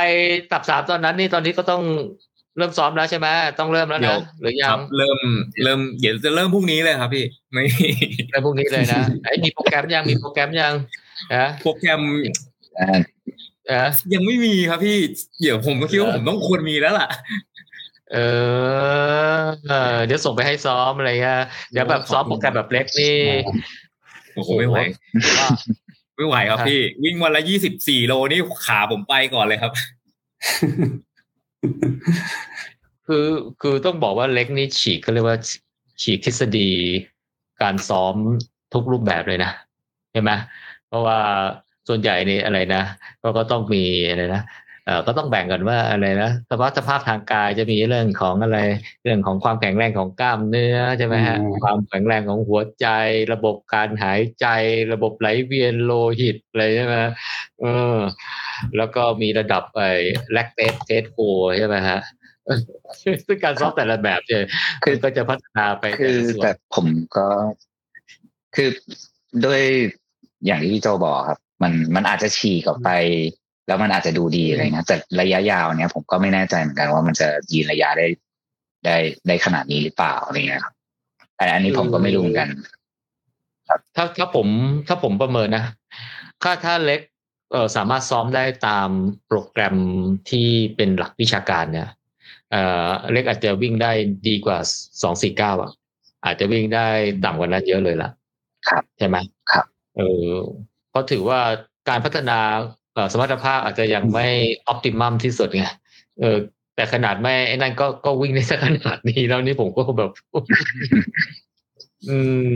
[0.51, 1.83] ตับสามตอนนั้นนี่ตอนนี้ก็ต้อง
[2.57, 3.27] เริ่มซ้อมแล้วใช่ไหม
[3.59, 5.17] ต้องเริ่มแล้วเดี๋ยนะวหรือคยัรังบเริ่ม
[5.63, 7.63] เริ่มเดี๋ยวจะเริ่มพรุ่งนี้เลยครับพี่ไม่
[8.29, 10.73] เริ่มพรุ่งนี้เลยนะไอ้ยมีโปรแกรมยังมีโปรแกรมยัง
[11.35, 12.01] นะโปรแกรม
[12.79, 12.99] อ่า
[13.67, 14.97] เออยังไม่มีครับพี่
[15.41, 17.07] เดี๋ยวผมก็คิดว่าผมต้องควรมีแล้วล่ะ
[18.13, 18.17] เอ
[19.41, 21.41] อเออ เดี๋ยวส่งไปให้ซ้อมอะไรเงี้ย
[21.71, 23.17] เดี๋ยวแบบซ้อมโปรแกรมแบบเล็กนี่
[24.35, 24.77] โอ้โหไม่ไหว
[25.39, 25.49] ว่า
[26.17, 29.71] ไม่ไหวครับครับพี่ วิ่งวันละยี่สิบสี่โลนี่ขาผมไปก่อนเลยครับ
[33.07, 33.27] คือ
[33.61, 35.37] คือต้องบอกว่าเล็กนี่ฉีกเขาเรียกว่า
[36.01, 36.69] ฉีกทฤษฎี
[37.61, 38.15] การซ้อม
[38.73, 39.51] ทุกรูปแบบเลยนะ
[40.11, 40.31] ใช่ไหม
[40.87, 41.19] เพราะว่า
[41.87, 42.83] ส่วนใหญ่นี่อะไรนะ
[43.21, 44.41] ก็ก็ต้องมีอะไรนะ
[45.07, 48.59] ก็ต้องแบ่งกันว่าอะไรนะสภาพสภาพทางกายจะมีเรื่องของอะไร
[49.03, 52.87] เรื่องของความแข็งแรงของกล้ามเนื้อใช่ไหมฮะอืมความแข็งแรงของหัวใจ
[53.33, 54.47] ระบบการหายใจ
[54.93, 56.95] ระบบไหลเวียนโลหิตอะไรใช่ไหม
[57.61, 57.65] เอ
[57.95, 57.97] อ
[58.77, 59.89] แล้วก็มีระดับไอ้
[60.33, 61.17] lactate threshold
[61.57, 61.99] ใช่ไหมฮะ
[63.25, 64.43] ซึ่งการซ้อมแต่ละแบบเนี่ย
[64.83, 67.27] คือมันก็จะพัฒนาไปคือละส่วนแต่ผมก็
[68.55, 68.69] คือ
[69.45, 69.61] ด้วย
[70.45, 72.89] อย่างที่พี่โจบอกครับ มันมันอาจจะฉีกออกไป
[73.67, 78.07] แล้วมันอาจจะดูดีอะไรเงี้ยแต่ระยะยาวเนี้ยผมก็ไม่แน่ใจเหมือนกันว่ามันจะยืนระยะได้
[78.85, 78.97] ได้
[79.27, 80.73] ได้ขนาดนี้หรือเปล่าอะไรเงี้ยครับ
[81.37, 82.49] อันอันนี้ผมก็ไม่รู้เหมือนกัน
[83.95, 84.47] ถ้าถ้าผม
[84.87, 85.65] ถ้าผมประเมินนะ
[86.43, 87.01] ถ้าถ้าเล็ก
[87.51, 88.89] เออสามารถซ้อมได้ตาม
[89.27, 89.77] โปรแกรม
[90.29, 91.89] ที่เป็นหลักวิชาการเนี่ย
[92.51, 92.55] เอ
[92.87, 93.91] อเล็กอาจจะวิ่งได้
[94.27, 94.57] ดีกว่า
[95.03, 95.71] สองสี่เก้าอะ
[96.25, 96.87] อาจจะวิ่งได้
[97.23, 98.09] ต่ำกว่านั้นเยอะเลยล่ะ
[98.67, 99.17] ครับใช่ไหม
[99.51, 99.65] ครับ
[99.97, 100.31] เออ
[100.89, 101.39] เพราะถือว่า
[101.89, 102.39] การพัฒนา
[102.86, 104.27] เอ่อ สมรรถภาพอาจจะยังไม่
[104.67, 105.65] ออ t ติมัมที่สุดไง
[106.21, 106.37] เออ
[106.75, 110.11] แต่ขนาดไม่ไอ้นั่นก็ก็วิ่งได้สักขนาดนี้แล้วนี่ผมก็แบบ
[112.09, 112.17] อื
[112.51, 112.53] ม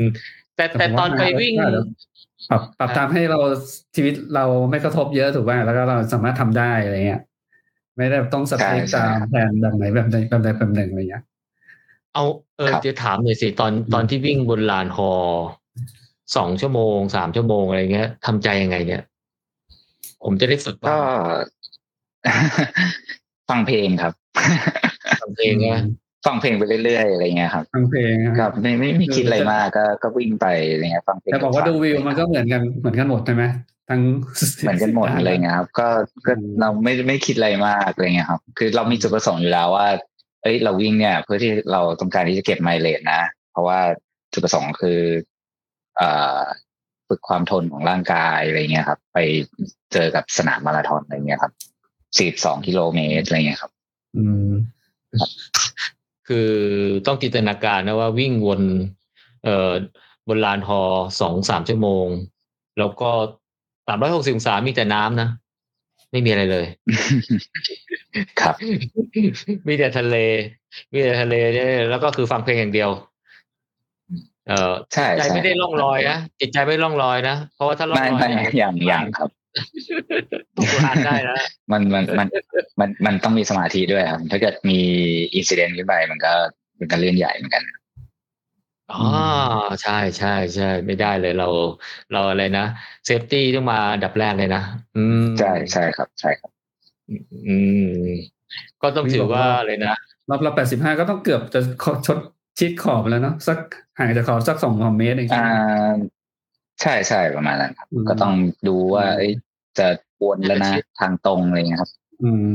[0.55, 1.53] แต่แต่ตอนไปวิ่ง
[2.49, 3.39] ปรับปรับตามให้เรา
[3.95, 7.21] ชีวิตเราไม่กระทบเยอะถูกป่ะแล้วก็เราสามารถทำได้อะไรเงี้ย
[7.97, 11.23] ไม่ได้ต้องสเปคใช่ตามแผนแบบไหนแบบใดแบบใดแบบหนึ่งอะไรเงี้ย
[12.13, 12.23] เอา
[12.57, 15.11] เออครับจะถามหน่อยสิตอนตอนที่วิ่งบนลานฮอ
[16.35, 19.01] สองชั่วโมงสามชั่วโมงอะไรเงี้ยทำใจยังไงเนี่ย
[20.23, 20.99] ผมจะได้ฝึกก็บ้าง
[23.49, 24.13] ฟังเพลงครับ
[25.21, 25.83] ทำเพลงนะ
[26.25, 33.43] ฟังเพลงไปเรื่อยๆอะไรเงี้ยครับ ฟังเพลงนะคครัรับบไม่ไม่ไม่คิดอะไรมากก็ก็วิ่งไปอะไรเงี้ยฟังเพลงแต่บอกว่าดูวิวมันก็เหมือนกันเหมือนกันหมดใช่ไหม
[33.89, 34.01] ทั้ง
[34.61, 35.87] เหมือนกันหมดอะไรเงี้ยครับ ก็
[36.27, 39.87] ก็อืมเราไม่ไม่คิดอะไรมากอะไรเงี้ยครับ คือเรามีจุดประสงค์อยู่แล้วว่า
[40.43, 43.79] เอ้ยเราวิ่งเนี่ย เพื่อที่เราต้องการที่จะเก็บไมล์เลสนะ เพราะว่า
[44.33, 44.99] จุดประสงค์คือ
[45.97, 46.09] เอ่
[46.39, 46.41] อ
[47.11, 49.17] ฝึกความทนของร่างกายอะไรเงี้ยครับ ไป
[49.93, 51.53] เจอกับสนามมาราธอนอะไรเงี้ยครับ
[52.59, 53.71] 42กิโลเมตรอะไรเงี้ยครับ
[54.17, 54.51] อืม
[56.27, 56.51] คือ
[57.05, 58.61] ต้องจินตนาการนะว่าวิ่งวน
[59.43, 59.71] เอ่อ
[60.27, 60.81] บนลานฮอ
[61.21, 62.07] สองสามชั่วโมง
[62.79, 63.09] แล้วก็
[63.87, 65.29] สามร้อยหกสิบองศามีแต่น้ำนะ
[66.11, 66.65] ไม่มีอะไรเลย
[68.41, 68.55] ครับ
[69.67, 70.15] มีแต่ทะเล
[70.91, 72.89] มีแต่ทะเลเนี่ยแล้วก็คือฟังเพลงอย่างเดียว
[74.51, 79.29] เอ่อใช่ใจใช่ไม่ได้ล่องลอยนะจิตใจไม่ล่องลอยนะเพราะว่าถ้าล่องไม่ลอยไม่เนี่ยอย่างอย่างครับ
[80.55, 81.37] ต้องอ่านได้นะ
[81.71, 82.27] มันมันมัน
[82.79, 84.79] มันมันต้องมีสมาธิด้วยครับ ถ้าเกิดมี
[85.35, 86.33] อินซิเดนต์ขึ้นไปมันก็
[86.79, 87.63] มันก็เรื่องใหญ่เหมือนกัน
[88.91, 89.01] อ๋อ
[89.83, 91.47] ใช่ใช่ใช่ไม่ได้เลยเรา
[92.13, 92.65] เราอะไรนะ
[93.05, 94.63] เซฟตี้ต้องมาอันดับแรกเลยนะ
[94.97, 96.51] อืมใช่ใช่ครับ ใช่ครับ
[97.47, 97.57] อื
[98.03, 98.07] ม
[98.81, 99.93] ก็ต้องถือว่าเลยนะ
[100.29, 101.59] รอบละแปดสิบห้าก็ต้องเกือบจะ
[102.07, 102.19] ชด
[102.59, 103.59] ชิดขอบแล้วเนาะสัก
[104.01, 105.47] ห่างจากขอบสักสองเมตรเองอ่า
[106.81, 108.33] ใช่ใช่ประมาณนั้นครับอืมก็ต้อง
[108.67, 109.31] ดูว่าอืมเอ้ย
[109.79, 109.87] จะ
[110.23, 111.91] วนแล้วนะชิดทางตรงอะไรเงี้ยครับ
[112.23, 112.51] อืม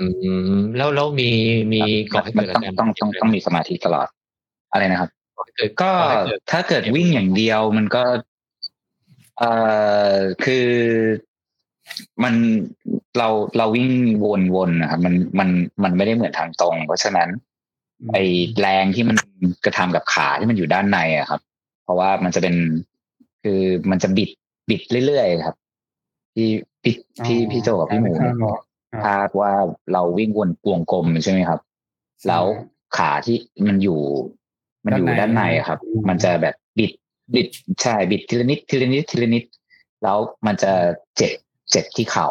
[0.00, 0.06] อื
[0.50, 1.30] มแล้วแล้วมี
[1.72, 1.80] มี
[2.12, 4.08] ก่อให้มัเกินดต้องการต้องต้องต้องมีสมาธิตลอด
[4.72, 8.02] อะไรนะครับก่อให้เกิดก็ก่อให้เกิดถ้าเกิดวิ่งอย่างเดียวมันก็
[9.38, 9.52] เอ่
[10.10, 10.14] อ
[10.44, 10.68] คือ
[12.22, 12.34] มัน
[13.18, 13.88] เราเราวิ่ง
[14.54, 15.48] วนๆนะครับมันมัน
[15.82, 17.28] มันไม่ได้เหมือนทางตรง เพราะฉะนั้น
[18.12, 18.18] ไอ
[18.60, 19.16] แรงที่มัน
[19.64, 21.40] กระทำกับขาที่มันอยู่ด้านในอะครับ
[21.84, 22.54] เพราะว่ามันจะเป็น
[23.42, 23.60] คือ
[23.90, 24.30] มันจะบิด
[24.70, 25.56] บิดเรื่อยๆครับ
[26.34, 26.48] ที่
[26.82, 28.60] พี่พี่พี่โจกับพี่หมูข้างออก
[29.04, 29.52] ภาพว่า
[29.92, 31.60] เราวิ่งวนวงกลมใช่ไหมครับ
[32.28, 32.44] แล้ว
[32.96, 33.36] ขาที่
[33.68, 34.00] มันอยู่
[34.84, 36.92] มันอยู่ด้าด้านนในในอะครับอืมมันจะแบบบิด
[37.34, 37.48] บิด
[37.82, 39.44] ใช่บิดทีละนิดทีละนิดทีละนิด
[40.02, 40.72] แล้วมันจะ
[41.16, 41.32] เจ็บ
[41.70, 42.28] เจ็บที่เข่า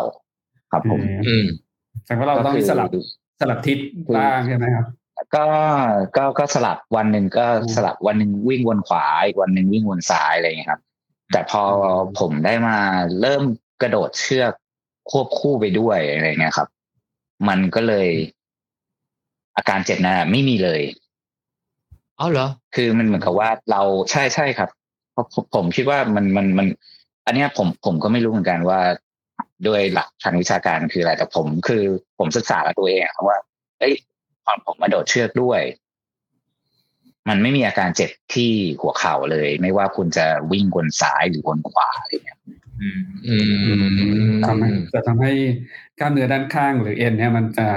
[0.71, 1.45] ครับผม อืม
[2.05, 2.89] แสดงว่าเราต้องก็คือสลับ
[3.39, 3.77] สลับทิศ
[4.17, 4.85] บ้างใช่ไหมครับ
[5.35, 5.45] ก็
[6.17, 10.81] ก็ก็สลับวันหนึ่งก็อืมสลับวันหนึ่งวิ่งวนขวาอีกวันหนึ่งวิ่งวนซ้ายอะไรอย่างเงี้ยครับ
[11.31, 12.77] แต่พออมผมได้มา
[13.21, 13.43] เริ่ม
[13.81, 14.53] กระโดดเชือก
[15.11, 16.67] ควบคู่ไปด้วยอะไรเงี้ยครับ
[17.47, 18.07] มันก็เลย
[19.57, 20.81] อาการเจ็บนะไม่มีเลย
[22.17, 24.69] เอาเหรอ คือมันเหมือนกับว่าเราใช่ใช่ครับ
[25.11, 26.67] เพราะผมผมคิดว่ามันมันมัน
[27.25, 28.79] อันเนี้ยผมผมก็ไม่รู้เหมือนกันว่า
[29.67, 31.83] ด้วยหลักทางวิชาการคืออะไรแต่ผมคือ
[32.17, 33.37] ผมศึกษากับตัวเองครับว่า
[33.79, 33.93] เอ้ย
[34.45, 35.61] ตอนผมมาโดดเชือกด้วย
[37.29, 42.39] มันไม่มีอาการเจ็บที่หัวเข่าเลย ไม่ว่าคุณจะวิ่งวนซ้ายหรือวนขวาอะไรเงี้ย
[42.81, 43.35] อืมอื
[44.27, 45.31] มทำให้จะทำให้
[45.99, 47.67] กล้ามเนื้อด้านข้างหรือเอ็นเนี่ยมันจะ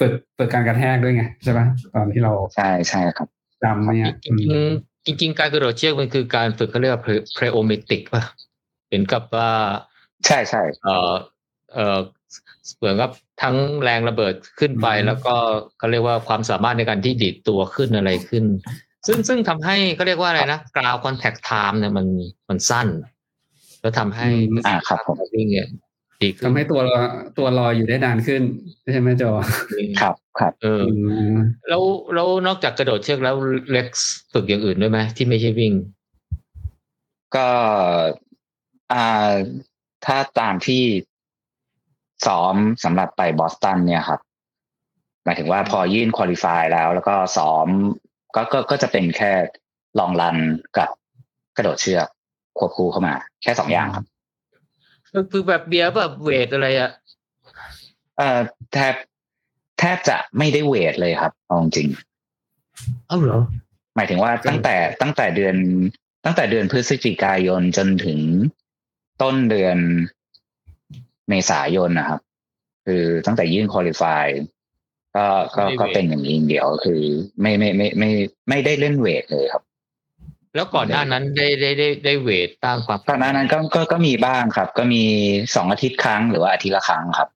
[0.00, 1.60] ฝึกฝึกการกระแทกด้วยไงใช่ไหม
[1.94, 3.28] ตอนที่เราใช่ใช่ครับ
[3.62, 7.02] จำเนี่ยจริงๆจริงๆการกระโดดเชือกมันคือการฝึกเขาเรียกว่า
[7.36, 8.22] preometic ป่ะ
[8.88, 9.50] เป็นกับว่า
[10.26, 11.12] ใช่ใช่เอ่อ
[11.72, 11.98] เอ่อ
[12.76, 13.10] เหมือนกับ
[13.42, 15.34] ทั้งแรงระเบิดขึ้นไปอืมแล้วก็
[15.78, 18.44] เขาเรียกว่าความสามารถในการที่ดีดตัวขึ้นอะไรขึ้น
[19.06, 22.06] ซึ่งซึ่งทำให้เขาเรียกว่าอะไรนะกราวคอนแทคไทม์เนี่ยมัน
[22.48, 22.88] มันสั้น
[23.80, 24.28] แล้วทำให้
[24.66, 25.68] อ่าครับผมวิ่งเนี่ย
[26.22, 26.98] ดีขึ้นทำให้ตัวเรา
[27.38, 28.42] ตัวลอยอยู่ได้นานขึ้น
[28.92, 29.24] ใช่ไหมโจ
[30.00, 30.94] ครับครับเอออื
[31.34, 31.36] ม
[31.68, 31.82] แล้ว
[32.14, 33.36] แล้วนอกจากกระโดดเชือกแล้ว
[33.72, 33.86] เล็ก
[34.32, 35.72] ฝึกอย่างอื่นด้วยไหมที่ไม่ใช่วิ่ง
[37.36, 37.48] ก็
[38.92, 39.32] อ่า
[40.06, 40.82] ถ้าตามที่
[42.26, 42.54] ซ้อม
[42.84, 44.20] สำหรับไปบอสตันเนี่ยครับ
[45.24, 47.66] หมายถึงว่าพอยื่นคุริฟายแล้ว แล้วก็ซ้อม
[48.34, 49.32] ก็ก็ก็จะเป็นแค่
[49.98, 50.36] ลองรัน
[50.78, 50.88] กับ
[51.56, 52.06] กระโดดเชือก
[52.58, 54.04] ควบคู่เข้ามา แค่สองอย่างครับ
[55.32, 56.90] คือแบบเบียร์แบบเวทอะไรอะ
[58.16, 58.38] เอ่อ
[58.72, 58.94] แทบ
[59.78, 61.88] แทบจะไม่ได้เวทเลยครับเอาจริง
[63.06, 63.40] เอ้าเหรอ
[63.96, 65.56] หมายถึงว่าตั้งแต่ตั้งแต่เดือน
[66.24, 68.20] ตั้งแต่เดือนพฤศจิกายนจนถึง
[69.22, 69.76] ต้นเดือน
[71.28, 72.20] เมษายนนะครับ
[72.86, 74.26] คือตั้งแต่ยื่นคุริฟาย
[75.16, 77.02] ก็ก็ก็เป็นอย่างนี้อย่างเดียวคือ
[77.40, 78.10] ไม่ไม่ไม่ไม่
[78.48, 79.62] ไม่ได้เล่น weight เลยครับ
[80.54, 85.02] แล้วก่อนหน้านั้นได้ได้ได้ได้ weight ตั้งความก่อนหน้านั้นก็ก็ก็มีบ้างครับ ก็มี
[85.54, 87.28] สองอาทิตย์ครั้งหรือว่าอาทิตย์ละครั้งครับ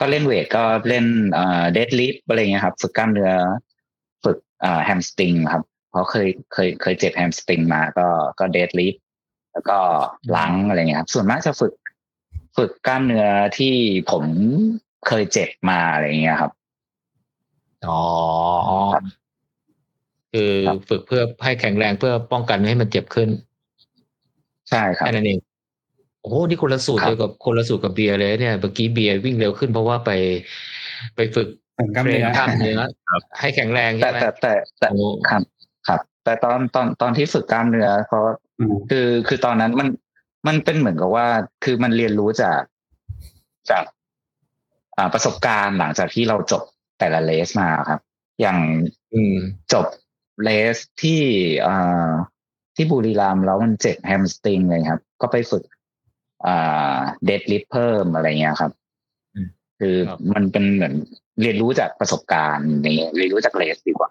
[0.00, 3.32] ก็เล่น weight ก็เล่นเอ่อ deadlift อะไรเงี้ยครับ ฝึกกล้ามเนื้อ
[4.24, 8.06] ฝึกเอ่อ hamstring ครับเพราะเคยเคยเคยเจ็บ hamstring มาก็
[8.38, 8.94] ก็ deadlift
[9.52, 9.78] แล้วก็
[10.30, 11.72] หลังอะไรเงี้ยครับ ส่วนมากจะฝึก
[12.56, 13.26] ฝึกกล้ามเนื้อ
[13.58, 13.74] ที่
[14.10, 14.24] ผม
[15.06, 16.52] เคยเจ็บมาอะไรเงี้ยครับ
[17.88, 18.02] อ๋อ
[18.94, 19.04] ครับ
[20.32, 23.28] คือครับฝึกเพื่อให้แข็งแรงเพื่อป้องกันไม่ให้มันเจ็บขึ้น
[24.70, 25.38] ใช่ครับแค่นั้นเอง
[26.20, 30.10] โอ้โหนี่คนละสูตรครับเลยกับคนละสูตรกับเบียร์เลยเนี่ยเมื่อกี้เบียร์วิ่งเร็วขึ้นเพราะว่าไป
[31.16, 31.48] ไปฝึก
[31.78, 32.78] ผมกล้ามเทรเนื้นอกล้ามเนื้อ
[33.40, 35.42] ให้แข็งแรงแต่ใช่ไหมแต่แต่แต่โอ้ครับ
[35.88, 38.22] ครับ แต่ตอนตอนตอนที่ฝึกกล้ามเนื้อเพราะ
[38.58, 39.88] อืมคือคือตอนนั้นมัน
[40.46, 41.26] มันเป็นเหมือนกับว่า
[41.64, 42.60] คือมันเรียนรู้จาก
[43.70, 43.84] จาก
[44.96, 46.62] อ่าประสบการณ์หลังจากที่เราจบ
[46.98, 48.00] แต่ละเลสมาครับ
[48.40, 48.58] อย่าง
[49.12, 49.36] อืม
[49.72, 49.86] จบ
[50.42, 51.20] เลสที่
[51.66, 52.10] อ่า
[52.76, 55.64] ที่บุรีรัมย์แล้วมันเจ็บแฮมสตริงเลยครับ ก็ไปฝึก
[56.46, 58.72] อ่าเดดลิฟเพิ่มอะไรเงี้ยครับ
[59.34, 59.46] อืม
[59.78, 60.94] คือครับมันเป็นเหมือน
[61.40, 64.10] เรียนรู้จากประสบการณ์นี้เรียนรู้จากเลสดีกว่า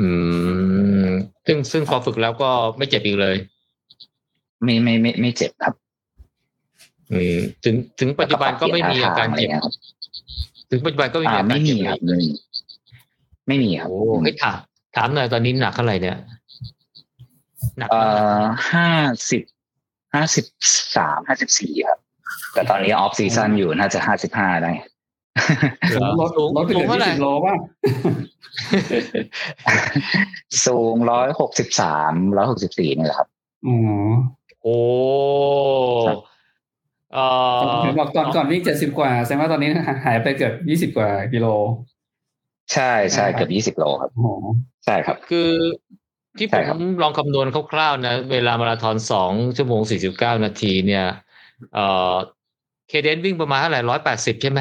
[0.00, 0.08] อื
[1.06, 1.10] ม
[1.46, 3.36] ซึ่งซึ่งพอฝึกแล้วก็ไม่เจ็บอีกเลย
[4.62, 5.74] ไม่ไม่ไม่ไม่เจ็บครับ
[7.12, 9.72] อืมถึงถึงปัจจุบันก็ไม่มีอาการเจ็บแล้วปรับปลี่ยนท่ทงอะไรงี้ยครับ
[10.70, 12.30] ถึงปัจจุบันก็ไม่มีอ่าอาการไม่มีเจ็บเลครัยบไม่มี
[13.46, 14.58] ไม่มีครับโอ้ให้ถาม
[14.96, 16.16] ถามหน่อยตอนนี้หนักเท่าไหร่เนี่ย
[17.78, 18.42] หนักเอ่มากอ
[18.72, 18.88] ห้า
[19.30, 19.42] สิบ
[20.14, 20.44] ห้าสิบ
[20.96, 21.98] สามห้าสิบสี่ครับ
[22.54, 24.72] แต่ตอนนี้ออฟซีซันอยู่น่าจะห้าสิบห้าได้
[25.90, 27.54] เหรอลดสูงลดไปเหสูลืงอเท่าไหร่ยี่สิบโลป่ะ
[30.66, 33.28] สูงร้อยหกสิบสามร้อยหกสิบสี่นี่แหละครับ
[33.66, 34.10] อ๋อ
[34.62, 34.76] โอ้
[36.06, 36.18] ครับ
[37.12, 39.70] เอ่อเห็นบอกตอนก่อนวิ่งเจ็ดสิบกว่าแสดงว่าตอนนี้
[40.04, 41.46] หายไปเกือบยี่สิบกว่ากิโล
[42.72, 44.28] ใช่ใช่ใช่ครับเกือบยี่สิบโลครับโอ้โห
[44.84, 45.50] ใช่ครับ คือ
[46.38, 51.04] ที่ผใช่ครับมลองคำนวณคร่าวๆนะ เวลามาราธอนสองชั่วโมงสี่สิบเก้านาทีเนี่ย
[51.74, 52.14] เอ่อ
[52.88, 54.60] เคเดนวิ่งประมาณเท่าไหร่ร้อยแปดสิบใช่ไหม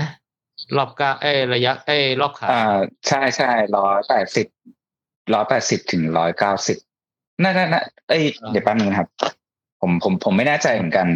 [0.78, 2.64] รอบก้าเอ้ยระยะเอ้ยรอบขาอ่า
[3.08, 4.47] ใช่ใช่ร้อยแปดสิบ
[5.34, 6.78] ร้อยแปดสิบถึงร้อยเก้าสิบ
[7.43, 9.08] น่าน่าน่าเอ้ยเดี๋ยวแป๊บนึงครับ
[9.82, 11.08] ผมผมผมไม่แน่ใจเหมือนกัน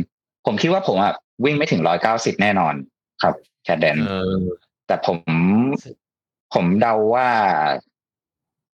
[0.45, 1.13] ผมคิดว่าผมอะ
[1.45, 2.73] วิ่งไม่ถึงร้อยเก้าสิบแน่นอน
[3.21, 4.41] ครับแคดเดนเออ
[4.87, 5.19] แต่ผม
[6.53, 7.29] ผมเดาว่า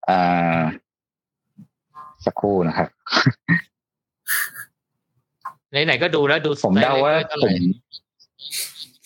[0.06, 0.18] เอ่
[0.56, 0.58] อ
[2.24, 2.88] สักครู่นะครับ
[5.70, 7.12] ไหนๆก็ดูแล้วดูผมเดาว่า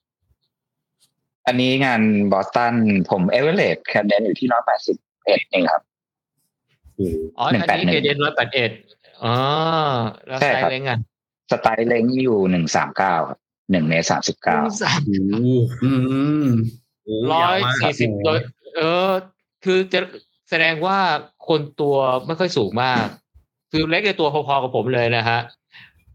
[1.45, 2.75] อออันนี้งานบอสตัน
[3.09, 5.81] ผมเอเวอเรสต์แคดเดนอยู่ที่ร้อยแปดสิบเอ็ดเองครับ
[7.37, 8.71] อ๋ออันนี้181เคเดนร้อยแปดเอ็ด
[9.23, 9.35] อ๋อ
[10.27, 10.99] แล้วใช่ไซครับส์เล้งอะ
[11.51, 13.39] สไตล์เล้งอยู่หนึ่งสามเก้าครับ
[13.71, 14.99] หนึ่งเมตรสามสิบเก้าสาม
[15.31, 15.49] โอ้โห
[15.83, 15.91] อื
[16.45, 16.47] ม
[17.03, 18.39] โอ้โหร้อยาวมากสี่สิบครับโดย
[18.75, 19.09] เออ
[19.65, 19.99] คือจะ
[20.49, 20.97] แสดงว่า
[21.47, 23.05] คนตัวไม่ค่อยสูงมาก
[23.71, 25.39] คือเล็กในตัวพอๆกับผมเลยนะฮะ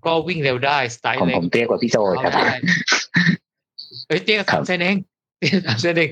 [0.07, 2.57] ก็วิ่งเร็วได้สไตล์ผมเล็ผกมเตี้ยกว่าพี่โจอีกครับเอาได้
[4.09, 4.97] เอ้ยเตี้ยครัสามบเซนเอง
[5.39, 6.11] เตี้ยสามเซนเอง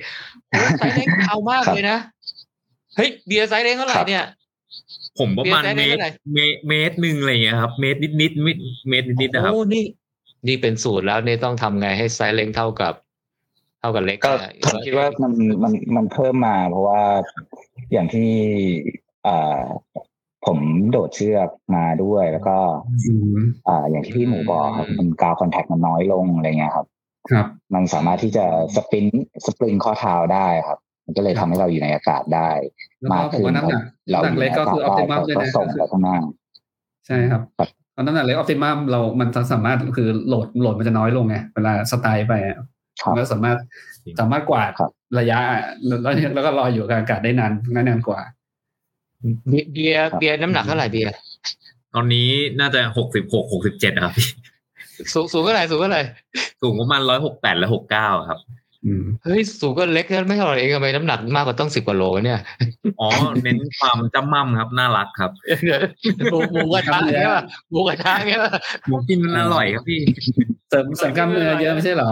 [0.51, 1.99] โอ้ไซส์เล็กเอามากครับเลยนะ
[2.97, 4.25] เฮ้ยเบียร์ไซส์เล็กเท่าไหร่ครับเนี่ย
[5.18, 9.85] ผมประมาณเบีเมยร์ตได้รเท่าไหร่เมตรเมตรหนึ่งอะไรอย่างเงี้ยครับ เมตรนิดนิดๆเมตรเมตรนิดนิดๆนะครับโอ้นี่
[10.49, 12.95] นี่เป็นสูตรแล้วนี่ต้องทำไงให้ไซส์เล็กเท่ากับ
[13.81, 17.03] เท่ากับเล็กก็เนี่ยผมคิดว่ามันมันมันเพิ่มมาเพราะว่า
[17.92, 18.30] อย่างที่
[19.26, 19.63] อ่า
[20.46, 20.59] ผม
[20.91, 22.57] โดดเชือกมาด้วยแล้วก็
[23.07, 23.38] อืม
[23.68, 26.87] อ่าอย่างที่พี่หมูบอกครับมันกาวคอนแทคมันน้อยลงอะไรเงี้ยครับ
[27.33, 28.45] ครับมันสามารถที่จะ
[28.76, 29.07] สปริน
[29.46, 32.51] สปริงข้อเท้าได้ครับ มันก็เลยทำให้เราอยู่ในอากาศได้
[33.01, 36.17] แล้วมากก็ผมขึ้นว่าน้ำหนักเราน้ำหนักเล็กก็คืออออยู่ปในติมัมเลยอากาศได้ก็นะส่งไปข้างหน้า
[37.07, 42.67] ใช่ครับครับเพราะน้ำหนักเล็กออปติมัมเรา มันจะสามารถคือโหลดโหลดมันจะน้อยลงไงเวลาสไตล์ไปอะครับ
[43.07, 43.57] มันก็สามารถ
[44.21, 48.21] สามารถกวาดครับระยะอะแล้วแล้วแล้วก็รออยู่กับอากาศได้นานนานกว่า
[49.72, 51.13] เบียร์เบียร์น้ำหนักเท่าไหร่เบียร์
[51.95, 52.29] ตอนนี้
[52.61, 54.29] น่าจะหกสิบหกหกสิบเจ็ดครับพี่
[55.13, 56.03] สูงสูงเท่าไหร่สูงเท่าไหร่
[56.61, 58.39] สูงประมาณร้อยหกแปดและหกเก้าครับ
[58.87, 62.41] อืมเฮ้ยสูงก็เล็กแค่ไม่เท่าไหร่เองทำไมน้ำหนักมากกว่าต้องสิบกว่าโลเนี่ย
[63.01, 63.09] อ๋อ
[63.43, 65.31] เน้นความจำมั่มครับน่ารักครับ
[66.31, 68.53] หมูหมูกระทะเนี่ยป่ะหมูกระทะเนี่ยป่ะ
[68.87, 70.01] หมูกินอร่อยครับพี่
[70.68, 72.11] เสริมเสริมกล้ามเนื้อเยอะไม่ใช่เหรอ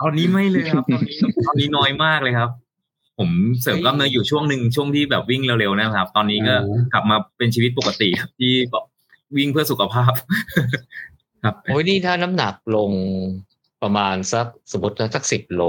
[0.00, 2.50] ตอนนี้ไม่เลยครับตอนนี้ตอนนี้น้อยมากเลยครับ
[3.18, 3.30] ผม
[3.62, 8.84] เสริมกล้ามเนื้ออยู่ช่วงหนึ่งช่วงที่แบบวิ่งเร็วๆนะครับ ตอนนี้ก็อ๋อกลับมาเป็นชีวิตปกติครับที่แบบ
[9.36, 10.12] วิ่งเพื่อสุขภาพ
[11.42, 12.90] ครับโอ้ยนี่ถ้าน้ำหนักลง
[13.82, 15.62] ประมาณสักสมมติสักสิบโล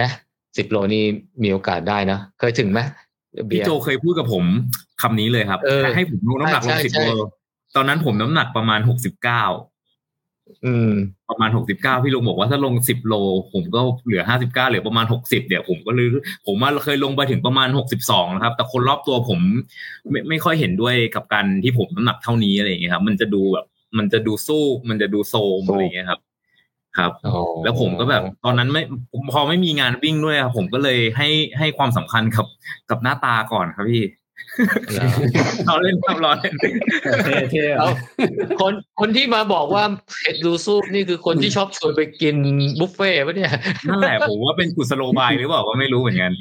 [0.00, 0.10] นะ
[0.58, 1.02] สิบโลนี่
[1.42, 2.80] มีโอกาสได้นะ เคยถึงไหม
[3.46, 4.44] เบีพี่ยร์โจเคยพูดกับผม
[5.02, 7.12] คำนี้เลยครับเออให้ผมลดน้ำหนักลใช่งสิบใช่โล
[7.76, 9.44] ตอนนั้นผมน้ำหนักประมาณหกสิบเก้า
[10.66, 10.92] อืม
[11.28, 13.14] ประมาณหกสิบเก้าพี่ลุงบอกว่าถ้าลงสิบโล
[13.52, 16.06] ผมก็เหลือห้าสิบเก้าเหลือประมาณหกสิบเดี๋ยวผมก็เลย
[16.46, 19.40] ผมว่าเคยลงไปถึงประมาณหกสิบสองนะครับ แต่คนรอบตัวผม
[20.10, 23.66] ไม่ไม่ค่อยเห็นด้วยกับการที่ผมน้ำหนักเท่านี้อะไรอย่างเงี้ยครับ มันจะดูแบบ
[23.98, 26.20] มันจะดูสู้ มันจะดูโซมอะไรอย่างเงี้ยครับ
[26.98, 27.12] ครับ
[27.64, 32.46] แล้วผมก็แบบ ตอนนั้นไม่ผมพอไม่มีงานวิ่งด้วยครับผมก็เลยให้ให้ความสำคัญกับ
[32.90, 34.04] กับหน้าตาก่อนครับพี่
[34.92, 35.06] เหรอ
[35.66, 36.54] เราเล่นครับเราเล่น
[37.24, 37.88] เท่เท่เอา
[38.60, 39.84] คนคนที่มาบอกว่า
[40.18, 42.36] เผ็ดดูซูปนี่คือคนที่ชอบชวนไปกิน
[42.80, 43.52] บุฟเฟ่ต์ปะเนี่ย
[43.88, 46.32] นั่นแหละผมว่าเป็นกุศโลบายหรือเปล่าก็ไม่รู้เหมือนกัน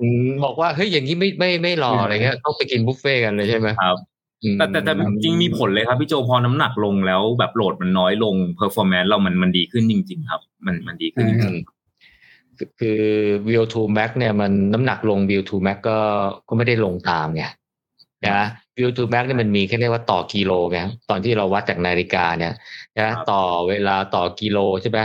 [0.00, 4.09] อืมบอกว่าเฮ้ยอย่างนี้ไม่ไม่ไม่รออะไรเงี้ยต้องไปกินบุฟเฟ่ต์กันเลยใช่ไหมครับอืม
[4.58, 4.92] แต่แต่แต่
[5.22, 11.56] จริงมีผลเลยครับพี่โจพอน้ำหนักลงแล้วแบบ load มันน้อยลง performance เรามันมันดีขึ้นจริง ๆ ครับ มันมันดีขึ้นจอืริงม
[12.58, 13.00] คือคือ
[13.46, 15.98] VO2 max เนี่ยมันน้ำหนักลง VO2 max ก็
[16.48, 17.44] ก็ไม่ได้ลงตามไง
[18.28, 20.80] นะ VO2 max เนี่ยมันมีแค่เรียกว่าต่อกิโลไง
[21.10, 22.52] ตอนที่เราวัดจากนาฬิกาเนี่ย
[22.98, 24.98] นะต่อเวลาต่อกิโลใช่ไหม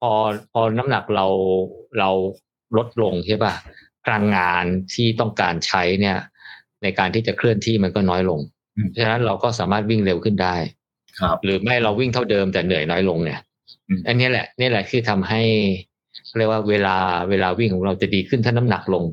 [0.00, 0.12] พอ
[0.52, 1.26] พอน้ำหนักเรา
[1.98, 2.10] เรา
[2.76, 3.54] ลดลงใช่ป่ะ
[4.04, 4.64] พลังงาน
[4.94, 6.16] ที่ต้องการใช้เนี่ย
[6.82, 8.40] ในการที่จะเคลื่อนที่มันก็น้อยลง
[8.90, 13.40] เพราะฉะนั้นเราก็สามารถวิ่งเร็วขึ้นได้ๆครับ หรือไม่เราวิ่งเท่าเดิมแต่เหนื่อยน้อยลงเนี่ย
[13.88, 15.42] อืมอันนี้แหละนี่แหละคือทำให้
[16.38, 16.96] เรียกว่าเวลา
[17.30, 19.04] เวลาวิ่งของเราจะดีขึ้นถ้าน้ำหนักลง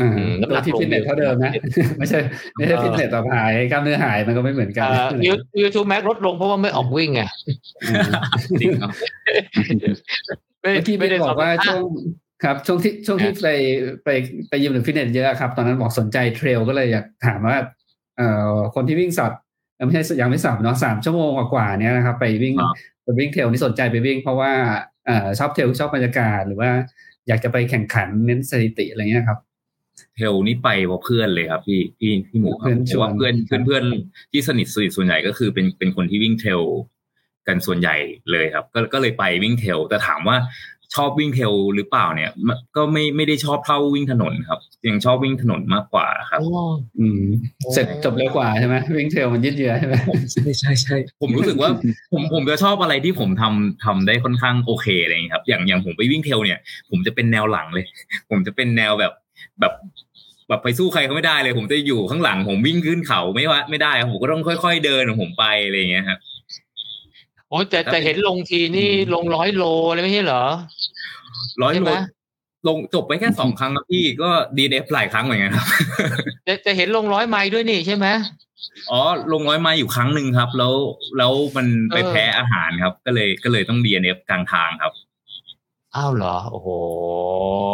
[0.00, 1.52] อ่าอืมน้ำหนักที่ลงฟิตเนสเท่าเดิมนะ
[1.98, 2.18] ไม่ใช่
[2.54, 7.22] ไม่ใช่ฟิตเนสต่อหายกล้ามเนื้อหายมันก็ไม่เหมือนกัน VO2 max ลดลงเพราะว่าไม่ออกวิ่งไง
[7.88, 8.08] อืม
[8.60, 8.90] จริงครับ
[10.62, 11.82] ไม่เมื่อกี้ไม่พี่ได้บอกว่าช่วง
[12.44, 13.48] ครับช่วงที่ช่วงที่ไป
[14.04, 14.08] ไป
[14.48, 17.75] ไปยิมหรือฟิตเนสเยอะครับ ตอนนั้นบอกสนใจ trail ก็เลยอยากถามว่าเอ่อ
[18.74, 19.32] คนที่วิ่ง sub
[19.76, 22.70] เอ่อไม่ใช่ยังไม่ sub เนาะสามชั่วโมงกว่าๆเนี้ยนะครับ ไปวิ่งครับ
[23.04, 24.52] ไปวิ่ง trail นี่สนใจไปวิ่ง เพราะว่า
[25.06, 26.70] เอ่อชอบ trail ชอบบรรยากาศหรือว่า
[27.28, 29.38] อยากจะไปแข่งขันเน้นสถิติอะไรเงี้ยครับ
[30.16, 33.84] trail นี่ไปเพราะเพื่อนเลยครับ พี่พี่พี่หมูครับเพื่อนเพราะว่าชวนเพื่อนเพื่อนเพื่อน
[34.32, 36.62] ที่สนิทสนิทส่วนใหญ่ก็คือเป็นเป็นคนที่วิ่ง trail
[37.48, 37.96] กันส่วนใหญ่
[38.30, 40.36] เลยครับ ก็ก็เลยไปวิ่ง trail แต่ถามว่า
[40.96, 44.58] ชอบวิ่ง trail หรือเปล่าเนี่ยมันก็ไม่ไม่ได้ชอบเท่าวิ่งถนนครับ
[44.88, 46.64] ยังชอบวิ่งถนนมากกว่าครับอ๋อ
[46.98, 47.22] อืม
[47.72, 49.94] เสร็จจบเร็วกว่าใช่ไหมวิ่งเทรลมันยืดเยื้อใช่ไหม
[50.32, 51.70] ใช่ใช่ใช่ผมรู้สึกว่า
[52.12, 56.58] ผมผมจะชอบอะไรที่ผมทำทำได้ค่อนข้างโอเคอะไรอย่างเงี้ยครับ อย่างอย่างผมไปวิ่งเทรลเนี่ย
[56.90, 57.84] ผมจะเป็นแนวหลังเลย
[58.30, 59.12] ผมจะเป็นแนวแบบ
[59.60, 59.72] แบบ
[60.48, 66.18] แบบไปสู้ใครเขาไม่ได้เลย ผมจะอยู่ข้างหลัง ผมวิ่งขึ้นเขาไม่ว่าไม่ได้ครับผมก็ต้องค่อย ๆ เดินของผมไปอะไรอย่างเงี้ยครับ
[67.50, 69.64] โอ้ยแต่แต่เห็นลงทีนี่ลงร้อยโล
[69.94, 70.44] เลยไม่ใช่เหรอ
[71.62, 71.92] ร้อยใช่โลไหม
[72.68, 75.66] ลงจบไปแค่สองครั้งครับพี่ก็ดีเอฟหลายครั้งเหมือนกันครับ
[76.44, 78.06] แต่แต่เห็นลงร้อยไมล์ด้วยนี่ใช่ไหม
[78.90, 79.00] อ๋อ
[79.32, 80.74] ลงร้อยไมาอยู่ครั้งหนึ่งครับ แล้ว
[81.18, 84.92] แล้วมันไปเออแพ้อาหารครับ ก็เลยก็เลยต้องดีเอฟกลางทางครับ
[85.96, 86.68] อ้าวเหรอโอ้โห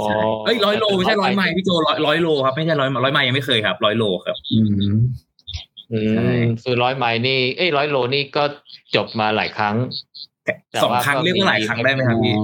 [0.04, 4.96] ใช่เอ้ยร้อยโลไม่ใช่ร้อยไมล์พี่โจร้อยร้อยโลครับไม่ใช่ร้อยร้อยไมล์ยังไม่เคยครับร้อยโลครับ อืมอืใช่ม
[6.64, 8.44] คือร้อยไมล์นี่เอ้ยร้อยโลนี่ก็
[8.96, 9.76] จบมาหลายครั้ง
[10.44, 12.34] แต่สองว่าครั้งก็เรียกว่าหลายครั้งได้ไหมครับพี่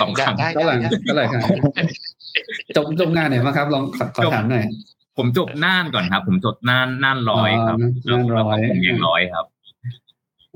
[0.00, 1.40] สองครั้งได้เท่าไหร่ได้เท่าไหร่ครับ
[2.76, 4.64] จบจบงานไหนบ้างครับลองขอขอถามหน่อย
[5.18, 9.44] ผมจบน่านก่อนครับ ผมจบน่านน่านร้อยครับอ๋อน่านร้อยแล้วก็ผมยังร้อยครับ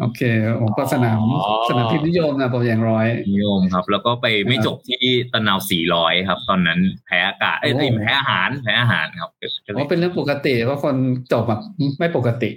[0.00, 0.22] โอเค
[0.60, 5.02] ผมก็สนามอ๋อสนามพิมพ์นิยมนะผมอย่างร้อยนิยมครับ แล้วก็ไปไม่ครับจบที่
[5.32, 9.30] ตะนาวสี่ร้อยครับ ตอนนั้นแพ้อากาศเอ้ยโอ้เอ้ยแพ้อาหารแพ้อาหารครับ
[9.66, 10.96] ก็เลว่ายเป็นเรื่องปกติว่าคน
[11.32, 11.60] จบแบบ
[11.98, 12.50] ไม่ปกติ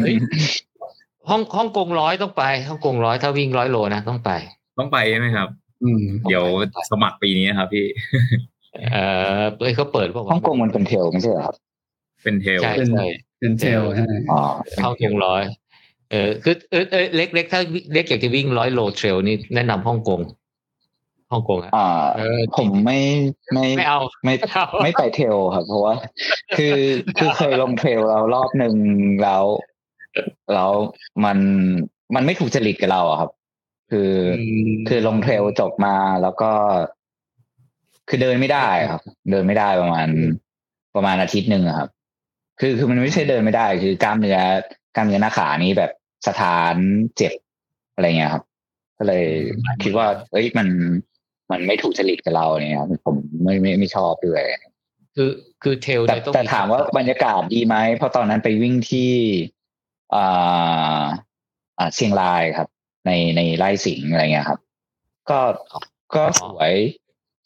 [0.00, 0.14] เฮ้ย
[1.28, 4.30] ฮ่องฮ่องกงร้อยต้องไปฮ่องกงร้อยถ้าวิ่งร้อยโลนะต้องไป
[4.78, 5.48] ต้องไปใช่ไหมครับ
[5.84, 6.44] อืม เดี๋ยว
[6.90, 7.86] สมัครปีนี้ครับพี่
[8.92, 8.96] เอ
[9.40, 11.56] อเอ้ยเขาเปิดพวกฮ่องกงมันเป็นเทรลไม่ใช่เหรอครับ
[12.22, 13.06] เป็นเทลใช่เป็นใช่
[13.38, 14.40] เป็นเทรลใช่อ๋อ
[14.84, 15.42] ฮ่องกงร้อย
[16.10, 17.60] เออคือเออเออเล็กเล็กถ้า
[17.92, 20.20] เล็กอยากจะวิ่งร้อยโลเทรลนี่แนะนำฮ่องกง
[21.32, 22.98] ฮ่องกงอะอ่าเออผมไม่
[23.52, 25.94] ไม่ไม่เอาไม่ไม่เอาไม่ไปเทรลครับ เพราะว่า
[26.56, 26.76] คือ
[27.18, 28.74] คือเคยลงเทรลเรารอบหนึ่ง
[29.22, 29.44] แล้ว
[30.54, 30.70] แล้ว
[31.24, 31.38] มัน
[32.14, 33.30] มันไม่ถูกจริตกับเราอะครับ
[33.90, 34.40] คืออ
[34.88, 36.50] คือลงเทรลจบมาแล้วก็
[38.08, 40.08] คือเดินไม่ได้ครับ เดินไม่ได้ประมาณ
[40.94, 41.88] ประมาณอาทิตย์หนึ่งอะครับ
[42.60, 44.38] คือคือมันไม่ใช่เดินไม่ได้ คือกล้ามเนื้อ
[44.96, 45.90] กล้ามเนื้อหน้าขานี้แบบ
[46.28, 46.74] สถาน
[47.16, 47.32] เจ็บ
[47.94, 48.44] อะไรเงี้ยครับ
[48.98, 49.24] ก็เลย
[49.82, 50.68] คิดว่า เอ้ยมัน
[51.50, 54.42] มันไม่ถูกจริตกับเราเนี่ยครับผมไม่ไม่ไม่ชอบด้วย
[55.16, 55.30] คือ
[55.62, 59.12] คือเทลแต่เนี่ยต้องแต่ถามว่าบรรยากาศดีไหมเพราะตอนนั้นไปวิ่งที่
[60.14, 61.02] อ่า
[61.78, 62.68] อ่าเชียงรายครับ
[63.06, 64.60] ในในไร่สิงห์อะไรเงี้ยครับ
[65.30, 65.40] ก็
[66.14, 66.72] ก็สวย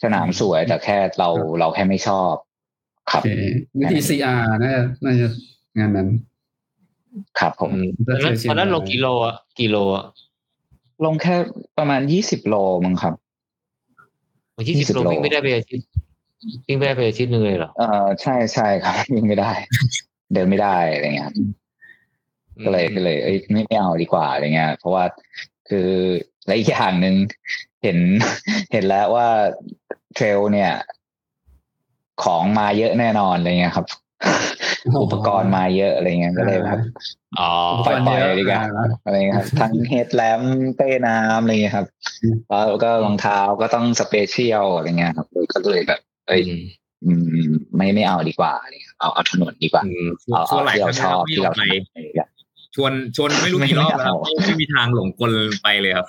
[0.02, 1.28] สนามสวยแต่แค่เรา
[1.60, 2.32] เราแค่ไม่ชอบ
[3.10, 3.30] ครับโอเค
[3.78, 5.26] วิธี CR น่าจะน่าจะ
[5.78, 6.08] งานนั้น
[7.38, 10.04] ครับผมอืมตอนนั้นตอนนั้นลงกิโลอะกิโลอะ
[11.04, 11.36] ลงแค่
[11.78, 12.54] ประมาณยี่สิบโล
[12.84, 13.14] มั้งครับ
[14.68, 15.86] ยี่สิบ20โลโลวิ่งไม่ได้ไปอาทิตย์
[16.66, 19.52] วิ่งไม่ได้ไปอาทิตย์หนึงเลยเหรอเออใช่ใช่ครับวิ่งไม่ได้
[20.32, 21.34] เดินไม่ได้อะไรเงี้ยครับ
[22.64, 25.04] ก็เลยก็เลยเอ้ยไม่ไม่เอาดีกว่าอะไรเงี้ย เพราะว่า
[25.68, 25.88] คือ
[26.46, 27.14] และอีกอย่างหนึ่ง
[27.82, 27.98] เห็น
[28.72, 29.28] เห็นแล้วว่า
[30.14, 30.72] เทรลเนี่ย
[32.24, 33.86] ของมาเยอะแน่นอนอะไรเงี้ยครับ
[35.02, 36.78] อุปกรณ์มาเยอะอะไรเงี้ยก็เลยแบบ
[37.38, 37.50] อ๋อ
[37.86, 38.62] ปล่อยปล่อยดีกว่า
[39.04, 40.42] อะไรเงี้ยครับทั้งเฮดแลม
[40.76, 41.86] เป้น้ำอะไรเงี้ยครับ
[42.68, 46.42] แล้วก็รองเท้าก็ต้องสเปเชียลอะไรเงี้ยครับก็เลยแบบ เอ้ย
[47.04, 47.12] อื
[47.46, 52.28] มไม่ไม่เอาดีกว่าอะไรเงี้ยเอาเอาถนนดีกว่าอืมเอาชวเอานหลายที่คเรารั้งชอบไม่ที่ยอเรามไปทำอะไรเงี้ย
[52.74, 54.16] ชวนชวนไม่รู้กี่รอบแล้วไม่เอา
[54.46, 55.32] ไม่มีทางหลงกล
[55.62, 56.06] ไปเลยครับ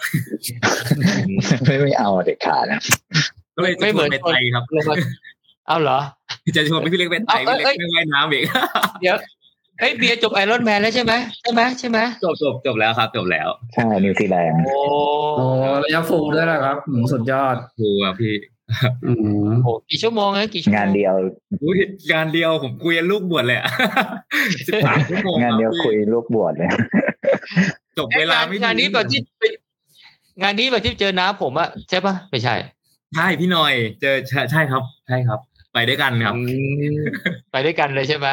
[1.65, 2.80] ไม่ไม่เอาเด็ดขาดนะ
[3.56, 4.95] ก็เลยจะไม่ชเหมืวอนนไปไทยครับลงมา
[5.68, 5.99] เอาเหรอ
[6.57, 8.44] จะชวนไปพี่เล็กไปไทยเอาพี่เอ้เล็ยกไม่ว่ายน้ำอีก
[9.02, 9.15] เดี๋ยว
[9.80, 14.77] เอ้ยเบียร์จบไอรอนแมนแล้วใช่ไหมใช่ไหมใช่ไหมจบจบจบแล้วครับ จบแล้วใช่นิวซีแลนด์โอ้
[15.38, 15.45] โอ้
[15.84, 18.35] ระยะฟูลด้วยนะครับอืมสุดยอดครูอะพี่
[19.06, 19.11] อื
[19.49, 21.14] มโหกี่ชั่วโมงนะกี่ชั่วโมงงานเดียว
[21.64, 21.77] อุ๊ย
[22.11, 23.68] งานเดียวผมคุยกันลูกบวชเลยอะ
[24.68, 26.69] สิบสามชั่วโมงงานเดียวรับพี่คุยลูกบวชเลย
[27.98, 29.22] จบเวลาไม่งานนี้แบบที่
[30.41, 32.56] งานนี้แบบที่เจอน้าผมอะใช่ปะไม่ใช่
[33.15, 35.40] ใช่พี่หน่อย เจอใช่ใช่ครับ ใช่ครับ
[35.73, 36.41] ไปด้วยกันครับอื
[36.93, 36.95] ม
[37.51, 38.27] ไปด้วยกันเลยใช่ไหม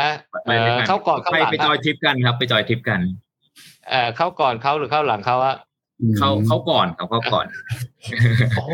[0.44, 3.00] ไปด้วยกันเออเข้าก่อนเข้าไปหลังไปจอยทริปกันครับ ไปจอยทริปกัน
[3.90, 5.56] เออเข้าก่อนเขาหรือเข้าหลังเขาอะ
[6.18, 7.46] เข้าเข้าก่อนครับเข้าก่อน
[8.56, 8.68] โอ้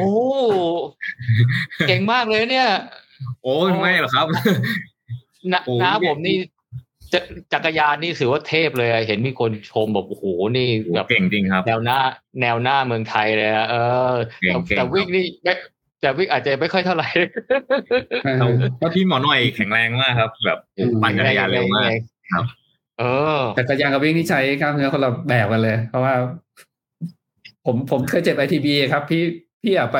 [1.88, 2.68] เก่งมากเลยเนี่ย
[3.42, 4.26] โอ้ยไม่หรอกครับ
[5.52, 6.36] น้าโอ้ยน้าผมนี่
[7.12, 7.20] จะ
[7.52, 10.24] จักรยานนี่ถือว่าเทพเลยอะเห็นมีคนชมแบบโอ้โห
[10.56, 11.98] นี่แบบเก่งจริงครับ แนวหน้า
[12.40, 13.74] แนวหน้าเมืองไทยเลยอะเอ
[14.10, 14.12] อ
[14.42, 15.54] เก่งเก่งแต่วิ่งนี่ไม่
[16.00, 17.08] แต่วิ่งอาจจะไม่ค่อยเท่าไหร่
[18.38, 18.48] เรา
[18.78, 21.90] เพราะพี่หมอหน่อยแข็งแรงมากครับ แบบโอ้โหปั่นจักรยานเร็วมาก
[22.32, 22.44] ครับ
[22.98, 23.04] เอ
[23.38, 26.14] อ แต่กระยานกับวิ่งที่ใช้กล้ามเนื้อคนละแบบกันเลย เพราะว่า
[27.66, 29.22] ผมผมเคยเจ็บไอทีบีครับ พี่
[29.62, 29.98] พี่อยากไป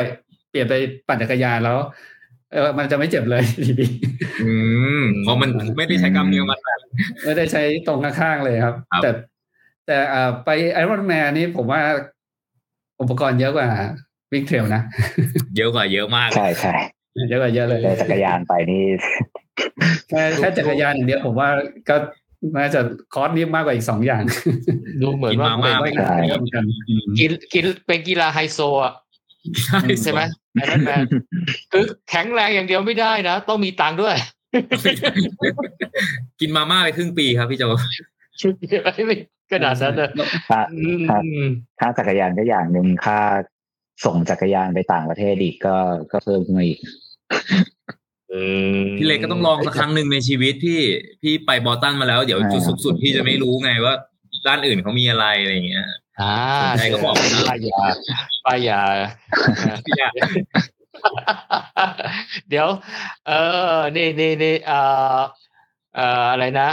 [0.50, 0.74] เปลี่ยนไป
[1.08, 1.78] ปั่นจักรยานแล้ว
[2.52, 3.86] เออมันจะไม่เจ็บเลยทีบี
[4.44, 4.52] อื
[5.00, 6.58] มเพราะมันไม่ได้ใช้กล้ามเนื้อมัน
[7.24, 9.10] ไม่ได้ใช้ตรงข้างๆเลยครับครับแต่
[9.86, 11.80] แต่อ่าไปไอรอนแมนนี่ผมว่า
[13.00, 13.68] อุปกรณ์เยอะกว่า
[14.36, 14.82] วิ่งเทรลนะ
[15.56, 16.72] เยอะกว่าเยอะมากใช่ใช่
[17.28, 18.82] เยอะกว่าเยอะเลยได้จักรยานไปนี่
[20.08, 21.48] แค่แค่จักรยานอย่างเดียวผมว่า
[21.88, 21.96] ก็
[22.58, 22.80] น่าจะ
[23.14, 24.22] คอร์สนี้มากกว่าอีกสองอย่าง
[25.02, 28.94] ดูเหมือนกินว่ามาม่าเป็นไม่ใช่เหมือนกันอืมกินกินเป็นกีฬาไฮโซอะ
[29.64, 30.20] ใช่ใช่ไหม
[30.52, 31.04] ไอรอนแมน
[31.72, 34.14] คือแข็งแรงอย่างเดียวไม่ได้นะ ต้องมีตังค์ด้วย
[36.40, 37.64] กินมาม่าไปครึ่งปีครับพี่โจ
[39.06, 39.16] ไม่
[39.52, 40.10] ขนาดนั้นเลย
[40.50, 41.22] ค่าอืมครับ
[41.80, 43.18] ค่าจักรยานก็อย่างหนึ่งค่า
[44.04, 45.76] ส่งจักรยานไปต่างประเทศอีกก็
[46.12, 46.78] ก็เพิ่มขึ้นมาอีก
[48.32, 48.42] อื
[48.82, 50.80] มพี่เล็กก็ต้องลองสักครั้งหนึ่งในชีวิตพี่
[51.22, 53.94] พี่ไปบอสตันมาแล้ว เดี๋ยวจุดสูงสุดพี่จะไม่รู้ไงว่า
[54.46, 55.86] ด้านอื่นเขามีอะไรอะไรอย่างเงี้ย
[56.20, 57.80] อ่าสนใจก็บอกนะป้ายยา
[58.46, 58.80] ป้ายยา
[59.86, 60.12] พี่อะ
[62.48, 62.68] เดี๋ยว
[63.26, 63.32] เอ
[63.74, 64.80] อนี่นี่นี่เอ่
[65.16, 65.18] อ
[65.96, 66.68] เอ่ออะไรนะ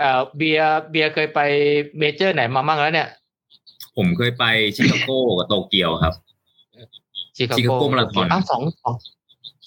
[0.00, 1.40] เอ่อเบียร์เบียร์เคยไป
[1.98, 3.08] เมเจอร์ไหนมาบ้างแล้วเนี่ย
[3.96, 4.44] ผมเคยไป
[4.76, 6.14] ชิคาโกกับโตเกียวครับ
[7.36, 8.94] ชิคาชิคาโกโกมาราธอนอ้าวสองสอง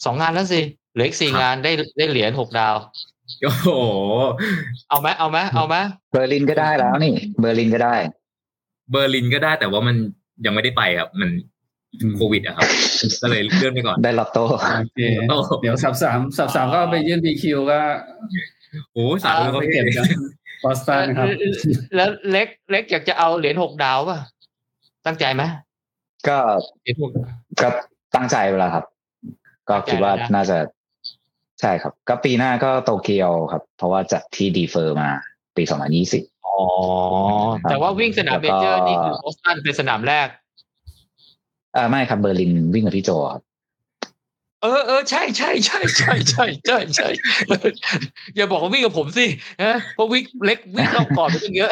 [0.06, 0.62] สองงานแล้วสิ
[0.94, 2.76] เหลืออีกสี่ครับงานได้ได้เหรียญหกดาว
[3.44, 3.70] โอ้โห
[4.90, 5.76] เอาไหมเอาไหมเอาไหม
[6.12, 7.96] เบอร์ลินก็ได้แล้วนี่ เบอร์ลินก็ได้
[8.92, 9.96] เบอร์ลินก็ได้แต่ว่ามัน
[10.46, 11.30] ยังไม่ได้ไปครับ มัน
[12.16, 12.68] โควิดอะครับ
[13.22, 14.44] ก็เลยเลื่อนไปก่อนได้ลอตโต้
[14.80, 15.00] โอเค
[15.62, 17.80] เดี๋ยว sub สาม sub สามก็ไปยื่น BQ ก็
[18.94, 20.06] โอ้สาธุครับไปพี่เก็บกัน
[20.64, 21.28] บอสตันครับ
[21.96, 24.20] แล้วเล็กเล็กอยากจะเอาเหรียญหกดาวป่ะ
[25.06, 25.44] ตั้งใจไหม
[26.28, 26.38] ก็
[26.82, 27.12] เหรียญหก
[27.62, 27.68] ก็
[28.16, 28.86] ตั้งใจไปแล้วครับ
[29.70, 30.58] ก็คิดว่าตั้งใจแล้วนะน่าจะ
[31.62, 35.10] ใช่ครับ ก็ปีหน้าก็โตเกียวครับ เพราะว่าจัดที่ defer มา
[35.58, 35.64] ปี
[36.06, 36.58] 2020อ๋อ
[37.70, 40.28] แต่ว่าวิ่งสนามแล้วก็ major นี่คือโบสตันเป็นสนามแรก
[41.76, 43.44] อ่าไม่ครับเบอร์ลินวิ่งกับพี่โจครับ
[44.62, 47.08] เออเออใช่ใช่ใช่ใช่ใช่ใช่ใช่
[47.48, 47.70] เออ
[48.36, 49.26] อย่าบอกว่าวิ่งกับผมสิ
[49.64, 51.72] ฮะเพราะวิ่งเล็กวิ่งเข้าก่อนไปตั้งเยอะ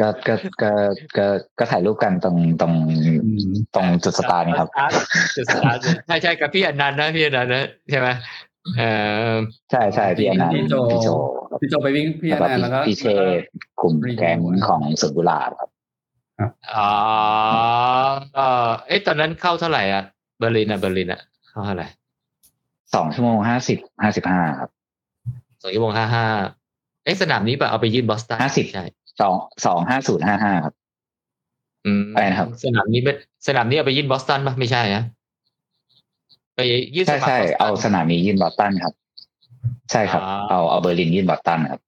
[0.00, 0.70] ก็ก็ก็
[1.16, 1.26] ก็
[1.58, 2.72] ก็ถ่ายรูปกันตรงตรง
[3.74, 4.68] ตรงจุดสตาร์ทครับ
[5.36, 8.08] จุดสตาร์ทใช่ใช่กับพี่อนันต์นะพี่อนันต์นะใช่ไหม
[8.78, 8.82] เอ
[9.32, 9.34] อ
[9.70, 11.08] ใช่ใช่พี่อนันต์พี่โจพี่โจ
[11.60, 13.04] พี่โจไปวิ่งแล้วก็พี่อนันต์แล้วก็พี่เช
[13.38, 13.40] ษ
[13.80, 15.70] กลุ่มแก๊งของสวนกุหลาบครับ
[16.74, 16.90] อ๋อ
[18.36, 20.02] เออเอ๊ะตอนนั้นเข้าเท่าไหร่อะ
[20.38, 21.86] เบอร์ลินอะเบอร์ลินอะเข้าเท่าไหร่
[22.94, 24.70] สองชั่วโมงห้าสิบห้าสิบห้าครับ
[25.62, 26.26] สองชั่วโมงห้าห้า
[27.04, 28.84] เอ๊ะสนามนี้ป่ะเอาไปยื่นบอสตัน50ใช่
[29.20, 29.34] สอง
[29.66, 30.74] สองห้าศูนย์ห้าห้าครับ
[31.86, 33.12] อืมอะไรนะครับ สนามนี้ไม่
[33.46, 35.02] สนามนี้เอาไปยื่นบอสตันป่ะไม่ใช่นะ
[36.54, 36.60] ไป
[36.94, 38.94] ยื่นใช่ครใช่บอสตันเอาสนามนี้ยื่นบอสตันครับ
[39.90, 41.80] ใช่ครับอ่าเอาเอาเบอร์ลินยื่นบอสตันครับ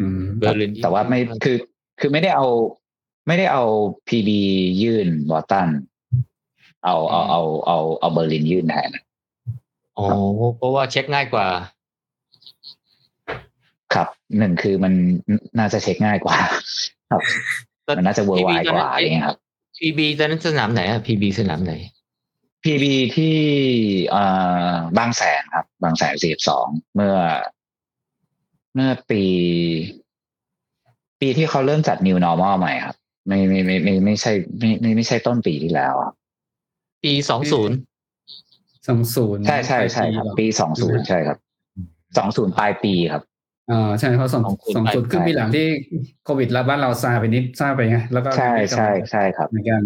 [0.00, 1.56] อืมเบอร์ลินแต่ว่าไม่คือ
[2.00, 2.46] คือไม่ได้เอา
[3.26, 3.64] ไม่ได้เอา
[4.08, 4.40] PB
[4.82, 5.68] ยื่นบอสตัน
[6.84, 8.90] เอาเอาเอาเอาเอาเบอร์ลินยื่นแทน
[9.98, 10.06] อ๋อ
[10.56, 11.46] เพราะว่าเช็คง่ายกว่า
[13.94, 14.08] ครับ
[14.38, 14.92] หนึ่งคือมัน
[15.58, 16.36] น่าจะเช็คง่ายกว่า
[17.10, 17.22] ครับ
[17.98, 19.38] มันน่าจะเวอร์ไวกว่าอะไรเงี้ยครับ
[19.78, 21.74] พีบีตอนนั้นสนามไหนอะพีบีสนามไหน
[22.64, 23.36] พีบีที่
[24.10, 24.24] เอ่
[24.72, 27.16] อบางแสนครับ บางแสนสี่สองเมื่อ
[28.74, 29.22] เมื่อปี
[31.20, 32.96] ปีที่เขาเริ่มจัด New Normal ใหม่ครับ
[33.28, 36.12] ไม่ไม่ไม่ไม่ไม่ใช่ไม่ไม่ไม่ใช่ต้นปีที่แล้วอะ
[37.04, 37.76] ปีสองศูนย์
[38.88, 41.38] สองศูนย์ใช่ใช่ใช่ครับ ปีสองศูนย์ใช่ครับ
[42.18, 43.22] สองศูนย์ปลายปีครับ
[43.70, 45.66] อ่าใช่เพราะสองสองศูนย์ขึ้นปีหลังที่
[46.24, 49.82] โควิดระบาดเราซาไปนิดซาไปไงแล้วก็ใช่ใช่ใช่ครับเหมือนกัน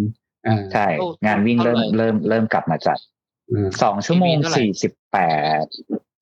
[0.47, 0.87] อ่าใช่
[1.25, 2.99] งานวิ่งเริ่มเริ่มเริ่มกลับมาจัด
[3.51, 5.19] อืมสองชั่วโมงสี่สิบแป
[5.63, 5.65] ด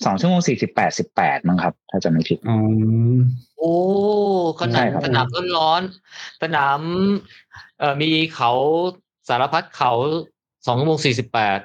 [0.04, 2.58] สองชั่วโมงสี่สิบแปดสิบแปดมั้งครับ ถ้าจะไม่ผิดอ๋อ
[3.58, 3.74] โอ้
[4.60, 5.26] ขนาใช่ดครับสนาม
[5.56, 6.80] ร้อนๆสนาม
[7.78, 8.52] เอ่อมีเขา
[9.28, 9.92] สารพัดเขา
[10.66, 11.58] สองชั่วโมงสี่สิบแปด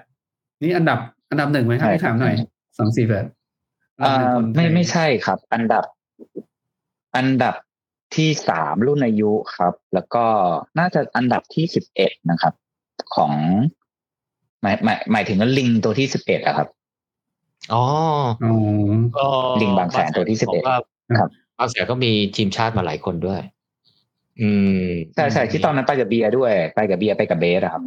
[0.62, 1.00] นี่อันดับ
[1.30, 2.36] อันดับหนึ่งไหมครับใช่พี่ถามหน่อย
[2.78, 5.84] สองสี่แปดเอ่อไม่ไม่ใช่ครับ อันดับ
[7.18, 7.56] อันดับ
[8.16, 10.26] ที่สามรุ่นอายุครับ แล้วก็
[10.80, 12.54] น่าจะอันดับที่สิบเอ็ดนะครับ
[13.16, 13.34] ของ
[14.62, 16.68] หมายหมายหมายถึงว่าลิงตัวที่สิบเอ็ดอะครับ
[17.74, 17.84] อ๋อ
[18.46, 18.54] อ๋อ
[19.18, 19.28] ก็
[19.62, 20.78] ลิงบางแสนตัวที่11ผมว่า
[21.20, 23.42] ครับบางแสนก็มีทีมชาติมาหลายคนด้วย
[24.42, 24.50] อื
[24.80, 24.84] ม
[25.16, 27.84] ใช่ใช่ที่ตอนนั้นไปกับเบียร์ด้วย ไปกับเบียร์ไปกับเบสอะครับ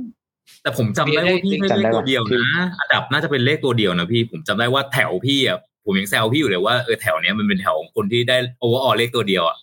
[0.63, 2.47] แต่ผมจำได้ว่าพี่ไม่จำได้ขว่าตัวเดียวนะ
[2.81, 5.59] อันดับน่าจะเป็นเลขตัวเดียวนะพี่ผมจำได้ว่าแถวพี่อะ
[5.91, 9.57] ผมยังแซวพี่อยู่เลยว่าเออแถวเนี้ยมันเป็นแถวของคนที่ได้ overall เลขตัวเดียวอะ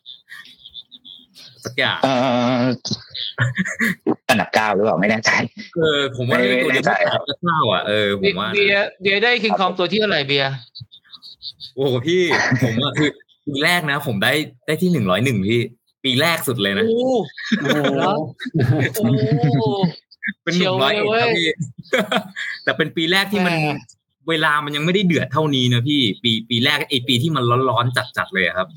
[1.65, 2.13] สักอย่างเอ่
[2.61, 2.65] อ
[4.29, 5.31] อันดับเก้าหรือเปล่าไม่แน่ใจ
[5.77, 10.53] เออผมว่าเลขตัวเดียวไม่แน่ใจแถวเก้าอะเออผมว่าเบียร์เบียร์ได้คิงคองตัวที่เท่าไหร่เบียร์
[11.75, 12.21] โอ้โหพี่
[12.63, 13.09] ผมว่าคือ
[13.45, 14.33] ปีแรกนะ ผมได้
[14.67, 15.61] ได้ที่หนึ่งร้อยหนึ่งพี่
[16.03, 16.97] ปีแรกสุดเลยนะโอ้
[17.61, 18.73] โอ้โห
[19.57, 19.63] โห
[20.43, 21.49] เป็นหนึ่งร้อยเอ็ดเชียวเลยเว้นะยพี่
[22.63, 23.67] แต่เป็นปีแรกที่มันแหม
[24.29, 28.67] เวลามันยังไม่ได้เดือดเท่านี้นะพี่ ปีปีแรกไอปีที่มันร้อนๆจัดๆเลยอะครับ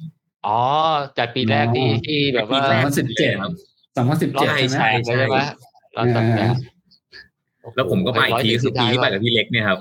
[0.46, 0.58] อ๋อ
[1.18, 3.52] จัดปีแรกที่ที่แบบว่าปีแรกสิบเจ็ดครับ
[3.96, 5.38] สองพันสิบร้อเจ็ดนใช่สี่ไหมแสนเลยใช่ไหม
[5.96, 6.50] ร้อนตัดแสน
[7.74, 9.78] แล้วผมก็ไปอีกทีคือปีที่ไปกับพี่เล็กเนี่ยครับ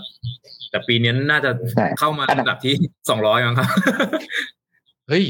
[0.70, 2.74] แต่ปีนี้น่าจะใช่เข้ามาอันดับที่
[3.10, 3.70] สองร้อยมั้งครับ
[5.10, 5.26] เฮ้ย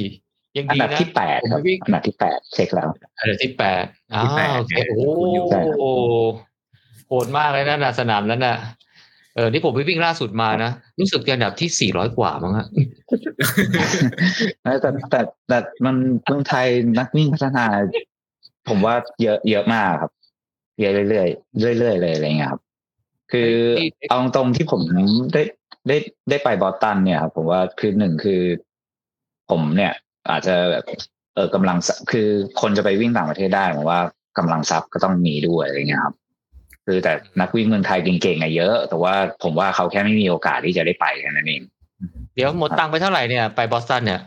[0.58, 2.90] ยังอันดีดับนะที่แปดครับผมวิ่งอันดับที่แปดเช็คแล้ว
[3.20, 5.06] อันดับที่แปดอ้าที่แปดวโอเคโอ้
[5.50, 5.86] ใช่ครับโห
[7.08, 8.56] โหดมากเลยนะน่ะสนามนั้นน่ะ
[9.38, 12.68] เออที่ผมไปวิ่งล่าสุดมานะรู้สึกจะอันดับที่สี่ร้อยกว่ามั้งฮะ
[14.62, 15.96] แต่แต่แต่แต่มัน
[16.26, 16.68] เมืองไทย
[17.00, 17.66] นักวิ่งพัฒนา
[18.70, 20.12] ผมว่าเยอะเยอะมากครับ
[20.80, 22.62] เยอะเรื่อยๆเรื่อยๆเลยอะไรเงี้ยครับ
[23.32, 23.52] คือ
[24.10, 24.82] เอาตรงที่ผม
[25.34, 25.42] ได้
[25.88, 25.98] ได้
[26.30, 28.42] ได้ไปบอสตันเนี่ยครับผมว่าคือหนึ่งคือ
[29.50, 29.94] ผมเนี่ย
[30.30, 30.84] อาจจะแบบ
[31.34, 32.28] เออกำลังทรัพย์คือ
[32.62, 34.00] คนจะไปวิ่งต่างประเทศได้ผมว่า
[34.38, 36.16] กำลังทรัพย์ก็ต้องมีด้วยอะไรเงี้ยครับ
[36.90, 41.62] คือแต่นักวิ่งเมืองไทยเก่งๆอะเยอะ แต่ว่าผมว่าเขาแค่ไม่มีโอกาสที่จะได้ไปแค่นั้นเอง
[42.36, 44.22] เดี๋ยวหมดตังค์ไปเท่าไหร่เนี่ยไปบอสตันเนี่ย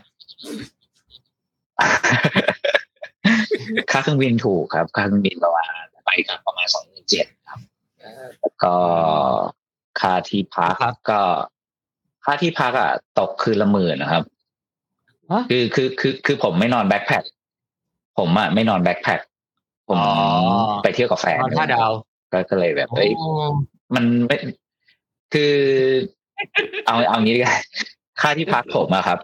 [3.91, 7.59] ค่าเครื่องบินถูกครับ ค่าเครื่องบินประมาณไปกันประมาณสองหมื่นเจ็ดครับ
[8.41, 8.75] แล้วก็
[9.99, 11.21] ค่าที่พักครับก็
[12.25, 14.23] ค่าที่พักอะตกคืนละหมื่นนะครับ
[15.31, 17.23] ฮะคือคือคือคือผมไม่นอนแบ็คแพค
[18.17, 19.19] ผมอะไม่นอนแบ็คแพค
[19.87, 20.13] ผมอ๋อ
[20.83, 21.91] ไปเที่ยวกับแฟนนอนห้าดาว
[22.31, 23.29] ก็ก็เลยแบบเอ้ยอ๋อ
[23.95, 24.37] มันไม่
[25.33, 25.53] คือ
[26.85, 27.57] เอาเอางี้ดีกว่า
[28.21, 29.19] ค่าที่พักผมอะครับ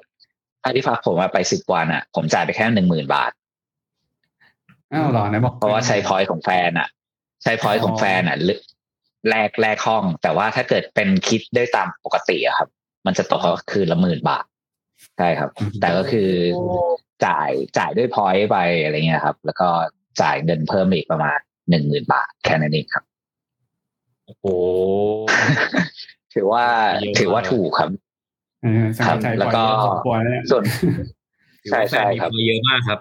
[0.63, 3.31] ค่าที่พักผมอะไปสิบวันอะผมจ่ายไปแค่หนึ่งหมื่นบาท
[4.93, 6.87] อ้าวเหรอไหนบอกเพราะว่าใช้ point ของแฟนอะ
[7.43, 8.59] ใช้ point ของแฟนอะลึก
[9.29, 12.69] แลกแลกห้อง แต่ว่าถ้าเกิดเป็นคิดได้ตามปกติอะครับ
[13.05, 14.45] มันจะตกคืนละหมื่นบาท
[15.17, 15.49] ใช่ครับ
[15.81, 16.29] แต่ก็คือ
[17.25, 19.67] จ่ายจ่ายด้วย point ไปอะไรเงี้ยครับ แล้วก็
[20.21, 21.39] จ่ายเงินเพิ่มอีกประมาณ
[21.69, 23.03] หนึ่งหมื่นบาทแค่นั้นเองครับ
[24.25, 24.45] โอ้โห
[26.33, 26.65] ถือว่า
[27.01, 27.89] เยอะมากถือว่าถูกครับ
[28.63, 30.63] เออสำหรับไทยแล้วก็ปล่อยเยอะพอสมควรแล้วเนี่ยส่วน
[31.69, 32.99] ใช่ใช่ครับมีเยอะมากครับ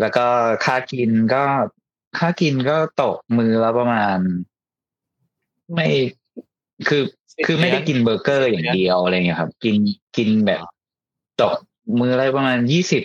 [0.00, 0.26] แล้วก็
[0.64, 1.42] ค่ากินก็
[2.18, 4.18] ค่ากินก็ตกมือละประมาณ
[5.74, 5.86] ไม่
[6.88, 7.02] คือ
[7.46, 9.76] คือไม่ได้กินเบอร์เกอร์อย่างเดียวอะไรเงี้ยครับ กิน
[10.16, 10.60] กินแบบ
[11.40, 11.54] ตก
[12.00, 13.02] มืออะไรประมาณยี่สิบ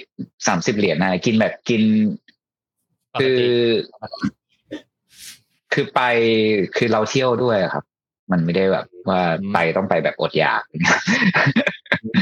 [0.48, 1.82] สามสิบเหรียญนะกินแบบกิน
[3.20, 3.42] คือ
[5.74, 6.02] คือไป
[6.78, 7.84] คือเราเที่ยวด้วยครับ
[8.32, 9.22] มันไม่ได้แบบว่า
[9.54, 10.62] ไปต้องไปแบบอดอยาก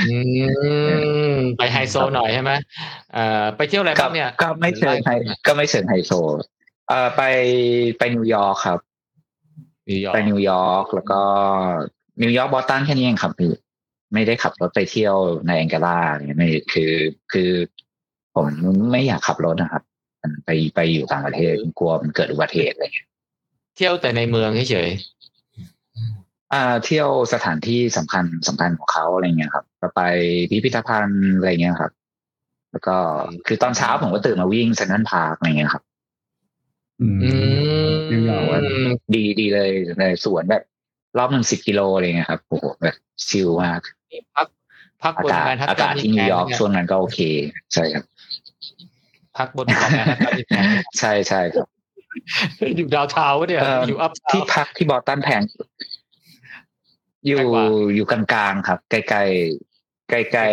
[0.10, 0.18] อื
[1.34, 2.52] มไปไฮโซหน่อยใช่ไหม
[3.14, 5.10] เอ่อไปเที่ยวอะไรบ้างเนี่ย ก็ไม่เชิงไฮ
[5.48, 6.12] ก็ไม่เชิงไฮโซ
[6.88, 7.22] เอ่อไป
[7.98, 8.80] ไปนิวยอร์กครับ
[9.90, 11.22] นิวยอร์กไปนิวยอร์กแล้วก็
[12.22, 13.52] นิวยอร์กบอสตันแค่นี้เองครับพี่
[14.14, 15.16] ไม่ได้ขับรถไปเที่ยว
[15.48, 16.92] ไนแองการาเนี่ยไม่คือ
[17.32, 17.52] คือ
[18.36, 18.48] ผม
[18.92, 19.93] ไม่อยากขับรถนะครับมัน
[20.46, 23.08] ไปไปอยู่ต่างประเทศกลัวมันเกิดอุบัติเหตุอะไรเงี้ย
[23.76, 24.90] เที่ยวแต่ในเมืองเฉย
[26.54, 30.02] อ่า เที่ยวสถานที่สำคัญสำคัญของเขาอะไรเงี้ยครับก็ไป
[30.50, 31.92] พิพิธภัณฑ์อะไรเงี้ยครับ
[32.72, 32.96] แล้วก็
[33.48, 35.84] คือตอนเช้าผมก็ตื่นมาวิ่ง Central Park อะไรเงี้ยครับ
[37.02, 37.30] อืมๆอื
[37.90, 39.70] มนิวยอร์กดีดีเลย
[40.00, 40.64] ในสวนแบบ
[41.18, 42.96] รอบหนึ่งสิบกิโลอะไรเงี้ยครับโอ้โหแบบ
[43.28, 43.82] chill มาก
[44.36, 44.48] พัก
[45.04, 47.20] พักอาบนกาศแมนฮัตอาตักานศที่นิวยอร์กช่วงนั้นก็โอเค
[47.74, 48.04] ใช่ครับ
[49.38, 50.64] พักบนเกาะแมนฮัตตันนี่แพง
[51.00, 51.68] ใช่ใช่ครับ
[52.78, 55.42] อยู่ downtown เนี่ยเอ่อออยู่ up ที่พักที่บอสตันแพง
[57.26, 57.66] อยู่แพงกว่า
[57.96, 60.48] อยู่กลางๆครับ ใกล้ๆใกล้ใกล้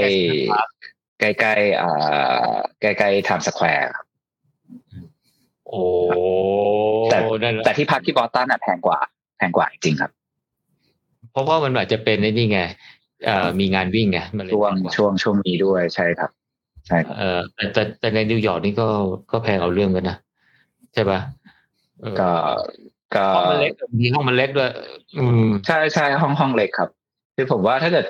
[1.20, 4.06] ใกล้ใกล้ๆอ่าใกล้ใกล้ Times Square ครับ
[5.68, 5.82] โอ้
[7.10, 8.98] แต่นั่นแหละแต่ที่พักที่บอสตันอะแพงกว่า
[9.36, 10.10] แพงกว่าจริงๆครับ
[11.32, 12.60] เพราะว่ามันอาจจะเป็นไอ้นี่ไง
[13.26, 16.30] เอ่อมีงานวิ่งไงมันเลยช่วงแพกาช่วงช่วงนี้ด้วยใช่ครับ
[16.90, 18.88] ใช่ครับเออแต่แต่แต่ในนิวยอร์กนี่ก็
[19.32, 20.16] ก็แพงเอาเรื่องกันนะ
[20.94, 21.20] ใช่ปะ
[22.00, 22.30] เออก็
[23.14, 24.70] ก็ห้องมันเล็กมีห้องมันเล็กด้วย
[25.18, 26.90] อืมใช่ใช่ห้องห้องเล็กครับ
[27.36, 28.06] คือผมว่าถ้าเกิด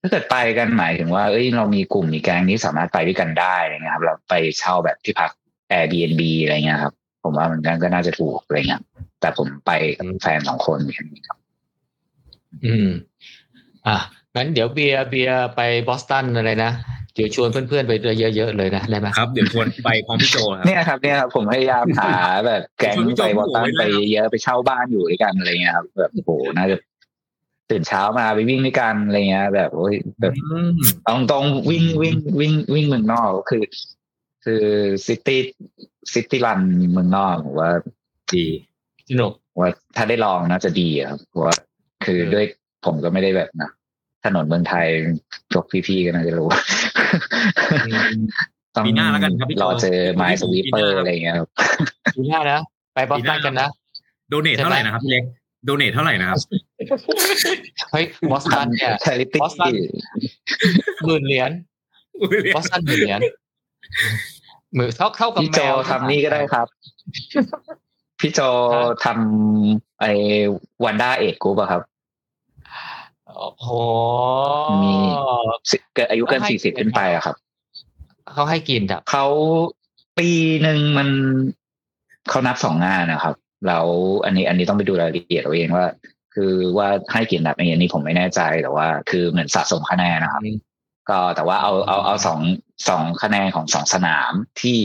[0.00, 5.30] ถ้าเกิดไปกันหมายถึงว่าเอ้ยเรามีกลุ่มมีแก๊งนี้สามารถไปด้วยกันได้อะไรเงี้ยครับ เราไปเช่าแบบที่พัก
[5.72, 8.82] Airbnb อะไรเงี้ยครับ ผมว่ามันก็น่าจะถูกอะไรเงี้ย
[9.20, 11.38] แต่ผมไปกับแฟนสองคนแค่นี้ครับ
[12.64, 12.88] อืม
[13.86, 13.96] อะ
[14.34, 16.72] งั้นเดี๋ยวเบียร์เบียร์ไปบอสตันอะไรนะ
[17.14, 17.92] เดี๋ยวชวนเพื่อนๆไป
[18.36, 22.12] เยอะๆเลยนะได้ไหมครับเดี๋ยวชวนไปพร้อมพี่โจครับเนี่ยครับเนี่ยครับผมพยายามหา
[22.46, 26.76] แบบแก๊งชวนพี่โจไปวอตันพี่โจไปไว้ด้วยนะเยอะไปเช่าบ้านอยู่ด้วยกันอะไรเงี้ยครับแบบโอ้โหน่าจะ
[27.70, 30.70] ตื่นเช้ามาไปวิ่งด้วยกันอะไรเงี้ย แบบโอ้ยแบบอืม
[31.04, 33.62] เอาตรงๆวิ่งวิ่งวิ่งวิ่งเมืองนอกคือ
[34.44, 34.64] คือ
[35.06, 36.60] city city run
[36.92, 37.70] เมืองนอกผมว่า
[38.32, 38.46] ดี
[39.10, 41.54] สนุกว่าถ้าได้ลองน่าจะดีอะครับเพราะว่า
[42.04, 42.44] คือเออด้วย
[42.84, 43.70] ผมก็ไม่ได้แบบนะ
[44.24, 44.86] ถนนเมืองไทย
[45.52, 46.48] พวกพี่ๆก็น่าจะรู้
[48.74, 51.48] ต้องปีหน้าแล้วกันครับพี่โจรอเจอ mile sweeper ปีหน้าอะไรเงี้ยครับ
[52.14, 52.60] ปีหน้านะ
[52.94, 53.68] ไปบอสตันกันนะ
[54.28, 55.24] donate เท่าไหร่นะครับพี่เล็ก
[55.64, 56.38] donate เท่าไหร่นะครับ
[57.92, 59.72] เฮ้ยบอสตันเนี่ยชาริตี้ Boston
[61.06, 61.50] หมื่นเหรียญ
[62.56, 63.20] บอสตันหมื่นเหรียญ
[64.74, 66.66] หมื่นเท่าเท่ากับพี่แมโจวทำนี่ก็ได้ครับ
[68.20, 68.40] พี่โจ
[69.04, 70.12] ทำไอ้
[70.84, 71.82] Wanda Age Group อะครับ
[73.36, 73.66] โอ้โห
[74.84, 74.94] มี
[75.70, 77.36] สิเกิดอายุเกินให้สี่สิบขึ้นไปอะครับ
[78.34, 79.26] เขาให้กินอะเขา
[80.18, 80.30] ปี
[80.62, 81.08] หนึ่งมัน
[82.28, 83.34] เขานับสองงานนะครับ
[83.66, 83.86] แล้ว
[84.24, 85.86] อันนี้อันนี้ต้องไปดูรายละเอียดเอาเองว่า
[86.34, 90.42] คือว่าให้กี่นับอย่างนี้ผมไม่แน่ใจแต่ว่า คือเหมือนสะสมคะแนนนะครับ
[91.10, 92.40] ก็แต่ว่าเอาเอาเอาสอง
[92.88, 94.80] สองคะแนนของสองสนามที่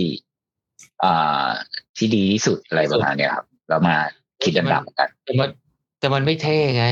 [1.03, 1.47] อ่า
[1.97, 3.95] ที่ดีที่สุดอะไรประมาณเนี้ยครับแล้วมา
[4.43, 5.49] คิดอันดับกันแต่มัน
[5.99, 6.85] แต่มันไม่เท่ไง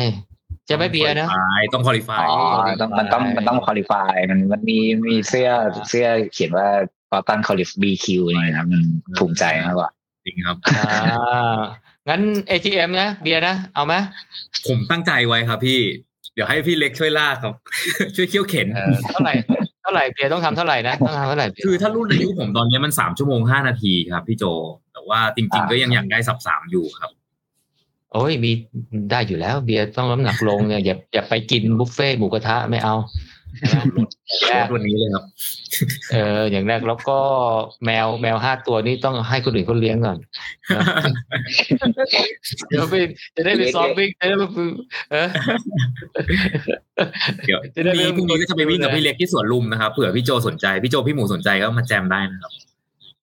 [0.70, 1.28] จะไม่เบียร์นะ
[1.74, 2.38] ต้องคอลิฟายอ๋อ
[2.82, 4.78] ต้องมันต้องมันต้องคุริฟายมันมันมี
[5.08, 5.50] มีเสื้อ
[5.90, 6.68] เสื้อเขียนว่า
[7.12, 8.82] บอสตัน qualify BQ นี่ครับมัน
[9.18, 9.90] ภูมิใจมากกว่า
[10.26, 11.58] จริงครับอ่า
[12.10, 13.94] งั้น ATM นะเบียร์นะเอาไหม
[14.68, 15.80] ผมตั้งใจไว้ครับพี่
[16.34, 17.54] เดี๋ยวให้พี่เล็กช่วยลากครับ
[18.16, 19.34] ช่วยเคี่ยวเข็นเออเท่าไหร่
[19.82, 24.44] เท่าไหร่เบียร์ต้องทำเท่าไหร่นะต้องทำเท่าไหร่เบียร์คือถ้ารุ่นอายุผมตอนนี้มันสามชั่วโมงห้านาทีครับพี่โจ
[24.94, 27.12] แต่ว่าจริง ๆ ก็ยังอยากได้ sub สามอยู่ครับ
[28.14, 28.52] โอ้ยมี
[29.12, 32.96] ได้อยู่แล้ว เบียร์ต้องน้ำหนักลงเนี่ยอย่าอย่าไปกินบุฟเฟ่ต์หมูกระทะไม่เอา
[33.64, 33.82] นะ
[34.50, 35.24] อย่างแรรกถวันนี้เลยครับ
[36.12, 37.20] เออ อย่างแรกแล้วก็
[37.86, 40.18] แมวแมวห้าตัวนี้ต้องให้คนอื่นเขาเลี้ยงก่อน
[40.74, 40.82] นะ
[42.68, 42.96] เดี๋ยวไป
[43.36, 44.72] จะได้ไปซ้อมวิ่งจะได้ไปฝึก
[45.12, 45.28] เออ
[47.46, 52.52] เดี๋ยวจะได้พรุ่งนี้พรุ่งนี้ก็จะไปวิ่งกับดูแลพี่เล็กที่สวนลุมนะครับเผื่อพี่โจสนใจ พี่โจพี่หมูสนใจก็มาแจมได้นะครับ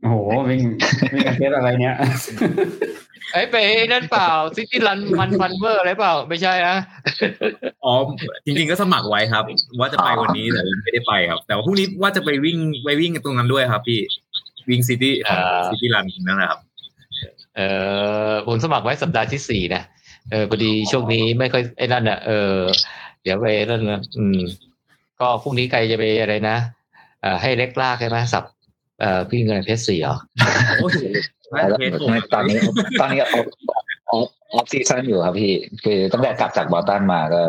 [0.02, 0.16] โอ้โห
[0.50, 0.62] วิ่ง
[1.12, 1.96] วิ่งกัน pace อะไรเนี้ย
[3.32, 3.56] ไอ้ยไป
[3.92, 6.76] นั่นเปล่า city run มัน fun เวอร์อะไรเปล่า ไม่ใช่นะ
[7.84, 7.92] อ๋อ
[8.44, 9.44] จริง ๆก็สมัครไว้ครับ
[9.80, 14.00] ว่าจะไปวันนี้แต่ยังไม่ได้ไปครับ แต่ว่าพรุ่งนี้ว่าจะไปวิ่งไปวิ่งกันตรงนั้นด้วยครับ พี่
[14.68, 15.38] วิ่งซิตี้อ่า
[15.70, 16.60] ซิตี้รันนั่นแหละครับ
[17.56, 17.60] เอ
[18.30, 19.82] อผมสมัครไว้สัปดาห์ที่สี่นะ
[20.30, 22.54] เออพอดีช่วงนี้ไม่ค่อยไอ้นั่นอะเออ
[23.22, 24.38] เดี๋ยวไปนั่นนะอืม
[25.20, 26.56] ก็พรุ่งนี้ใครจะไปอะไรนะ
[27.22, 28.44] เอ่อให้เล็กลากใช่ไหมสับ
[29.00, 30.16] เอ่อพี่เงินเพชรสี่เหรอ
[30.80, 30.92] โอ้ย
[31.68, 31.78] แล้ว
[32.34, 32.58] ตอนนี้
[33.00, 33.46] ตอนนี้ off
[34.10, 35.52] off off season อยู่ครับพี่
[35.84, 37.42] คือตั้งแต่กลับจากบอสตันมาก็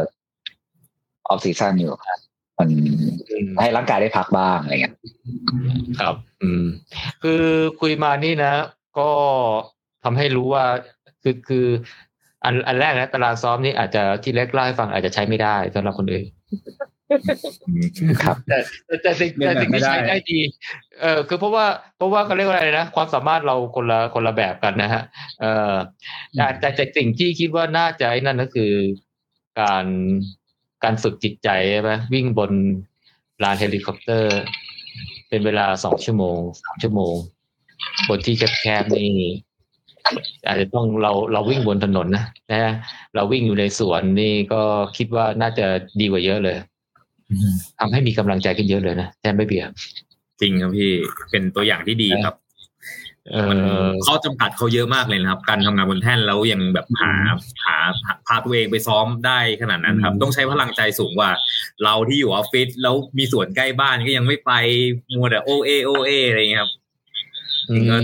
[1.30, 2.20] off season อยู่ครับ
[2.60, 2.70] มัน
[3.62, 4.96] ให้ร่างกายได้พักบ้างอะไรเงี้ย
[6.02, 6.66] ครับ อืม
[7.24, 7.44] คือ
[7.82, 8.52] คุยมานี่นะ
[9.00, 9.10] ก็
[10.04, 10.66] ทำให้รู้ว่า
[11.24, 11.66] คือคือ
[12.46, 16.26] อันอันแรกนะตารางซ้อมนี่อาจจะที่เล็กเล่าให้ฟังอาจจะใช้ไม่ได้สำหรับคนอื่น
[18.24, 18.58] ครับแต่
[18.88, 20.40] แต่แต่สิ่งแต่สิ่งที่ใช้ได้ดี
[21.02, 21.66] เออคือเพราะว่า
[21.98, 25.04] เพราะว่าเขาเรียกว่าอะไรนะความสามารถเราคนละคนละแบบกันนะฮะ
[25.42, 25.76] เออ
[26.36, 28.72] แต่แต่แต่สิ่งที่คิดว่าน่าจะไอ้นั่นก็คือ
[29.60, 29.86] การ
[30.84, 32.52] การฝึกจิตใจใช่ไหมวิ่งบน
[33.44, 34.38] ลานเฮลิคอปเตอร์
[35.30, 37.16] เป็นเวลาสองชั่วโมงสามชั่วโมง
[38.08, 39.12] บนที่แคบๆนี่
[40.48, 42.74] อาจจะต้องเราเราวิ่งบนถนนนะนะฮะ
[43.16, 44.62] เราวิ่งอยู่ในสวนนี่ก็
[44.98, 45.66] คิดว่าน่าจะ
[46.00, 46.58] ดีกว่าเยอะเลย
[47.80, 49.70] ทำให้มีกำลังใจขึ้นเยอะเลยนะแทนไม่เบียร์
[50.42, 50.92] จริงครับพี่
[51.32, 52.36] เป็นตัวอย่างที่ดีครับ
[53.30, 53.70] เอมันอ
[54.06, 57.12] ข้อจำกัดเขาเยอะมากเลยนะครับ การทำงานบนแท่นแล้วยังแบบหา
[57.66, 61.32] หาหาพาตัวเองไปซ้อมได้ขนาดนั้นครับ ต้องใช้พลังใจสูงกว่า
[61.84, 64.52] เราที่อยู่ออฟฟิศแล้วมีสวนใกล้บ้านก็ยังไม่ไป
[65.14, 66.72] มัวแต่โอเอโอเออะไรอย่างเงี้ยครับ
[67.70, 67.98] อืมก็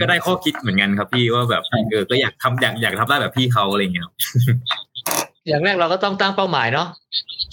[0.00, 4.14] ก็ได้ข้อคิดเหมือนกันครับพี่ว่าแบบเออก็อยากทำอยากอยากทำได้แบบพี่เขาอะไรอย่างเงี้ยครับ
[5.48, 6.88] อย่างแรกเราก็ต้องตั้งเป้าหมายเนาะ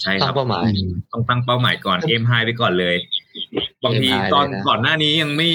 [0.02, 0.66] ใช่คตั้รังบเป้าหมาย
[1.12, 2.96] ต้องตั้งเป้าหมายก่อนเอมไฮไปก่อนเลย
[3.84, 5.48] บางที aim high ตอนเลยนะก่อนหน้านี้ยังไม่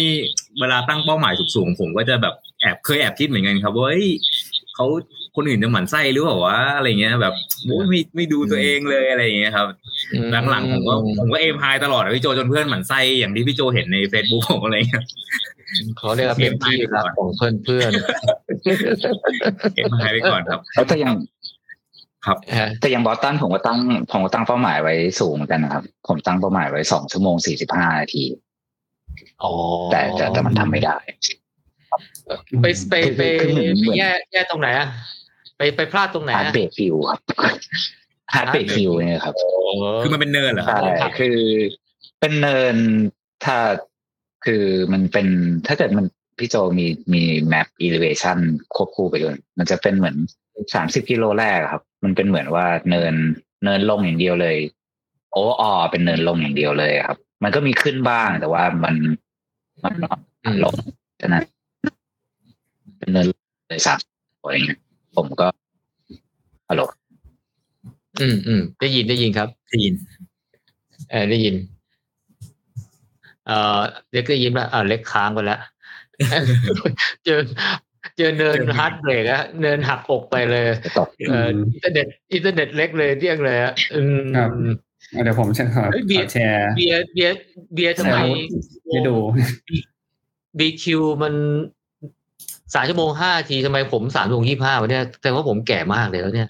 [0.60, 4.07] เวลาตั้งเป้าหมายสูงๆผมก็จะแบบแอบเคยแอบคิดเหมือนกันครับว่าเฮ้ย
[4.76, 4.86] เขา
[5.36, 7.34] คนอื่นจะหมั่นไส้หรือเปล่าวะอะไรเงี้ย แบบ
[7.66, 9.68] โอ้ยไม่ไม่ดูตัวเองเลยอะไรอย่างเงี้ยครับ
[10.49, 15.03] หลังๆผมก็ผมก็เอมไฮตลอดอะพี่โจจนเพื่อนหมั่นไส้อย่างที่พี่โจเห็นในเฟซบุ๊กผมอะไรเงี้ย
[15.98, 17.91] เขาเรียกว่าเป็นที่รักของเพื่อนเพื่อน
[19.76, 21.14] aim high ไปก่อนครับแล้วแต่ยัง
[22.26, 22.38] ครับ
[22.80, 23.80] แต่ยังบอสตันผมก็ตั้ง
[24.12, 28.24] ผมก็ตั้งเป้าหมายไว้สูงเหมือนกันนะครับ ผมตั้งเป้าหมายไว้สองชั่วโมงสี่สิบห้านาที
[29.44, 29.52] อ๋อ
[29.91, 30.98] แต่แต่แต่มันทำไม่ได้
[32.62, 34.88] ไปไปไปคือเหมือนเหมือนแย่แย่ตรงไหนอะ
[35.58, 37.20] ไปไปพลาดตรงไหน Heart อะ break Hill ครับ
[38.34, 39.36] Heartbreak Hill เนี่ยครับ
[40.02, 41.38] คือมันเป็นเนินเหรอครับใช่คือ
[42.20, 42.76] เป็นเนิน
[43.46, 43.58] ถ้า
[44.46, 44.64] คือ
[44.94, 45.28] มันเป็น
[45.68, 46.06] ถ้าเกิดมัน
[46.40, 48.38] พี่โจมีมีแมป elevation
[48.76, 50.16] ควบคู่ไปด้วยมันจะเป็นเหมือน
[50.73, 53.14] สามสิบกิโลแรกอะครับ มันเป็นเหมือนว่าเนิน
[53.64, 54.56] เนินลงอย่างเดียวเลย
[55.31, 58.95] โอ้ออเป็นเนินลงอย่างเดียวเลยครับ มันก็มีขึ้นบ้างแต่ว่ามัน
[59.84, 59.94] มัน
[60.45, 60.76] มันลง
[61.22, 61.44] ฉะนั้น
[62.98, 63.26] เป็นเนิน
[63.69, 63.99] เลยสาม
[64.41, 64.80] อะไรเงี้ย
[65.15, 65.48] ผมก็
[66.69, 66.81] ฮัลโหล
[68.22, 69.94] อืมอืมได้ยินได้ยินครับทีน
[71.11, 71.56] เออได้ยิน
[73.48, 73.80] เอ่อ
[74.11, 75.60] เล็กได้ยินว่าอ่าเล็กค้างไปแล้ว
[77.26, 77.40] เจอ
[78.18, 84.49] เจอเนิน Heartbreak อะเนินหักอกไปเลยจะตกเอ่ออินเทอร์เน็ตอินเทอร์เน็ตเล็กเลยเรียกเลยอะอืมครับ
[85.11, 87.34] เดี๋ยวผมจะขอเฮ้ยเบียร์ขอแชร์เบียร์เบียร์
[87.73, 88.18] เบียร์ทำไม
[88.88, 89.15] ให้ดู
[90.58, 91.34] BQ มัน
[92.76, 96.48] สามชั่วโมงห้าทีทำไมผมสามชั่วโมงยี่ห้าวะเนี่ยแต่ว่าผมแก่มากเลยแล้วเนี่ย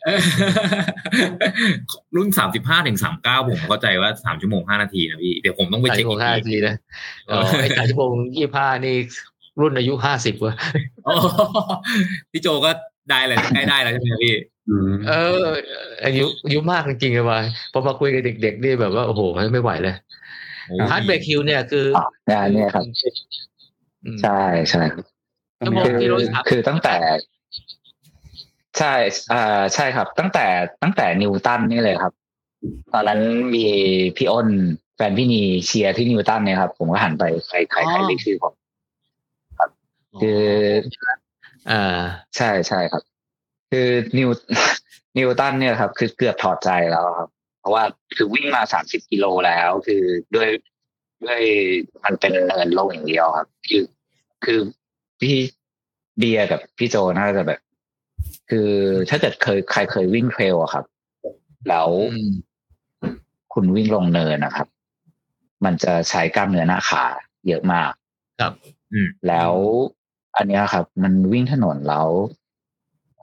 [2.16, 6.76] รุ่นสามสิบห้าถึงสามเก้าผมเข้าใจว่าสามชั่วโมงห้านาทีนะพี่เดี๋ยวผมต้องไปเช็คอีกทีสามชั่วโมงห้านาทีนะ
[7.30, 8.96] อ๋อไอ้สามชั่วโมงยี่ห้านี่
[9.62, 10.56] รุ่นอายุห้าสิบวะ
[11.06, 11.14] โอ้
[12.32, 12.72] พี่โจก็
[13.10, 14.36] ได้เลยใกล้ได้แล้วใช่ไหมพี่
[14.70, 15.14] อืมเอ
[15.44, 15.46] อ
[16.06, 17.40] อายุอายุมากจริงๆเลยว่ะ
[17.74, 19.22] พอมาคุยกับเด็กๆนี่แบบว่าโอ้โห
[19.54, 19.96] ไม่ไหวเลย
[20.68, 22.84] โอ้ Heartbreak Hill เนี่ยคืออ๋อเนี่ยเนี่ยครับ
[24.06, 25.06] อืมใช่ใช่ครับ
[25.66, 26.96] ชั่วโมงคือที่ร้อยสามคือตั้งแต่
[28.78, 28.94] ใช่
[29.32, 30.46] อ่าใช่ครับ ตั้งแต่
[30.84, 32.14] ตั้งแต่นิวตันนี่เลยครับ
[32.94, 33.22] ตอนนั้น
[33.56, 33.66] มี
[34.18, 34.48] พี่อ้น
[34.96, 38.54] แฟนพี่นีเชียร์ที่นิวตันเนี่ยครับ ผมก็หันไปใครใครใครเรียกชื่อผม
[40.22, 40.44] คือ
[41.70, 42.02] อ่า
[42.38, 43.04] ใช่ใช่ครับ
[43.72, 44.30] คือนิว
[45.18, 47.30] นิวตันเนี่ยครับ คือเกือบถอดใจแล้วครับ
[47.60, 47.84] เพราะว่า
[48.16, 50.04] คือวิ่งมาสามสิบกิโลแล้ว คือ
[50.36, 50.50] ด้วย
[51.24, 51.42] ด้วย
[52.06, 53.84] มันเป็นเนินลงอย่างเดียวครับ คือ
[54.46, 54.60] คือ
[55.22, 55.38] พี่
[56.18, 57.60] เบียร์กับพี่โจน่าจะแบบ
[58.50, 58.70] คือ
[59.10, 60.86] ถ้าเกิดเคยใครเคยวิ่งเทรลอะครับ
[61.70, 62.34] แล้วอืม
[63.54, 64.68] คุณวิ่งลงเนินนะครับ
[65.66, 67.06] มันจะใช้กล้ามเนื้อหน้าขา
[67.48, 67.92] เยอะมาก
[68.40, 68.54] ครับ
[68.94, 69.54] อืมแล้ว
[70.40, 72.08] อันเนี้ยครับ มันวิ่งถนนแล้ว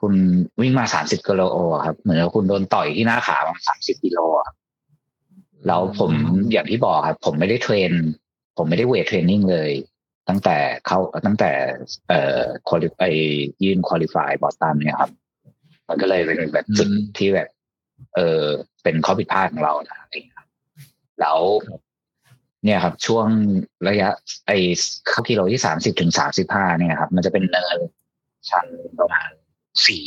[0.01, 0.13] คุณ
[0.61, 1.43] วิ่งมาสามสิบกิโล
[1.75, 4.49] อะครับ เหมือนกับคุณโดนต่อยที่หน้าขามาสามสิบกิโลอะ
[5.67, 6.11] แล้วผม
[6.53, 7.93] อย่างที่บอกครับ ผมไม่ได้ train
[8.57, 9.71] ผมไม่ได้ weight training เลย
[10.29, 10.57] ตั้งแต่
[10.87, 11.51] เข้าตั้งแต่
[12.09, 13.03] เอ่อ quali ไป
[13.65, 15.11] ยื่น qualify บอสตันเนี่ยครับ
[15.89, 17.49] มันก็เลยเป็นแบบจุดอืมที่แบบ
[18.15, 18.45] เออ
[18.83, 20.49] เป็นข้อผิดพลาดของเรานะอะไรอย่างเงี้ยครับ
[21.21, 21.39] แล้ว
[22.67, 23.27] เนี่ยครับ ช่วง
[23.89, 24.09] ระยะ
[24.47, 24.59] ไอ้
[25.09, 27.79] เข้ากิโลที่สามสิบถึงสามสิบห้าเนี่ยครับ มันจะเป็นเนิน
[28.49, 28.67] ชัน
[29.01, 29.31] ประมาณ
[29.87, 30.05] สี่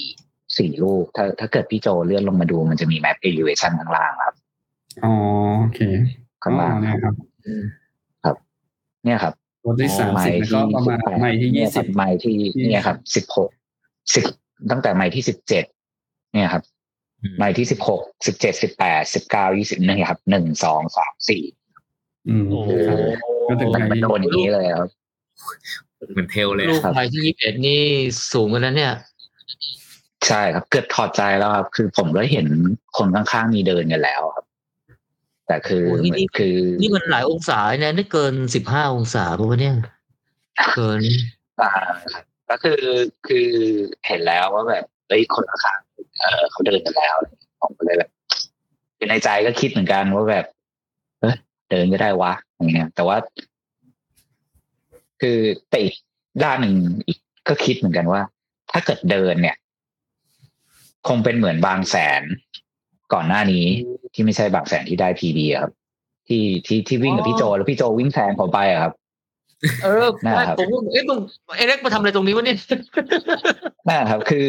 [0.57, 4.35] สี่ลูก ถ้าถ้าเกิดพี่โจเลื่อนลงมาดูมันจะมีแมป elevation ข้างล่างครับ
[5.03, 5.13] อ๋อ
[5.59, 5.79] โอเค
[6.43, 8.35] ข้างล่างอ๋อเนี่ยครับ
[9.03, 9.33] เนี่ยครับ
[9.63, 13.49] ตัวที่สามไมสิบค์แล้วก็ประมาณ18ไมค์ที่เนี่ยี่ยคสิรับบไมค์ที่ที่เนี่ยครับสิบหก
[14.15, 14.25] สิบ
[14.71, 15.65] ตั้งแต่ไมค์ที่สิบเจ็ด
[16.33, 16.63] เนี่ยครับ
[17.21, 21.43] อืมไมค์ที่สิบหกสิบเจ็ดสิบแปดสิบเก้ายี่สิบนี่ครับหนึ่งสองสามสี่
[22.29, 22.97] อืมโอ้โหครับ
[23.47, 24.89] ก็ถึงมันมันโดนอย่างนี้เลยครับ
[26.13, 27.81] เหมือนเทลเลยลูกครับไมค์ที่ยี่สิบเอ็ดนี่
[28.33, 28.93] สูงกันนะเนี่ย
[30.27, 32.47] ใช่ครับ เกิดถอดใจแล้วครับ คือผมก็เห็น
[32.97, 34.45] คนข้างๆมีเดินกันแล้วครับ
[35.47, 39.75] แต่คือโอ้นี่นี่คือ นี่มันหลายองศาเนี่ยนี่เกินสิบห้าองศาป่ะวะเนี่ย
[40.73, 41.01] เกิน
[41.61, 41.69] อ่า
[42.13, 42.81] ครับก็คือ
[43.27, 43.47] คือ
[44.07, 47.15] เห็นแล้วว่าแบบเอ้ยคนข้างๆเออเขาเดินกันแล้ว
[47.61, 48.09] ผมก็เลยแบบ
[48.97, 50.45] คือในใจก็คิดเหมือนกันว่าแบบ
[51.69, 53.17] เอยเดินก็ได้วะอย่างเงี้ย แต่ว่า
[55.21, 55.39] คือ
[55.69, 55.95] แต่อีก
[56.43, 56.75] ด้านหนึ่ง
[57.07, 58.21] อีกก็คิดเหมือนกันว่า
[58.71, 59.55] ถ้าเกิดเดินเนี่ย
[61.07, 62.21] คงเป็นเหมือนบางแสน
[63.13, 63.65] ก่อนหน้านี้
[64.13, 65.71] ที่ไม่ใช่บางแสนที่ได้พีดีครับ
[66.27, 68.93] ที่ที่ที่วิ่งกับพี่โจแล้วพี่โจวิ่งแซงผมไปอะครับ
[69.83, 71.19] เออนะครับผมว่าเอ๊ะมึง
[71.57, 72.57] เอเล็กมาทำอะไรตรงนี้วะเนี่ย
[73.87, 74.47] นั่นแหละครับ คือ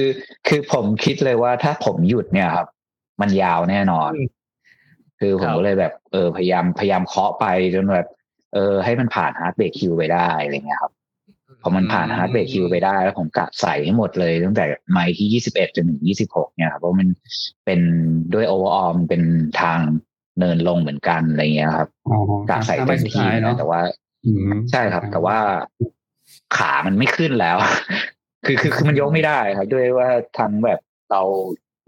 [0.49, 2.67] คือผมคิดเลยว่าถ้าผมหยุดเนี่ยครับ
[3.21, 4.29] มันยาวแน่นอนอืม
[5.21, 8.09] คือผมครับก็เลยแบบเออพยายามพยายามเคาะไปจนแบบ
[8.55, 10.93] เออให้มันผ่าน Heartbreak Hill ไปได้อะไรเงี้ยครับ
[11.63, 17.09] พอมันผ่าน Heartbreak Hill ไปได้ แล้วผมกะใส่ให้หมดเลยตั้งแต่ไมล์ที่ยี่สิบเอ็ดจนถึงยี่สิบหกเนี่ยครับเพราะมัน
[17.65, 17.81] เป็น
[18.35, 19.23] ด้วยโอเวอร์ออมเป็น
[19.61, 19.79] ทาง
[20.39, 22.19] เนินลงเหมือนกันอะไรเงี้ยครับอ๋อ
[22.51, 23.81] กะใส่ถ้าเต็ไม่มสุดที่ท้ายนะเนาะแต่ว่า
[24.27, 25.39] อืมใช่ครับ แต่ว่า
[26.57, 27.57] ขามันไม่ขึ้นแล้ว
[28.47, 30.81] คือคือคือมันยกไม่ได้ครับ ด้วยว่าทั้งแบบ
[31.11, 31.23] เรา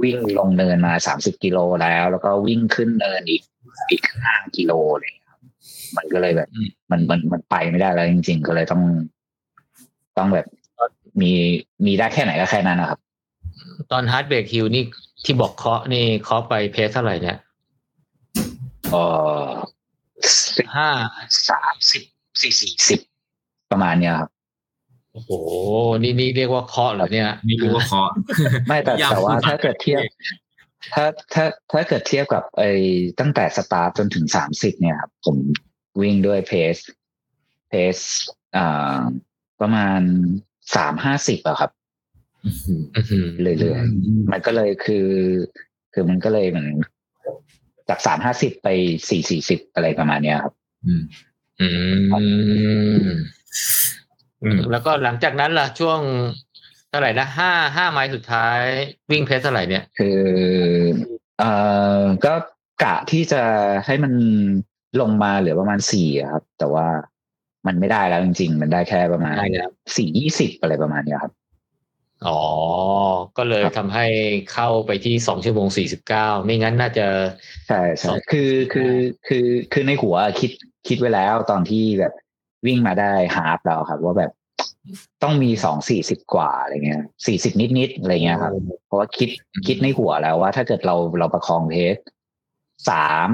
[0.02, 3.42] วิ่งลงเนินมาสามสิบกิโลแล้ว แล้วก็วิ่งขึ้นเนินอีก
[3.90, 5.40] อีกห้ากิโลเลยครับ
[5.96, 8.82] มันก็เลยแบบอืมมันมันมันไปไม่ได้แล้วจริง ๆ ก็เลยต้อง
[10.18, 10.46] ต้องแบบ
[11.20, 11.32] มี
[11.86, 12.98] มีได้แค่ไหนก็แค่นั้นนะครับ
[13.92, 14.84] ตอน Heartbreak Hill นี่
[15.24, 17.38] ที่บอกเคาะนี่เคาะไป pace เท่าไหร่เนี่ย
[18.90, 18.96] เอ
[19.44, 19.46] อ
[20.76, 20.88] ห้า
[21.48, 22.02] สามสิบ
[22.40, 23.00] สี่สี่สิบ
[23.70, 24.30] ประมาณเนี้ยครับ
[25.12, 25.30] โอ้โห
[26.02, 28.10] นี่นี่เรียกว่าเคาะเหรอเนี่ยไม่รู้ว่าเคาะ
[28.68, 30.00] ไม่แต่ยาวแต่ว่ามากถ้าเกิดเทียบ
[30.94, 32.70] ถ้าถ้าถ้าเกิดเทียบกับไอ้
[33.20, 35.36] ตั้งแต่สตาร์ทจนถึงสามสิบเนี่ยครับผม
[36.00, 36.76] วิ่งด้วยเพส
[37.68, 37.96] เพส
[38.56, 38.98] อ่า
[39.60, 40.00] ประมาณ
[40.76, 41.70] สามห้าสิบอะครับ
[42.46, 42.52] อื้
[43.02, 43.26] อหือ
[43.60, 45.06] เรื่อยๆมันก็เลยคือ
[45.92, 46.68] คือมันก็เลยเหมือน
[47.88, 48.68] จากสามห้าสิบไป
[49.08, 50.54] สี่สี่สิบอะไรประมาณเนี้ยครับ
[50.86, 51.02] อืม
[51.60, 51.68] อื
[52.00, 52.24] มอื
[53.08, 53.16] ม
[54.70, 56.00] แล้วก็หลังจากนั้นล่ะช่วง
[56.88, 58.58] เท่าไหร่นะห้าห้าไมล์สุดท้าย
[59.10, 60.18] วิ่งเพสเท่าไหร่เนี่ยคือ
[61.38, 61.52] เอ่
[62.00, 62.34] อก็
[62.84, 63.42] กะที่จะ
[63.86, 64.12] ให้มัน
[65.00, 66.86] ลงมาเหลือประมาณสี่อะครับ แต่ว่า
[67.66, 71.32] มันไม่ได้แล้วจริง ๆ มันได้แค่ประมาณได้แล้วสี่ยี่สิบอะไรประมาณเนี้ยครับ
[72.26, 72.40] อ๋อ
[73.38, 74.06] ก็เลยครับทำให้
[74.52, 77.06] เข้าไปที่สองชั่วโมงสี่สิบเก้าไม่งั้นน่าจะ
[77.68, 78.92] ใช่สใช่องคือคือ
[79.28, 80.50] คือคือในหัวคิด
[80.88, 82.12] คิดไว้แล้วตอนที่แบบ
[82.66, 84.32] วิ่งมาได้ฮาร์ฟแล้วครับ ว่าแบบ
[85.22, 88.52] ต้องมีสองสี่สิบกว่าอะไรเงี้ยสี่สิบนิดนิดๆอะไรเงี้ยครับ
[88.86, 89.30] เพราะว่าคิด
[89.66, 91.96] คิดในหัวแล้วว่าถ้าเกิดเราเราประคองเพส
[92.90, 93.30] สาม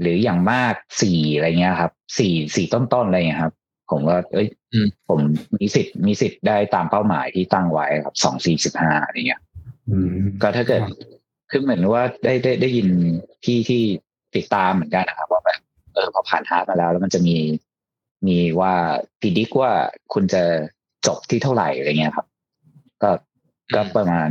[0.00, 3.54] หรืออย่างมากสี่อะไรเงี้ยครับสี่สี่ต้นๆอะไรเงี้ยครับ
[3.90, 5.20] ผมว่าเอ้ยอืมผม
[5.58, 9.40] มีสิทธิ์มีสิทธิ์ได้ตามเป้าหมายที่ตั้งไว้ครับสองสี่สิบห้าอะไรเงี้ย
[9.90, 10.82] อืมก็ถ้าเกิด
[11.50, 12.88] คือเหมือนว่าได้ได้ได้ยิน
[13.44, 13.82] พี่ที่
[14.36, 15.60] ติดตามเหมือนกันนะครับ ว่าแบบ
[15.94, 17.36] เออพอผ่าน half มาแล้ว แล้วมันจะมี
[18.26, 18.74] มีว่า
[19.20, 19.72] predict ว่า
[20.12, 20.42] คุณจะ
[21.06, 22.26] จบที่เท่าไหร่อะไรเงี้ยครับ
[23.02, 23.10] ก็
[23.74, 24.28] ก็ประมาณ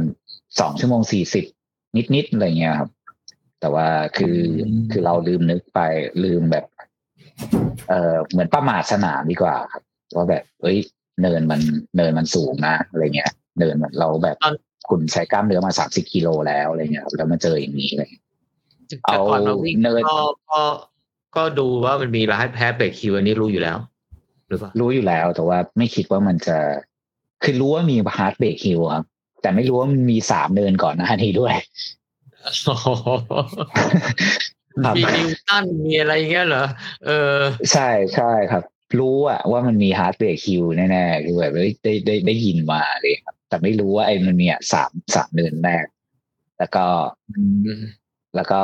[0.59, 1.45] สองชั่วโมงสี่สิบ
[1.97, 2.89] นิดนิดๆอะไรเงี้ยครับ
[3.59, 3.87] แต่ว่า
[4.17, 4.37] คือ
[4.91, 5.79] คือเราลืมนึกไป
[6.23, 6.65] ลืมแบบ
[7.89, 9.83] เออเหมือนประมาทสนามดีกว่าครับ
[10.15, 10.77] ว่าแบบ เอ้ย
[11.21, 11.61] เนินมัน
[11.97, 14.55] เนินมันสูงนะอะไรเงี้ย เนินมันเราแบบตอน
[14.89, 18.09] คุณใช้กล้ามเนื้อมาสามสิบกิโลแล้วอะไรเงี้ยครับแล้วมาเจออย่างนี้เลย
[18.87, 20.01] แต่ก่อนเราเอาวิ่งเนิน
[20.51, 20.61] ก็
[21.35, 23.77] ก็ก็ดูว่ามันมี Heartbreak Hill อันนี้รู้อยู่แล้ว
[24.47, 26.57] หรือเปล่ารู้อยู่แล้วแต่ว่าไม่คิดว่ามันจะ
[27.43, 29.05] คือรู้ว่ามี Heartbreak Hill ครับ
[29.41, 31.55] แต่ไม่รู้ว่ามันมีสามเนินก่อนหน้านี้ด้วย
[34.85, 36.65] ครับมีนิวตันมีอะไรเงี้ยเหรอ
[37.05, 37.37] เออ
[37.71, 38.63] ใช่ใช่ครับ
[38.99, 45.85] รู้อะว่ามันมี Heartbreak Hillแน่ๆคือแบบได้ได้ได้ได้ยินมาเลยครับ แต่ไม่รู้ว่าไอ้มันเนี่ยสามสามเนินแรก
[46.59, 46.85] แล้วก็
[48.35, 48.59] แล้วก็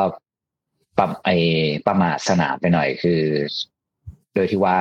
[0.97, 1.30] ประไอ
[1.88, 3.22] ประมาทสนามไปหน่อยคือ
[4.34, 4.77] โดยที่ว่า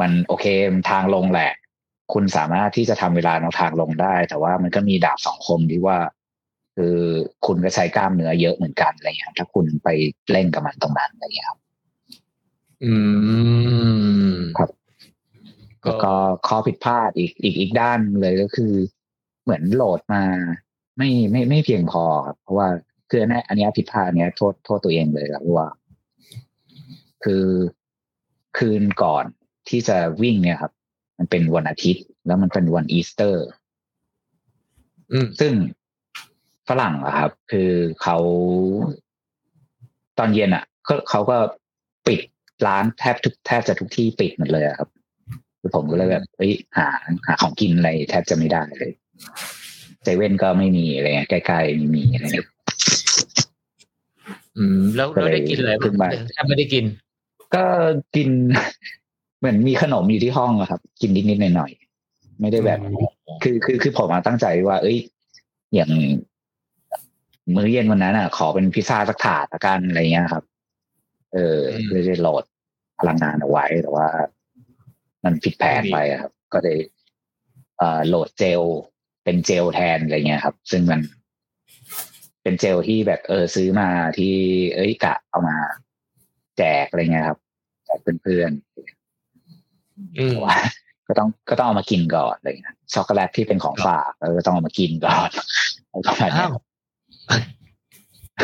[0.00, 1.52] มันโอเคมันทางลงแหละ
[2.12, 5.98] คุณสามารถที่จะทำเวลาในทางลงได้ แต่ว่ามันก็มีดาบสองคมที่ว่า
[6.76, 6.96] คือ
[7.46, 9.88] คุณก็ใช้กล้ามเนื้อเยอะเหมือนกันอะไรอย่างเงี้ยถ้าคุณไป
[10.30, 11.58] เล่นกับมันตรงนั้นอะไรอย่างเงี้ยครับ
[12.84, 12.94] อื
[14.32, 14.70] มครับ
[15.84, 16.12] แล้วก็
[16.48, 18.72] ข้อผิดพลาดอีกอีกอีกด้านเลยก็คือ
[19.42, 20.22] เหมือนโหลดมา
[20.96, 22.68] ไม่ไม่ไม่เพียงพอครับเพราะว่า
[23.10, 25.68] คืออันนี้อันนี้ผิดพลาดอันเนี้ยโทษโทษตัวเองเลยครับว่า
[27.24, 27.46] คือ
[28.58, 29.24] คืนก่อน
[29.68, 30.72] ที่จะวิ่งเนี่ยครับ
[31.18, 33.46] มันเป็นวันอาทิตย์ แล้วมันเป็นวันอีสเตอร์
[35.12, 35.52] อืมซึ่ง
[36.68, 37.70] ฝรั่งอะครับ คือ
[38.02, 38.18] เขา
[40.18, 41.36] ตอนเย็นอะก็เขาก็
[42.06, 42.20] ปิด
[42.66, 44.88] ร้านแทบทุกแทบจะทุกที่ปิดหมดเลยอะครับ
[45.60, 46.88] คือผมก็เลยแบบเฮ้ยหา
[47.26, 48.92] หาของกินอะไรแทบจะไม่ได้เลย
[50.02, 52.48] เซเว่นก็ไม่มีอะไรเงี้ยใกล้ๆไม่มีอะไรเงี้ย
[54.56, 56.84] อืม แล้วเราได้กินอะไรขึ้นมาแทบไม่ได้กิน
[57.54, 57.64] ก็
[58.16, 58.28] กิน
[59.38, 62.80] เหมือนมีขนมอยู่ที่ห้องอะครับ กินนิดๆหน่อยๆไม่ได้แบบ
[63.42, 64.98] คือคือคือผมมาตั้งใจว่า เอ้ย
[65.74, 65.90] อย่าง
[67.54, 70.44] มื้อเย็นวันนั้นอะ ขอเป็นพิซซ่าสักถาดละกันอะไรเงี้ยครับ
[71.34, 72.44] เอออืมเพื่อจะโหลด
[73.00, 74.08] พลังงานเอาไว้แต่ว่า
[75.24, 76.78] มันผิดแผนไปอะครับ ก็เลย
[77.78, 78.62] เอ่อโหลดเจล
[79.24, 81.00] เป็นเจลแทนอะไรเงี้ยครับ ซึ่งมัน
[82.42, 83.88] เป็นเจลที่แบบเออซื้อมา
[84.18, 84.34] ที่
[84.74, 85.56] เอ้ยกะเอามา
[86.58, 87.38] แจกอะไรเงี้ยครับ
[87.84, 90.56] แจกเพื่อนๆอืมแต่ว่า
[91.08, 95.30] ก็ต้องก็ต้องเอามากินก่อนอะไรเงี้ยช็อกโกแลตที่เป็นของฝากเราก็ต้องเอามากินก่อน
[95.90, 96.54] อะไรประมาณเนี้อ้ายว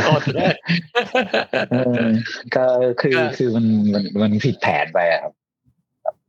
[0.04, 0.54] โอดเลย
[1.70, 2.04] เออ
[2.54, 2.64] ก็
[3.00, 5.32] คือก็คือมันมันมันผิดแผนไปอะครับ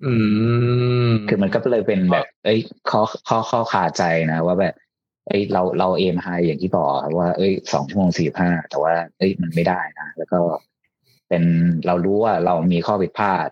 [0.05, 0.13] อื
[1.07, 2.59] ม คือมันก็เลยเป็นแบบ เอ้ย
[2.89, 4.75] ข้อข้อข้อคาใจนะว่าแบบ
[5.27, 10.39] เอ้ยเราเราเอมไฮอย่างที่บอกครับว่าเอ้ยสองชั่วโมงสี่ห้าแต่ว่า เอ้ยมันไม่ได้นะแล้วก็
[11.29, 11.43] เป็น
[11.85, 13.47] เรารู้ว่าเรามีข้อผิดพลาด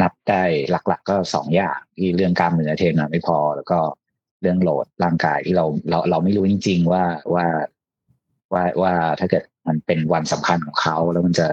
[0.00, 3.78] นับได้หลัก ๆ ก็สองอย่างที่เรื่องกล้ามเนื้อ train มาไม่พอ แล้วก็
[4.42, 7.04] เรื่อง load ร่างกายที่เราเราเราไม่รู้จริง ๆ ว่า
[7.34, 7.46] ว่า
[8.52, 11.48] ว่าว่าถ้าเกิดมันเป็นวันสำคัญของเขาแล้วมันจะ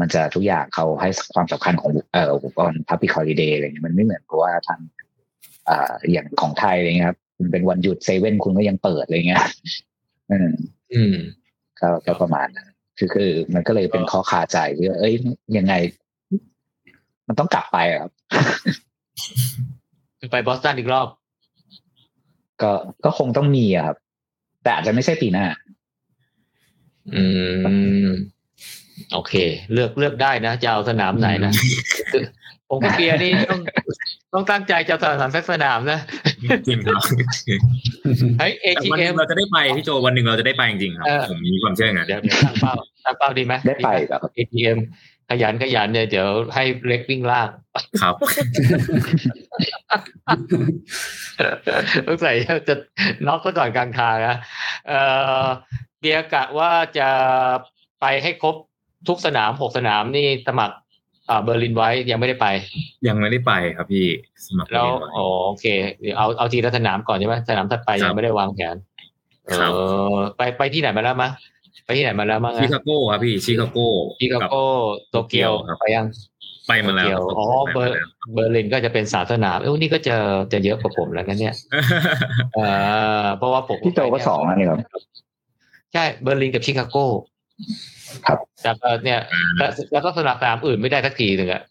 [0.00, 2.30] มันจะทุกอย่างเขาให้ความสำคัญของเอ่อ
[2.66, 4.80] วัน public holiday อะไรเงี้ยมันไม่เหมือนกับว่าทาง
[5.68, 9.44] อ่าอย่างของไทยอะไรเงี้ยครับ คุณเป็นวันหยุดเซเว่นคุณก็ยังเปิดอะไรเงี้ย
[10.30, 10.50] อืม
[10.94, 11.14] อืม
[11.80, 12.68] ก็ก็ประมาณนั้น
[12.98, 15.14] คือคือ มันก็เลยเป็นข้อคาใจที่ว่าเอ้ย
[15.56, 15.74] ยังไง
[17.28, 18.12] มันต้องกลับไปอะครับ
[20.32, 21.08] ไปบอสตันอีกรอบ
[22.62, 22.72] ก็
[23.04, 23.96] ก็คงต้องมีอะครับ
[24.62, 25.46] แต่อาจจะไม่ใช่ปีหน้า
[27.14, 27.24] อื
[28.06, 28.08] ม
[29.12, 29.34] โอเค
[29.72, 31.52] เลือกเลือกได้นะจะเอาสนามไหนนะ
[32.12, 32.24] คือ
[32.68, 33.60] ผมกับเบียร์นี่ต้อง
[34.32, 36.00] ต้องตั้งใจจะเอาสนามสักสนามนะ
[36.66, 37.02] จริงครับ
[38.38, 42.74] เฮ้ยแต่วันหนึ ATM งเราจะได้ไปพี่โจวันหนึ่งเราจะได้ไปจริงๆครับเออผมมีความเชื่ออย่างนั้นเดี๋ยวเดี๋ยวตั้งเป้า
[43.04, 44.78] ตั้งเป้าดีไหมได้ไปหมแบบครับ ATM
[45.30, 47.50] ขยันขยันเนี่ยเดี๋ยวให้เล็กวิ่งลาก
[48.02, 48.14] ครับ
[52.06, 52.36] สงสัย
[52.68, 52.74] จะ
[53.26, 54.36] น็อกซะก่อนกลางทางนะ
[54.88, 55.00] เอ่
[55.42, 55.44] อ
[56.00, 57.08] เบียร์กะว่าจะ
[58.00, 58.56] ไปให้ครบ
[59.08, 60.76] ทุกสนามหกสนามนี่สมัคร
[61.30, 62.46] อ่าเบอร์ลินไว้ยังไม่ได้ไป
[63.08, 64.06] ยังไม่ได้ไปครับพี่
[64.46, 65.66] สมัครแล้วเรียนไว้อ๋อโอเค
[66.00, 68.76] เดี๋ยวเอาเอาทีละสนามก่อนใช่ไหมสนามถัดไปครัยับงไม่ได้วางแผน
[69.46, 71.30] เออครับไปไปที่ไหนมาแล้วมะ
[71.84, 73.78] ไปที่ไหนมาแล้วมั้งชิอะคาโกครับพี่ชิคาโก
[74.18, 74.54] ชิคาโก
[75.10, 76.06] โตเกียวครับไปยัง
[76.66, 80.16] ไปมาแล้วโตเกียวอ๋อไปเบอมาร์แล้วเบอร์ลินก็จะเป็นสามสนามเอ้ยนี่ก็จะ
[80.52, 81.54] จะเยอะกว่าผมแล้วนะเนี่ย
[82.54, 82.58] เอ
[83.24, 84.78] อเพราะว่าผมพี่โจก็สองอันนี้ครับ
[85.92, 86.96] ใช่เบอร์ลินกับชิคาโก
[88.26, 89.20] ครับแต่ก็เนี่ย
[89.56, 91.62] แล้วแล้วก็สนามสนามอื่นไม่ได้สักทีหนึ่งอะ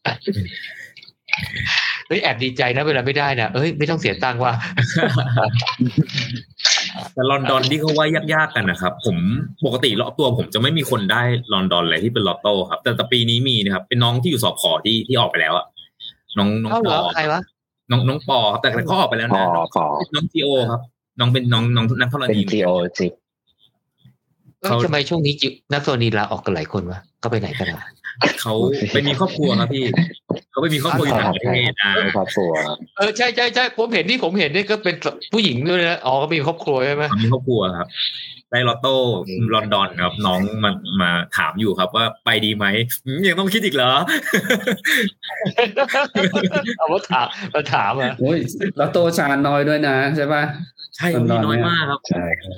[2.08, 4.54] เฮ้ยแอบดีใจนะเวลาไม่ได้นะเอ้ยไม่ต้องเสียตังค์ว่ะ
[7.14, 9.18] แต่ลอนดอนที่เขาว่ายากๆกันนะครับ ผม
[9.66, 11.22] ปกติรอบตัวผมจะไม่มีคนได้
[11.54, 15.66] ลอนดอนเลยที่เป็นลอตโต้ครับ แต่แต่ปีนี้มีนะครับ เป็นน้องที่อยู่สอบขอที่ที่ออกไปแล้วอะ
[16.38, 17.42] น้องน้องเอ้าปเหรออใครวะ
[17.92, 20.82] น้องน้องปอครับแต่แต่เขาออกไปแล้วพอนะน้องพอน้องจีโอครับ
[21.20, 23.25] น้องเป็นน้องน้องนักธรเป็นณีจีโอจิเอ้ย
[24.66, 27.84] เขาทำไมช่วงนี้จินักโซนีลาออกกันหลายคนวะก็ไปไหนกันอะ
[28.42, 28.54] เขา
[28.94, 29.86] ไปมีครอบครัวครับพี่
[30.52, 34.96] เขาไปมีครอบครัวอยู่ต่างประเทศอ่าครอบครัวครับเออใช่ใช่ใช่ผมเห็นที่ผมเห็นนี่ก็เป็น
[35.34, 37.88] ผู้หญิงด้วยนะอ๋อก็มีครอบครัวใช่ไหมเขามีครอบครัวครับ
[38.52, 38.96] ได้ลอตโต้
[39.28, 40.72] อืมลอนดอนครับ น้องมา
[41.02, 42.66] มาถามอยู่ครับว่าไปดีไหม
[43.06, 43.92] อืมยังต้องคิดอีกเหรอ
[46.78, 48.38] เอาว่าถามมาถามอะโอ้ย
[48.78, 50.44] แล้วโตชานน้อยด้วยนะใช่ป่ะ
[50.96, 52.58] ใช่ครับมีน้อยมากครับใช่ครับ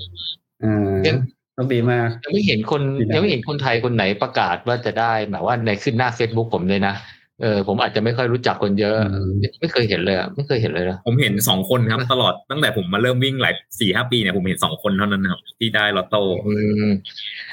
[0.63, 1.17] อ่า
[1.57, 6.95] โชคดีมากยังไม่เห็นคนที่ไหนยังไม่เห็นคนไทยคนไหนประกาศว่าจะได้แบบว่าในขึ้นหน้าเฟซบุ๊กผมเลยนะ
[7.41, 9.29] เออผมอาจจะไม่ค่อยรู้จักคนเยอะอืม
[9.59, 16.55] ไม่เคยเห็นเลยอะไม่เคยเห็นเลยนะผมเห็นสองคนครับ ตลอดตั้งแต่ผมมาเริ่มวิ่งหลายสี่ห้าปีเนี่ยผมเห็นสองคนเท่านั้นนะครับที่ได้ลอตโต้อื
[16.85, 16.89] ม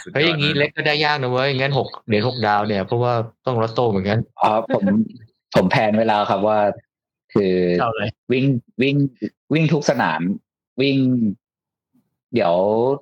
[0.02, 3.12] สุดเฮ้ยอย่างนี้นี้เล็กก็ได้ยากนะเว้ยงั้นหกเหรียญหกดาวเนี่ยเพราะว่า
[3.47, 4.85] ต้องลอตโต้เหมือนกันอ๋อผม
[5.55, 6.59] ผม plan ไว้แล้วครับว่า
[7.35, 8.44] คือเท่าไหร่วิ่ง
[8.82, 8.97] วิ่ง
[9.52, 10.20] วิ่งทุกสนาม
[10.82, 10.97] วิ่ง
[12.35, 12.55] เดี๋ยว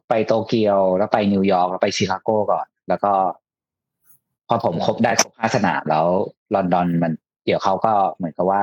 [0.08, 3.12] ไปโตเกียวแล้วไปนิวยอร์กแล้วไปชิคาโกก่อน แล้วก็
[4.48, 6.06] พอผมครบได้ครบห้าสนามแล้ว
[6.54, 7.12] ลอนดอนมัน
[7.46, 8.62] เดี๋ยวเขาก็เหมือนกับว่า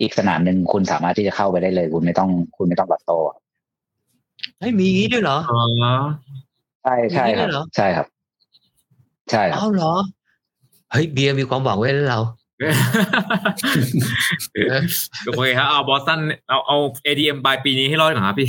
[0.00, 3.12] อีกสนามหนึ่งคุณสามารถที่จะเข้าไปได้เลย คุณไม่ต้อง คุณไม่ต้อง ballot
[4.58, 5.62] เฮ้ยมีงี้ด้วยเหรออ๋อ
[6.82, 8.06] ใช่ใช่ครับอย่างนี้เลยเหรอใช่ครับ
[9.30, 9.92] ใช่ครับอ้าวเหรอ
[10.92, 12.20] เฮ้ยเบียร์มีความหวังไว้แล้วเรา
[15.24, 16.76] โอเคครับเอาบอสตันเอาเอา
[17.06, 18.48] ATM ปลายปีนี้ให้รอดก่อนครับพี่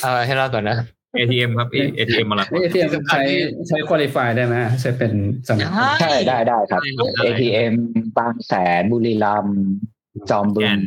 [0.00, 0.78] เอาให้เราก่อนนะ
[1.18, 1.68] ATM ครับ
[1.98, 3.22] ATM มาละเอทีเอ็มใช้
[3.68, 5.12] ใช้ qualify ได้ไหมใช้เป็น
[5.48, 5.70] สนาม
[6.00, 7.74] ใช่ได้ได้ครับได้ครับ ATM
[8.18, 9.58] บางแสนบุรีรัมย์
[10.30, 10.80] จอมบึง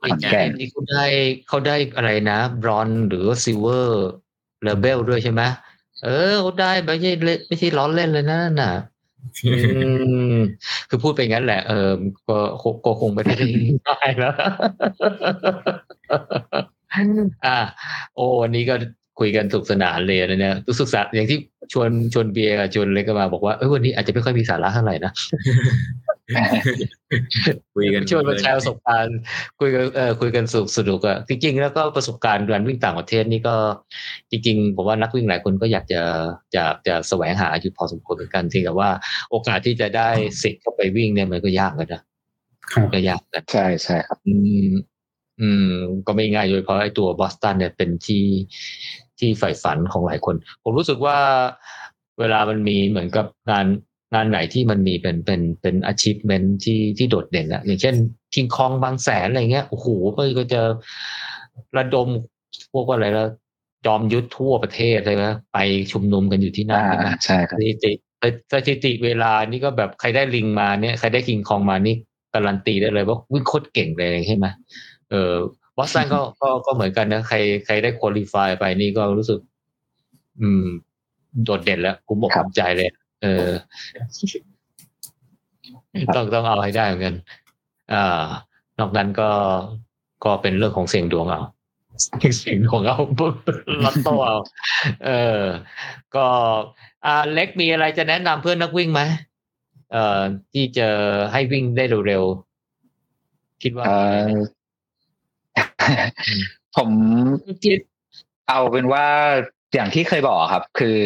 [0.00, 1.04] ไอ้ขอนแกแก่นนี่เขาได้
[1.48, 4.08] เขาได้อะไรนะ บรอนหรือ Silver
[4.62, 5.42] เลเบลด้วยใช่ไหม
[6.04, 8.91] เออเขาได้ไม่ใช่เล่นไม่ใช่ล้อเล่นเลยนะนั่นน่ะอืม
[10.88, 11.90] คือพูดไปงั้นแหละ เออ
[12.28, 13.36] ก็คงก็คงไม่ได้
[13.86, 14.34] ได้แล้ว
[17.46, 17.58] อ่า
[18.14, 18.74] โอ้วันนี้ก็
[19.18, 21.38] คุยกันสุขสนานเลยนะเนี่ยรู้สึกสาอย่างที่
[21.72, 25.12] ชวนชวนเบียร์ชวนเล็กมาบอกว่าเอ้วันนี้อาจจะไม่ค่อยมีสาระเท่าไหร่นะ
[27.74, 29.16] คุยกันชวนมาแชร์ประสบการณ์
[29.60, 33.54] คุยกันเออคุยกันสนุกสนุกอะจริงๆ แล้วก็ประสบการณ์การวิ่งต่างประเทศนี่ก็
[34.30, 36.02] จริงๆผมว่านักวิ่งหลายคนก็อยากจะ
[36.54, 38.90] อยากจะแสวงหาอยู่พอสมควรเหมือนกันเพียงแต่ว่า
[39.30, 40.08] โอกาสที่จะได้
[40.42, 42.02] สิทธิ์เข้าไปวิ่งเนี่ยมันก็ยากเลยนะ
[42.72, 44.34] ครับก็ยากนะใช่ใช่ครับอื
[44.68, 44.72] ม
[45.40, 45.72] อืม
[46.06, 48.24] ก็ไม่ง่ายโดยเฉพราะไอ้ตัวบอสตันเนี่ยเป็นที่
[49.18, 50.34] ที่ใฝ่ฝันของหลายคน
[50.64, 51.18] ผมรู้สึกว่า
[52.20, 53.66] เวลามันมีเหมือนกับงาน
[54.14, 57.94] งานไหนที่มันมีเป็นเป็นเป็น achievement ที่ที่โดดเด่นอะอย่างเช่น
[58.34, 59.86] คิงคองบางแสนอะไรเงี้ยโอ้โห
[60.16, 60.60] มันก็จะ
[61.78, 62.08] ระดม
[62.72, 63.28] พวกว่าอะไรแล้ว
[63.86, 65.58] จอมยุทธทั่วประเทศเลยนะไป
[65.92, 67.92] ชุมนุมกันอยู่ที่นั่นอ่าใช่ไหมใช่ครับสถิติ
[68.52, 71.94] สถิติเวลานี่ก็แบบใครได้ลิงมาเนี่ยใครได้คิงคองมานี่
[72.34, 74.46] การันตีได้เลยว่าวิ่งโคตรเก่งเลยใช่ไหม
[75.10, 75.32] เออ
[75.76, 77.36] บอสตันก็ก็ก็เหมือนกันนะ ใคร
[77.66, 79.38] ใครได้คุริฟายไปนี่ก็รู้สึก
[80.40, 80.64] อืม
[81.44, 82.88] โดดเด่นแล้วผมบอกครัภูบมิใจเลย
[83.22, 83.48] เออ
[86.16, 87.16] ต้องต้องเอาให้ได้เหมือนกัน
[87.92, 88.24] อ่า
[88.78, 89.30] นอกนั้นก็
[90.24, 91.40] ก็เป็นเรื่องของเสียงดวงเอา
[92.38, 92.98] เสียงดวงเอา
[93.84, 94.36] ลอตโต้เอา
[95.06, 95.42] เออ
[96.14, 96.26] ก็
[97.06, 99.02] อ่าเล็กมีอะไรจะแนะนำเพื่อนนักวิ่งไหม
[99.92, 100.20] เอ่อ
[100.52, 100.88] ที่จะ
[101.32, 103.96] ให้วิ่งได้เร็วๆคิดว่าเอ่
[104.26, 104.30] อ
[106.76, 106.90] ผม
[107.64, 107.78] คิด
[108.48, 109.06] เอาเป็นว่า
[109.74, 110.96] อย่างที่เคยบอกครับ คือ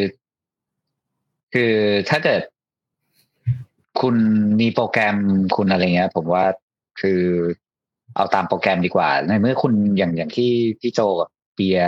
[1.57, 1.77] คือ
[2.11, 2.43] ถ้าเกิด
[4.01, 4.17] คุณ
[4.61, 5.17] มีโปรแกรม
[5.57, 6.45] คุณอะไรเงี้ย ผมว่า
[7.01, 7.21] คือ
[8.15, 10.51] เอาตามโปรแกรมดีกว่า ในเมื่อคุณอย่างอย่างที่
[10.81, 11.81] พี่โจกับเปีย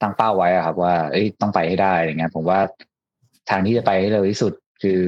[0.00, 2.60] ตั้งเป้าไว้อะครับ ว่าเอ้ยต้องไปให้ได้อะไรเงี้ย ผมว่า
[3.50, 4.52] ทางที่จะไปให้เร็วที่สุด
[4.82, 5.00] คือ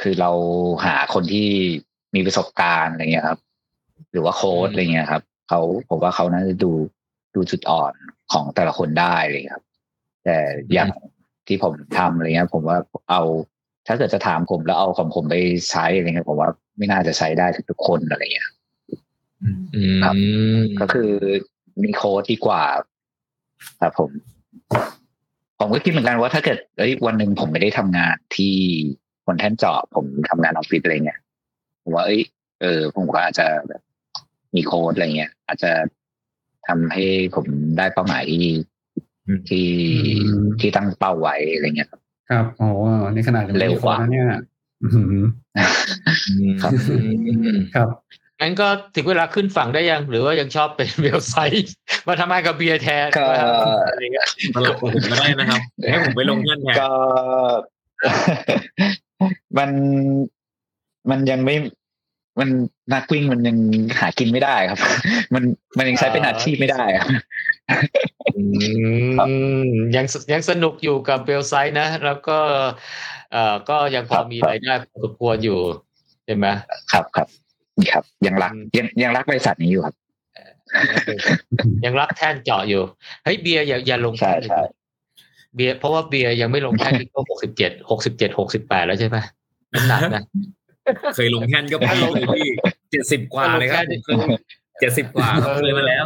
[0.00, 0.30] คือเรา
[0.84, 1.48] หาคนที่
[2.14, 3.38] มีประสบการณ์อะไรเงี้ยครับ
[4.10, 6.70] หรือว่าโค้ดอะไรเงี้ยครับเขาผมว่าเขาน่าจะดู
[7.34, 7.92] ดูจุดอ่อน
[8.32, 9.64] ของแต่ละคนได้เลยครับ
[10.24, 10.36] แต่
[10.72, 10.88] อย่าง
[11.46, 12.78] ที่ผมทำอะไรเงี้ย ผมว่า
[13.10, 13.22] เอา
[13.86, 15.34] ถ้าเกิดจะถามผมแล้วเอาของผมไป
[15.70, 18.50] ใช้อะไรเงี้ยผมว่าไม่น่าจะใช้ได้ทุกๆคนอะไรเงี้ย
[19.74, 20.14] อืมครับ
[20.80, 21.10] ก็คือ
[21.82, 22.62] มีโค้ดดีกว่า
[23.80, 24.10] ครับผม
[25.58, 28.54] ผมก็คิดเหมือนกันว่าถ้าเกิดเอ้ยวันหนึ่งผมไม่ได้ทำงานที่
[29.26, 31.20] คนแท่นเจาะผมทำงานออฟฟิศอะไรเงี้ย
[31.82, 32.22] ผมว่าเอ้ย
[32.60, 33.82] เออผมก็อาจจะแบบ
[34.54, 35.70] มีโค้ดอะไรเงี้ยอาจจะ
[36.68, 37.04] ทำให้
[37.34, 37.46] ผม
[37.78, 38.73] ได้เป้าหมายที่อืม
[39.48, 39.66] ที่
[40.26, 42.68] อืมที่ตั้งเป้าไว้อะไรเงี้ยครับครับโอ้
[43.10, 44.26] นี่ขนาดยังไม่เร็วมีกว่าโค้ดนะเนี่ย
[44.82, 45.14] อื้อหือ
[46.62, 46.96] ครับอื
[47.56, 47.88] มครับ
[48.40, 51.74] งั้นก็ถึงเวลาขึ้นฝั่งได้ยัง หรือว่ายังชอบเป็นเวลไซต์
[52.08, 53.24] มาทำงานกับเบียร์แทนก็
[53.88, 55.60] อะไรเงี้ยสลับกับผมก็ได้นะครับ
[55.90, 56.90] ให้ผมไปลงเงื่อนแทนก็
[59.58, 59.70] มัน
[61.10, 61.54] มันยังไม่
[62.38, 62.48] มัน
[62.92, 63.56] นักวิ่งมันยัง
[64.00, 64.78] หากินไม่ได้ครับ
[65.34, 65.42] มัน
[65.78, 67.08] มันยังใช้เป็นอาชีพไม่ได้ครับ
[68.36, 68.42] อื
[69.66, 72.38] มยังยังสนุกอยู่กับเวลไซต์นะ แล้วก็
[73.32, 75.58] เอ่อก็ยังพอมีรายได้พอสมควรอยู่
[76.24, 76.46] ใช่ไหม
[76.92, 77.28] ครับครับ
[77.78, 79.94] นี่ครับ ยังรักอืมยังยังรักบริษัทนี้อยู่ครับ
[81.84, 82.82] ยังรักแท่นเจาะอยู่
[83.24, 84.62] เฮ้ยเบียร์อย่าอย่าลงใช่แท่นใช่
[85.54, 89.16] เบียร์เพราะว่าเบียร์ยังไม่ลงแท่นที่ก็หกสิบเจ็ดหกสิบเจ็ดหกสิบแปดแล้วใช่ไหม
[89.72, 90.22] น้ำหนักนะ
[91.14, 92.48] เคยลงแท่นก็ไปเลยพี่
[92.90, 93.84] เจ็ดสิบกว่าเลยครับ
[94.80, 96.04] เจ็ดสิบกว่าครับเคยมาแล้ว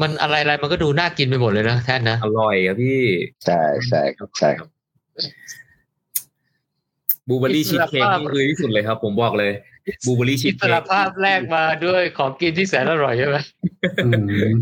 [0.00, 3.02] มันอะไรอะไรมันก็ดูน่ากินไปหมดเลยนะแท่นนะอร่อยครับพี่
[3.44, 4.68] ใช่ใช่ครับใช่ครับ
[7.28, 9.52] บูเบอรี่ชีสเค้กนี่คือที่สุดเลยครับ ผมบอกเลย
[10.06, 13.36] บูเบอรี่ชีอิสสเค้รกภาพแรกมาด้วยของกินที่แสนอร่อยใช่ไหม
[14.04, 14.08] อื
[14.52, 14.54] ม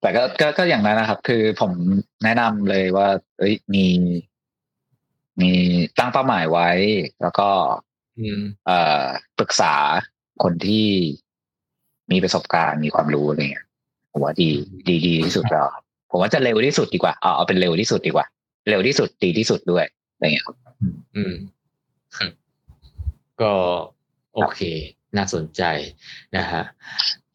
[0.00, 1.72] แต่ก็ก็ก็อย่างนั้นนะครับ คือผม
[2.24, 3.08] แนะนำเลยว่า
[3.38, 3.86] เอ้ยมี
[5.42, 5.52] มี
[5.98, 6.68] ตั้งเป้าหมายไว้
[7.22, 7.48] แล้วก็
[8.18, 9.04] อืมเอ่อ
[9.38, 9.74] ปรึกษา
[10.42, 10.88] คนที่
[12.10, 13.66] มีประสบการณ์มีความรู้อะไรเงี้ย
[14.12, 14.48] ผมว่าดี
[14.88, 18.26] ดีดีที่สุดแล้วครับผมว่าจะเร็วที่สุดดีกว่าเอาเอาเป็นเร็วที่สุดดีกว่า
[18.68, 20.56] เร็วที่สุดดีที่สุดด้วยอะไรเงี้ยครับ
[21.16, 21.34] อืม
[23.40, 23.52] ก็
[24.34, 24.60] โอเค
[25.16, 25.62] น่าสนใจ
[26.36, 26.62] นะฮะ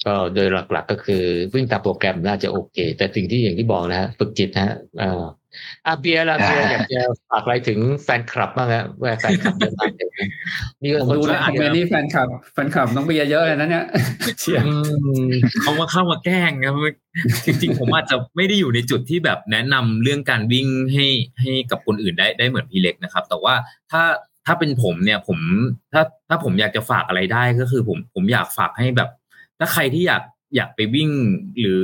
[0.06, 1.24] ก็โดยหลักๆก็คือ
[1.54, 5.24] วิ่งตามโปรแกรมน่าจะโอเค แต่สิ่งที่อย่างที่บอกนะฮะฝึกจิตนะฮะเอ่อ
[5.88, 10.30] อาเบียร์ละเบียร์อยากจะฝากอะไรถึงแฟนคลับบ้างฮะว่าแฟนคลับเยอะมากเลยนะ
[10.82, 13.86] มีผมคนดูแล้วอ่าคอมเมนต์นี่แฟนคลับแฟนคลับน้องเบียร์เยอะเลยนะเนี่ย
[14.40, 14.64] เชียร์
[15.62, 16.74] เขามาเข้ามาแกล้งครับ
[17.46, 21.06] จริงๆผมอาจจะไม่ได้อยู่ในจุดที่แบบแนะนำเรื่องการวิ่งให้
[21.42, 23.54] ให้กับคนอื่นได้ได้เหมือนพี่เล็กนะครับ แต่ว่า
[23.92, 24.04] ถ้า
[24.46, 25.40] ถ้าเป็นผมเนี่ยผม
[25.94, 29.10] ถ้าถ้าผมอยากจะฝากอะไรได้ก็คือผมผมอยากฝากให้แบบ
[29.60, 30.24] ถ้าใครที่อยาก
[30.56, 31.10] อยากไปวิ่ง
[31.60, 31.84] หรือ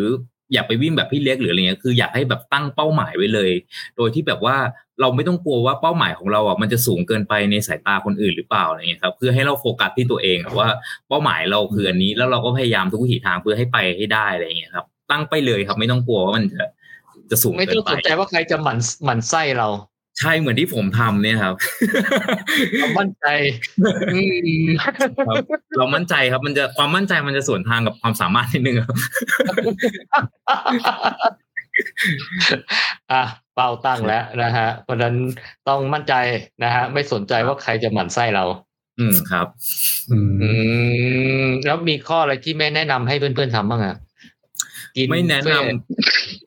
[0.54, 3.52] อยากไปวิ่งแบบพี่เล็กหรืออะไรเงี้ยคืออยากให้แบบตั้งเป้าหมายไว้เลย
[3.98, 4.56] โดยที่แบบว่า
[5.02, 10.70] เราไม่ต้องกลัวว่าเป้าหมายของเราอะมันจะสูงเกินไปในสายตาคนอื่นหรือเปล่าอะไรเงี้ยครับเพื่อให้เราโฟกัสที่ตัวเองว่า
[11.10, 16.64] เป้าหมายเราคืออันนี้แล้วเราก็พยายามทุกวิถีทางเพื่อให้ไปให้ได้อะไรเงี้ยครับ ตั้งไปเลยครับไม่ต้องกลัวว่ามันจะ
[17.32, 19.68] จะสูงไม่ต้องสนใจว่าใครจะหมั่นหมั่นไส้เรา
[20.20, 21.56] ใช่เหมือนที่ผมทำเนี่ยครับ
[22.80, 23.26] เรามั่นใจ
[24.14, 24.20] อื
[24.66, 24.68] ม
[25.78, 28.96] เรามั่นใจครับ มันจะความมั่นใจมันจะสวนทางกับความสามารถนิดนึงครับ
[33.12, 33.24] อะ
[33.56, 35.16] เป้าตั้งแล้วนะฮะเพราะฉะนั้น
[35.70, 36.14] ต้องมั่นใจ
[36.64, 38.46] นะฮะไม่สนใจว่าใครจะหมั่นไส้เรา
[39.00, 39.48] อืมครับ
[40.12, 40.52] อืมอื
[41.44, 43.96] มแล้วมีข้ออะไรที่ไม่แนะนำให้เพื่อนๆทำบ้างอะ
[44.96, 46.41] กินไม่แนะนำ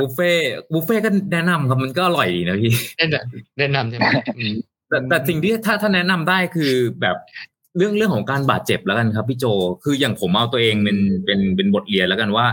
[0.00, 4.08] บุฟเฟ่ต์บุฟเฟ่ต์ก็แนะนำครับมันก็อร่อยดีนะพี่แนะนำแนะนำใช่ไหม
[4.38, 4.54] อืม
[4.88, 7.16] แต่แต่สิ่งที่ถ้าถ้าแนะนำได้คือแบบ
[7.76, 9.44] เรื่องเรื่องของการบาดเจ็บแล้วกันครับพี่โจ
[9.84, 12.46] คืออย่างผมเอาตัวเองเป็นเป็นเป็นบทเรียนแล้วกันว่า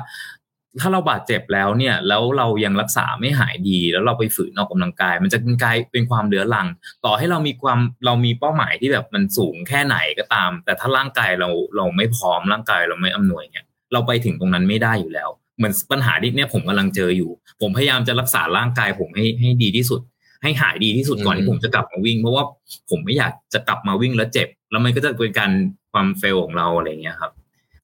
[0.80, 6.68] ถ้าเราบาดเจ็บแล้วเนี่ย แล้วเรายังรักษาไม่หายดี แล้วเราไปฝืนออกกำลังกาย มันจะเป็นกลายเป็นความเดือรัง
[7.06, 20.02] ต่อให้เรามีความเรามีเป้าหมายที่แบบมันสูงแค่ไหนก็ตาม แต่ถ้าร่างกายเราเราไม่พร้อมร่างกายเราไม่อำนวยเนี่ยเราไปถึงตรงนั้นไม่ได้อยู่แล้ว เหมือนปัญหาที่เนี่ยผมกำลังเจออยู่ ผมพยายามจะรักษาร่างกายผมให้ให้ดีที่สุด
[20.44, 22.44] ให้หายดีที่สุดก่อนที่ผมจะกลับมาวิ่ง เพราะว่า
[22.90, 25.52] ผมไม่อยากจะกลับมาวิ่งแล้วเจ็บ แล้วมันก็จะเป็นการ
[25.92, 27.32] ความเฟลของเราอะไรเงี้ยครับ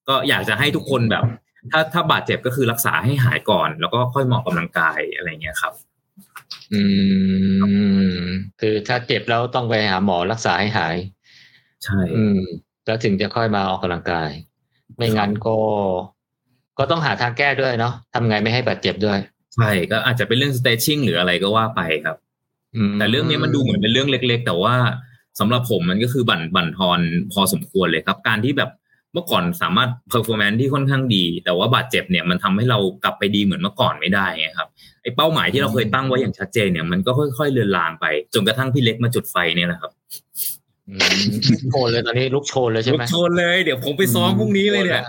[0.08, 1.24] ก็อยากจะให้ทุกคนแบบ
[1.72, 5.74] ถ้าถ้าบาดเจ็บก็คือรักษาให้หายก่อน แล้วก็ค่อยเหมาะกำลังกายอะไรเงี้ยครับ
[6.74, 6.82] อื
[8.24, 8.26] ม
[8.62, 10.96] คือถ้าเจ็บแล้วต้องไปหาหมอรักษาให้หาย
[11.84, 12.40] ใช่ อืม
[12.86, 14.30] แล้วถึงจะค่อยมาออกกำลังกาย
[14.98, 15.58] ไม่งั้นก็
[16.78, 19.20] ก็ต้องหาทางแก้ด้วยเนาะทำไงไม่ให้บาดเจ็บด้วย
[19.56, 22.18] ใช่ก็อาจจะเป็นเรื่อง stretching หรืออะไรก็ว่าไปครับ
[22.76, 24.76] อืมแต่เรื่องนี้มันดูเหมือนเป็นเรื่องเล็ก ๆ แต่ว่า
[25.40, 27.00] สำหรับผมมันก็คือบั่นบั่นทอน
[27.34, 28.72] พอสมควรเลยครับ การที่แบบ
[29.14, 34.70] เมื่อก่อนสามารถ performance ที่ค่อนข้างดี แต่ว่าบาดเจ็บเนี่ยมันทำให้เรากลับไปดีเหมือนเมื่อก่อนไม่ได้ไงครับ
[35.02, 40.61] ไอ้เป้าหมายที่เราเคยตั้งไว้อย่างชัดเจนเนี่ยมันก็ค่อยๆเลือนลางไป จนกระทั่งพี่เล็กมาจุดไฟเนี่ยแหละครับอืม
[41.72, 45.04] โชนเลยตอนนี้ลุกโชนเลยใช่ลุไหมกโชนเลยเดี๋ยวผมไปซ้อมพรุ่งนี้เลยเนี่ย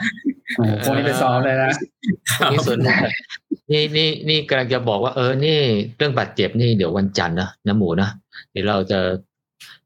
[0.57, 1.73] โอ้โหพวกนี้ไปซ้อมเลยนะ
[2.53, 2.97] นี่ส่วนหนึ่ง
[3.73, 5.59] นี่นี่นี่กำลังจะบอกว่าเออนี่
[5.97, 8.09] เรื่องบาดเจ็บนี่เดี๋ยววันจันทร์นะน้ำหมูนะ
[8.53, 8.99] เดี๋ยวเราจะ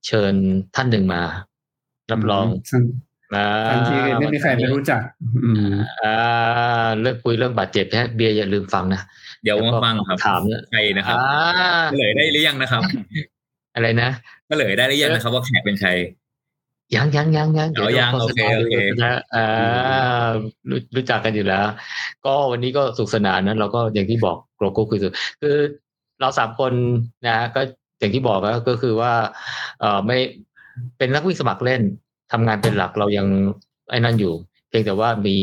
[0.07, 0.35] เชิญ
[0.75, 1.21] ท่านหนึ่งมา
[2.11, 2.47] รับรอง
[3.35, 5.01] อ่าทันทีไม่มีใครไม่รู้จัก
[5.45, 6.17] อืมอ่า
[7.01, 9.01] เรื่องคุยเรื่องบาดเจ็บนะเบียร์อย่าลืมฟังนะ
[9.43, 11.33] เดี๋ยวมาฟังครับถามเนี่ยใครนะครับอ่า
[11.91, 12.83] เฉลยได้หรือยังนะครับ
[13.75, 14.11] อะไรนะ
[14.47, 15.91] เฉลยได้หรือยังนะครับ ว่าแขกเป็นใคร
[16.95, 20.29] ยังยังยังยังอ๋อยังดี๋วโอเคโอเคนะอ่า
[20.71, 21.67] รู้รู้จักกันอยู่แล้ว
[22.27, 25.57] ก็วันนี้ก็สุขสนานนะเราก็อย่างที่บอกโลโก้คุยสุดคือ
[26.21, 26.73] เราสามคน
[27.27, 27.61] นะก็
[27.99, 29.13] อย่างที่บอกก็คือว่า
[29.81, 30.19] เออไม่
[30.99, 31.83] เป็นนักวิ่งสมัครเล่น
[32.33, 33.27] ทำงานเป็นหลักเรายัง
[33.91, 34.35] ไอ้นั่นอยู่
[34.69, 35.37] เพียงแต่ว่ามี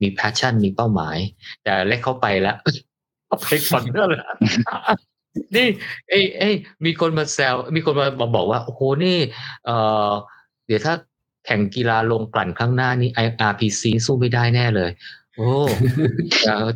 [0.00, 1.16] มี passion มีเป้าหมาย
[1.62, 2.56] แต่เล็กเข้าไปแล้ว
[3.26, 4.34] เอาไปก่อนเรื่องแล้ว
[5.56, 5.66] นี่
[6.10, 6.50] เอ้เอ้
[6.84, 9.18] มีคนมาแซว มีคนมาบอกว่า โอ้โห นี่
[9.66, 9.70] เอ
[10.10, 10.12] อ
[10.66, 10.94] เดี๋ยวถ้า
[11.46, 14.90] แข่งกีฬาโรงกลั่นข้างหน้านี่ IRPC สู้ไม่ได้แน่เลย
[15.36, 15.52] โอ้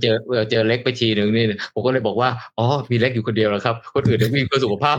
[0.01, 0.14] เจอ
[0.51, 1.44] เจอเล็กไปทีหนึ่งนี่
[1.74, 2.28] ผมก็เลยบอกว่า
[2.59, 4.97] อ๋อ มีเล็กอยู่คนเดียวแล้วครับ คนอื่นจะวิ่งเพื่อสุขภาพ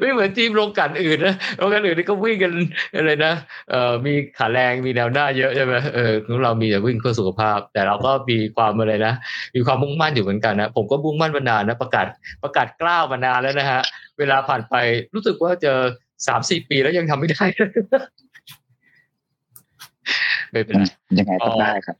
[0.00, 2.52] ไม่เหมือนทีมลงกลันอื่นนะลงกลันอื่นนี่ก็วิ่งกัน
[2.96, 3.34] อะไรนะ
[3.70, 9.14] เอ่อมีขาแรงมีแนวหน้าเยอะใช่ไหมเออของเรามีแต่วิ่งเพื่อสุขภาพ แต่เราก็มีความอะไรนะ
[9.54, 12.06] มีความมุ่งมั่นอยู่เหมือนกันนะผมก็มุ่งมั่นมานานนะประกาศ
[12.42, 13.80] ประกาศกล้าวมานานแล้วนะฮะ
[14.18, 14.74] เวลาผ่านไป
[15.14, 15.78] รู้สึกว่าเจอ
[16.26, 17.44] สามสี่ปีแล้วยังทำไม่ได้
[20.50, 20.82] ไม่เป็นไร
[21.18, 21.96] ยังไงต้องได้ครับ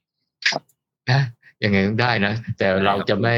[1.11, 1.21] นะ
[1.65, 3.37] ยังไงต้องได้นะ แต่เราจะไม่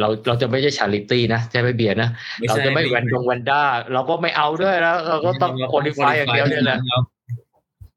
[0.00, 2.08] เราเราจะไม่ใช่ charity นะใช่ไหมเบียร์นะ
[2.48, 3.62] เราจะไม่แวนดง vendor
[3.92, 6.78] เราก็ไม่เอาด้วยนะเราก็ต้อง qualify อย่างเดียวเนี่ยแหละ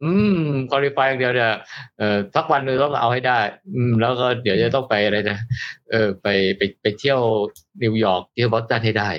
[0.03, 0.39] อืม
[0.72, 1.51] qualify อย่างเดียวเนี่ย
[1.97, 3.39] เอ่อสักวันหนึ่งต้องเอาให้ได้
[3.75, 5.38] อืม แล้วก็เดี๋ยวจะต้องไปอะไรนะ
[5.91, 6.27] เออไป
[6.57, 7.19] ไปไปเที่ยว
[7.84, 9.09] นิวยอร์กเที่ยวบอสตันให้ได้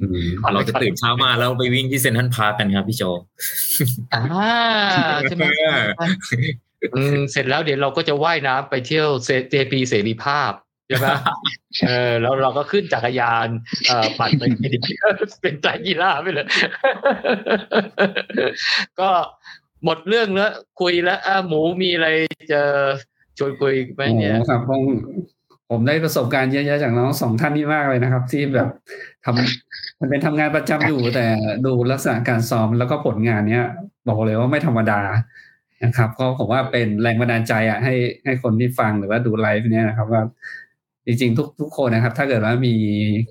[0.00, 3.02] อืมเราจะตื่นเช้ามาแล้วไปวิ่งที่ Central Park กันครับพี่โจ
[4.12, 4.22] อ่า
[5.22, 5.44] ใช่ไหม
[6.96, 11.06] อืมเสร็จแล้วเดี๋ยวเราก็จะว่ายน้ำไปเที่ยวเซเจปีเสรีภาพใช่ไหม
[11.86, 13.48] เออแล้วเราก็ขึ้นจักรยาน
[13.88, 14.42] เอ่อปั่นไป
[15.42, 16.46] เป็นไตรกีฬาไปเลย
[19.00, 19.10] ก็
[19.84, 22.08] หมดเรื่องแล้วคุยแล้วอะหมูมีอะไร
[22.52, 22.62] จะ
[23.38, 24.82] ชวนคุยไหมเนี่ยโอ้ครับผม
[25.70, 28.68] ผมได้ประสบการณ์เยอะๆจากน้องสองท่านนี้มากเลยนะครับ ที่แบบ
[29.24, 31.26] ทำมันเป็นทำงานประจำอยู่แต่
[31.66, 33.66] ดูลักษณะการซ้อมแล้วก็ผลงานเนี้ย
[34.08, 35.00] บอกเลยว่าไม่ธรรมดา
[35.84, 37.94] นะครับก็ผมว่าเป็นแรงบันดาลใจอะให้
[38.24, 40.22] ให้คนที่ฟังหรือว่าดูไลฟ์เนี้ยนะครับว่า
[41.06, 42.74] จริงๆ ทุกทุกคนนะครับ ถ้าเกิดว่ามี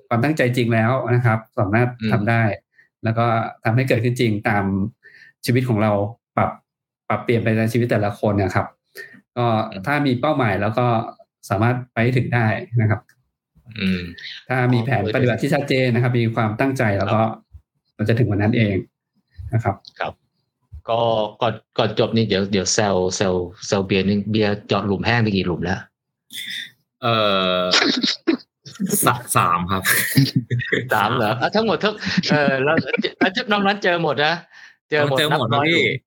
[0.08, 2.44] ความตั้งใจจริงแล้วนะครับ สามารถทำได้
[3.04, 3.26] แล้วก็
[3.64, 4.64] ทำให้เกิดขึ้นจริงตาม
[5.46, 5.92] ชีวิตของเรา
[6.38, 6.50] ปรับ
[7.10, 8.68] ปรับเปลี่ยนไปในชีวิตแต่ละคนนะครับ
[9.38, 9.46] ก็
[9.86, 10.86] ถ้ามีเป้าหมายแล้วก็
[11.50, 12.48] สามารถไปให้ถึงได้
[12.82, 13.02] นะครับ
[13.80, 14.02] อืม
[14.50, 17.22] ถ้ามีแผนปฏิบัติที่ชัดเจนนะครับ มีความตั้งใจแล้วก็
[17.98, 18.76] มันจะถึงวันนั้นเอง
[19.54, 19.76] นะครับ
[20.90, 21.00] ก็
[21.42, 23.36] ก่อนก่อนจบนี่เดี๋ยวเดี๋ยวเซลเซล
[23.68, 25.80] เซลเบียร์นึงเบียร์เจอดหลุมแห้งไปกี่หลุมแล้ว
[27.04, 27.08] เอ
[27.58, 27.60] อ
[29.06, 29.84] สะสามครับ
[30.94, 31.94] สามเหรออะทั้งหมดทั้ง
[32.32, 32.76] เออแล้ว
[33.20, 34.34] แล้วน้องนั้นเจอหมดนะ
[34.90, 36.00] เจอหมดเจอหมดนับนะร้อยพี่หลุม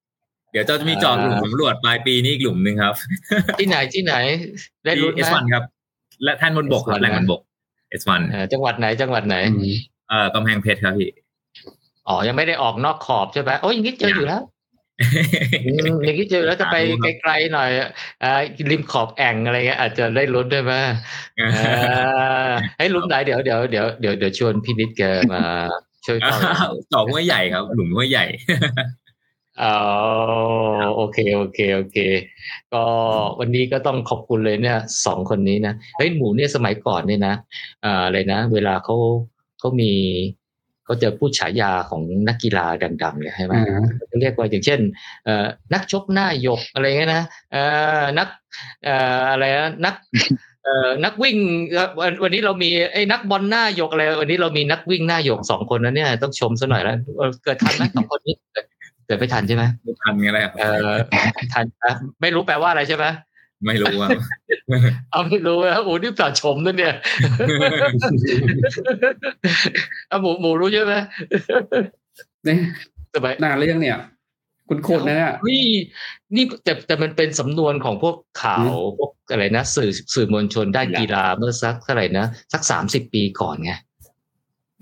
[0.52, 2.94] เดี๋ยวจะมีจอดหลุมสำรวจปลายปีนี้อีกหลุมหนึ่งครับ
[3.58, 4.14] ที่ไหนที่ไหน
[4.84, 5.64] ได้รู้ที่ไห S1 ครับ
[6.24, 7.40] และแท่นบนบกครับ S1 แหล่งบนบก
[8.00, 9.36] S1 เออจังหวัดไหนจังหวัดไหน
[10.08, 11.10] เอ่อกำแพงเพชรครับพี่
[12.08, 14.42] อ๋อยังไม่ได้ออกนอกขอบใช่ไหมโอ้ยอย่างนี้เจออยู่แล้ว
[15.66, 16.76] อืมอย่างนี้เจอแล้วจะไป
[17.20, 17.70] ไกลๆหน่อย
[18.22, 18.30] อ่า
[18.70, 20.72] ริมขอบแอ่งอะไรเงี้ยอาจจะได้ลุ้นด้วยไหม
[21.40, 25.02] อ่าให้ลุ้นไหนเดี๋ยวเดี๋ยวเดี๋ยวเดี๋ยวเดี๋ยวชวนพี่นิดแก
[25.32, 25.42] มา
[26.06, 26.38] ช่วยต่อ
[26.92, 28.24] จอกห้วยใหญ่ครับ หลุมห้วยใหญ่
[29.62, 29.78] อ๋อ
[30.96, 31.98] โอเคโอเคโอเค
[32.72, 32.82] ก็
[33.40, 37.34] วันนี้ก็ต้องขอบคุณเลยเนี่ยสองคนนี้นะเฮ้ยหมูเนี่ยสมัยก่อนเนี่ยนะ
[37.84, 38.96] อ่าอะไรนะ เวลาเขา
[39.58, 39.92] เขามี
[40.85, 44.81] เขาจะพูดฉายาของนักกีฬาดังๆเนี่ยใช่ไหมอ่าเขาเรียกว่าอย่างเช่น
[45.24, 47.62] เอ่อนักชกหน้าหยกอะไรเงี้ยนะเอ่
[48.01, 48.28] อนัก
[48.85, 49.94] เอ่ออะไรนะนัก
[50.65, 51.36] เอ่อนักวิ่ง
[51.70, 58.66] เอ่อวันวันนี้เรามีไอ้นักบอลหน้าหยกอะไรวันนี้เรามีนักวิ่งหน้าหยกสองคนนะเนี่ยต้องชมซะหน่อยแล้วเออเกิดทันไหมสองคนนี้เกิด
[59.06, 60.97] เกิดไม่ทันใช่ไหมไม่ทันไงแหละเออ
[61.55, 63.05] ทันนะไม่รู้แปลว่าอะไรใช่ไหม
[63.66, 64.08] ไม่รู้ว่า
[65.10, 66.94] เอาไม่รู้นะโอ้นี่ปราชมนั่นเนี่ย
[70.08, 70.94] เอาหมูหมูรู้ใช่ไหม
[72.44, 72.58] เนี่ย
[73.14, 73.98] สบายนานแล้วยังเนี่ย
[74.68, 75.60] คุณโคตรนะเนี่ยเฮ้ย
[76.36, 78.64] นี่แต่แต่มันเป็นสำนวนของพวกข่าว
[78.98, 83.72] พวกอะไรนะสื่อสื่อมวลชนด้านกีฬาเมื่อสักเท่าไหร่นะสักสามสิบปีก่อนไง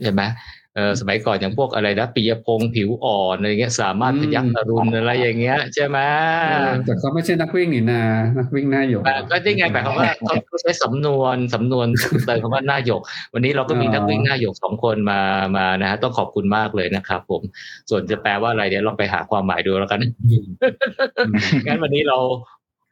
[0.03, 0.62] ใช่ไหมเออ
[1.01, 5.99] สมัยก่อนอย่างพวกอะไรนะปิยพงษ์ผิวอ่อนอะไรเงี้ยสามารถอืมพยักอรุณอะไรอย่างเงี้ยใช่ไหม
[6.51, 8.03] เออแต่เขาไม่ใช่นักวิ่งนี่นา
[8.39, 11.87] นักวิ่งหน้าหยกอ่าก็ได้ไงหมายความว่าเขาเขาใช้สำนวนสำนวน
[12.27, 13.03] เติมคำว่าหน้าหยก
[13.35, 15.21] วันนี้เราก็มีอ๋อนักวิ่งหน้าหยกสองคนมา
[15.57, 17.43] มานะฮะต้องขอบคุณมากเลยนะครับผม
[17.91, 20.01] ส่วนจะแปลว่าอะไรเดี๋ยวลองไปหาความหมายดูแล้วกัน
[21.67, 22.19] งั้นวันนี้เรา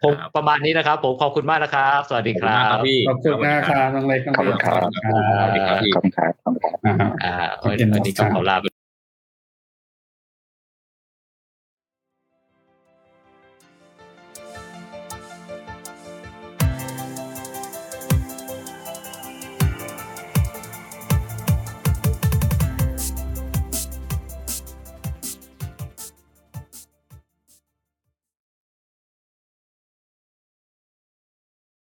[0.03, 6.95] คงครับประมาณนี้นะครับ ผมขอบคุณมากนะครับ สวัสดีครัขอบณมากครับบพี่ขอบคุณมากครับน้องเล็กน้องขอบคุณครับอ่าสวัสดีครับพี่ขอบคุณครับขอบคุณครับอ่า
[7.25, 8.80] อ่าขอบคุณวันนี้ก็ขอลาไป